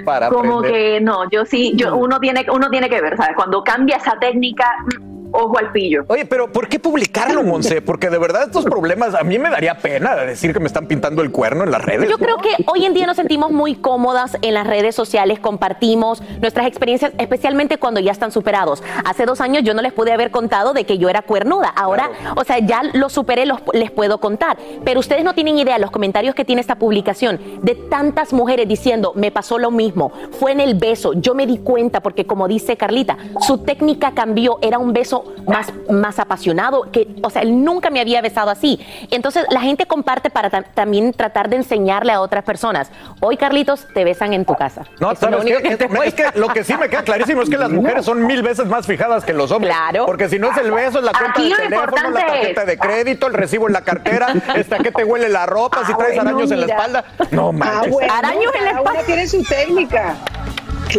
Para 0.03 0.29
como 0.29 0.59
aprender. 0.59 0.99
que 0.99 1.01
no, 1.01 1.29
yo 1.29 1.45
sí, 1.45 1.73
yo 1.75 1.95
uno 1.95 2.19
tiene, 2.19 2.45
uno 2.51 2.69
tiene 2.69 2.89
que 2.89 3.01
ver, 3.01 3.17
¿sabes? 3.17 3.36
Cuando 3.36 3.63
cambia 3.63 3.97
esa 3.97 4.17
técnica, 4.19 4.71
mm, 5.01 5.24
ojo 5.36 5.57
al 5.57 5.71
pillo. 5.71 6.05
Oye, 6.07 6.25
pero 6.25 6.51
¿por 6.51 6.67
qué 6.67 6.79
publicarlo, 6.79 7.43
Monse? 7.43 7.81
Porque 7.81 8.09
de 8.09 8.17
verdad 8.17 8.43
estos 8.43 8.63
problemas 8.65 9.13
a 9.15 9.23
mí 9.23 9.38
me 9.39 9.49
daría 9.49 9.77
pena 9.77 10.15
decir 10.15 10.53
que 10.53 10.59
me 10.59 10.67
están 10.67 10.88
pintando 10.88 11.21
el 11.21 11.31
cuerno 11.31 11.63
en 11.63 11.71
las 11.71 11.83
redes. 11.83 12.09
Yo 12.09 12.17
creo 12.17 12.38
que 12.38 12.49
hoy 12.67 12.86
en 12.86 12.93
día 12.93 13.05
nos 13.05 13.17
sentimos 13.17 13.51
muy 13.51 13.75
cómodas 13.75 14.38
en 14.41 14.53
las 14.53 14.65
redes 14.67 14.95
sociales, 14.95 15.39
compartimos 15.39 16.21
nuestras 16.41 16.67
experiencias, 16.67 17.11
especialmente 17.17 17.77
cuando 17.77 17.99
ya 17.99 18.11
están 18.11 18.31
superados. 18.31 18.83
Hace 19.05 19.25
dos 19.25 19.41
años 19.41 19.63
yo 19.63 19.73
no 19.73 19.81
les 19.81 19.93
pude 19.93 20.11
haber 20.11 20.31
contado 20.31 20.73
de 20.73 20.86
que 20.86 20.97
yo 20.97 21.09
era 21.09 21.21
cuernuda. 21.21 21.69
Ahora, 21.75 22.09
o 22.36 22.43
sea, 22.43 22.59
ya 22.59 22.81
lo 22.93 23.09
superé, 23.09 23.45
los- 23.45 23.61
les 23.73 23.91
puedo 23.91 24.19
contar. 24.19 24.57
Pero 24.83 24.99
ustedes 24.99 25.23
no 25.23 25.33
tienen 25.33 25.57
idea 25.57 25.77
los 25.79 25.91
comentarios 25.91 26.36
que 26.36 26.45
tiene 26.45 26.61
esta 26.61 26.75
publicación 26.75 27.39
de 27.61 27.75
tantas 27.75 28.33
mujeres 28.33 28.67
diciendo, 28.67 29.13
me 29.15 29.31
pasó 29.31 29.57
lo 29.59 29.71
mismo, 29.71 30.11
fue 30.39 30.51
en 30.51 30.59
el 30.59 30.75
beso, 30.75 31.13
yo 31.13 31.33
me 31.36 31.45
di 31.47 31.57
cuenta 31.59 32.01
porque 32.01 32.25
como 32.25 32.47
dice 32.47 32.77
Carlita, 32.77 33.17
su 33.41 33.59
técnica 33.59 34.11
cambió, 34.13 34.59
era 34.61 34.77
un 34.79 34.93
beso 34.93 35.24
más, 35.47 35.67
más 35.89 36.19
apasionado, 36.19 36.89
que, 36.91 37.07
o 37.21 37.30
sea, 37.30 37.41
él 37.41 37.63
nunca 37.63 37.89
me 37.89 37.99
había 38.01 38.21
besado 38.21 38.49
así. 38.49 38.80
Entonces, 39.11 39.45
la 39.49 39.61
gente 39.61 39.86
comparte 39.86 40.30
para 40.30 40.49
ta- 40.49 40.63
también 40.63 41.13
tratar 41.13 41.49
de 41.49 41.57
enseñarle 41.57 42.11
a 42.11 42.21
otras 42.21 42.43
personas. 42.43 42.89
Hoy, 43.21 43.38
Carlitos, 43.38 43.88
te 43.93 44.03
besan 44.03 44.34
en 44.34 44.45
tu 44.45 44.55
casa. 44.55 44.84
No, 44.99 45.11
Eso 45.11 45.26
es 45.26 45.32
lo 45.32 45.38
¿sabes 45.39 45.43
único 45.45 45.69
que 45.69 45.78
te 45.78 46.07
Es 46.07 46.13
que 46.13 46.39
lo 46.39 46.47
que 46.49 46.63
sí 46.63 46.76
me 46.78 46.89
queda 46.89 47.03
clarísimo 47.03 47.41
es 47.41 47.49
que 47.49 47.57
las 47.57 47.69
mujeres 47.71 48.05
son 48.05 48.26
mil 48.26 48.41
veces 48.41 48.65
más 48.67 48.86
fijadas 48.86 49.23
que 49.26 49.34
los 49.34 49.51
hombres. 49.51 49.73
Claro. 49.76 50.05
Porque 50.05 50.30
si 50.30 50.39
no 50.39 50.51
es 50.51 50.57
el 50.57 50.71
beso, 50.71 50.99
es 50.99 51.05
la 51.05 51.11
cuenta 51.11 51.32
Aquí 51.32 51.43
de 51.43 51.49
lo 51.49 51.55
teléfono, 51.57 52.09
la 52.11 52.19
tarjeta 52.26 52.61
es- 52.61 52.67
de 52.67 52.78
crédito, 52.78 53.28
el 53.28 53.34
recibo 53.34 53.67
en 53.67 53.73
la 53.73 53.82
cartera, 53.82 54.28
esta 54.55 54.78
que 54.80 54.91
te 54.91 55.03
huele 55.03 55.30
la 55.30 55.45
ropa, 55.45 55.86
si 55.86 55.93
Ah, 55.93 55.97
traes 55.97 56.15
bueno, 56.15 56.30
araños 56.32 56.51
en 56.51 56.59
la 56.61 56.65
espalda. 56.65 57.05
No 57.32 57.49
Ah, 57.49 57.51
manches. 57.51 57.91
bueno, 57.91 58.13
Araños 58.13 58.55
en 58.55 58.65
la 58.65 58.71
cada 58.73 58.91
uno 58.91 58.99
tiene 59.05 59.28
su 59.28 59.43
técnica. 59.43 60.15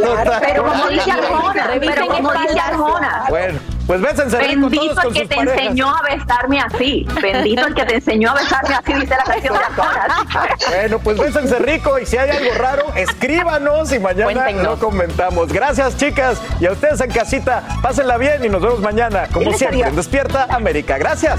Claro, 0.01 0.33
Pero 0.41 0.65
como 0.65 0.89
dice 0.89 1.11
Arjona, 1.11 1.67
pero 1.81 2.07
como 2.09 2.33
dice. 2.33 2.61
Arjona, 2.61 3.25
Bueno, 3.29 3.59
pues 3.87 4.01
bésense 4.01 4.37
Bendito 4.39 5.01
el 5.03 5.13
que 5.15 5.27
te 5.27 5.37
parejas. 5.37 5.61
enseñó 5.61 5.89
a 5.95 6.03
besarme 6.03 6.61
así. 6.61 7.07
Bendito 7.23 7.67
el 7.67 7.75
que 7.75 7.85
te 7.85 7.95
enseñó 7.97 8.31
a 8.31 8.35
besarme 8.35 8.75
así, 8.75 8.93
dice 8.95 9.15
la 9.17 9.25
canción 9.25 9.55
de 9.55 9.65
Arjona. 9.65 10.27
Bueno, 10.69 10.99
pues 10.99 11.19
bésense 11.19 11.59
rico 11.61 11.99
y 11.99 12.07
si 12.07 12.17
hay 12.17 12.31
algo 12.31 12.51
raro, 12.59 12.87
escríbanos 12.97 13.93
y 13.93 13.99
mañana 14.01 14.25
Cuéntenos. 14.33 14.63
lo 14.65 14.79
comentamos. 14.79 15.53
Gracias, 15.53 15.97
chicas. 15.97 16.41
Y 16.61 16.67
a 16.67 16.73
ustedes 16.73 17.01
en 17.01 17.11
casita, 17.11 17.63
pásenla 17.83 18.17
bien 18.19 18.45
y 18.45 18.49
nos 18.49 18.61
vemos 18.63 18.81
mañana, 18.81 19.29
como 19.33 19.53
siempre, 19.53 19.81
en 19.89 19.97
Despierta 19.97 20.47
América. 20.51 20.99
Gracias. 20.99 21.39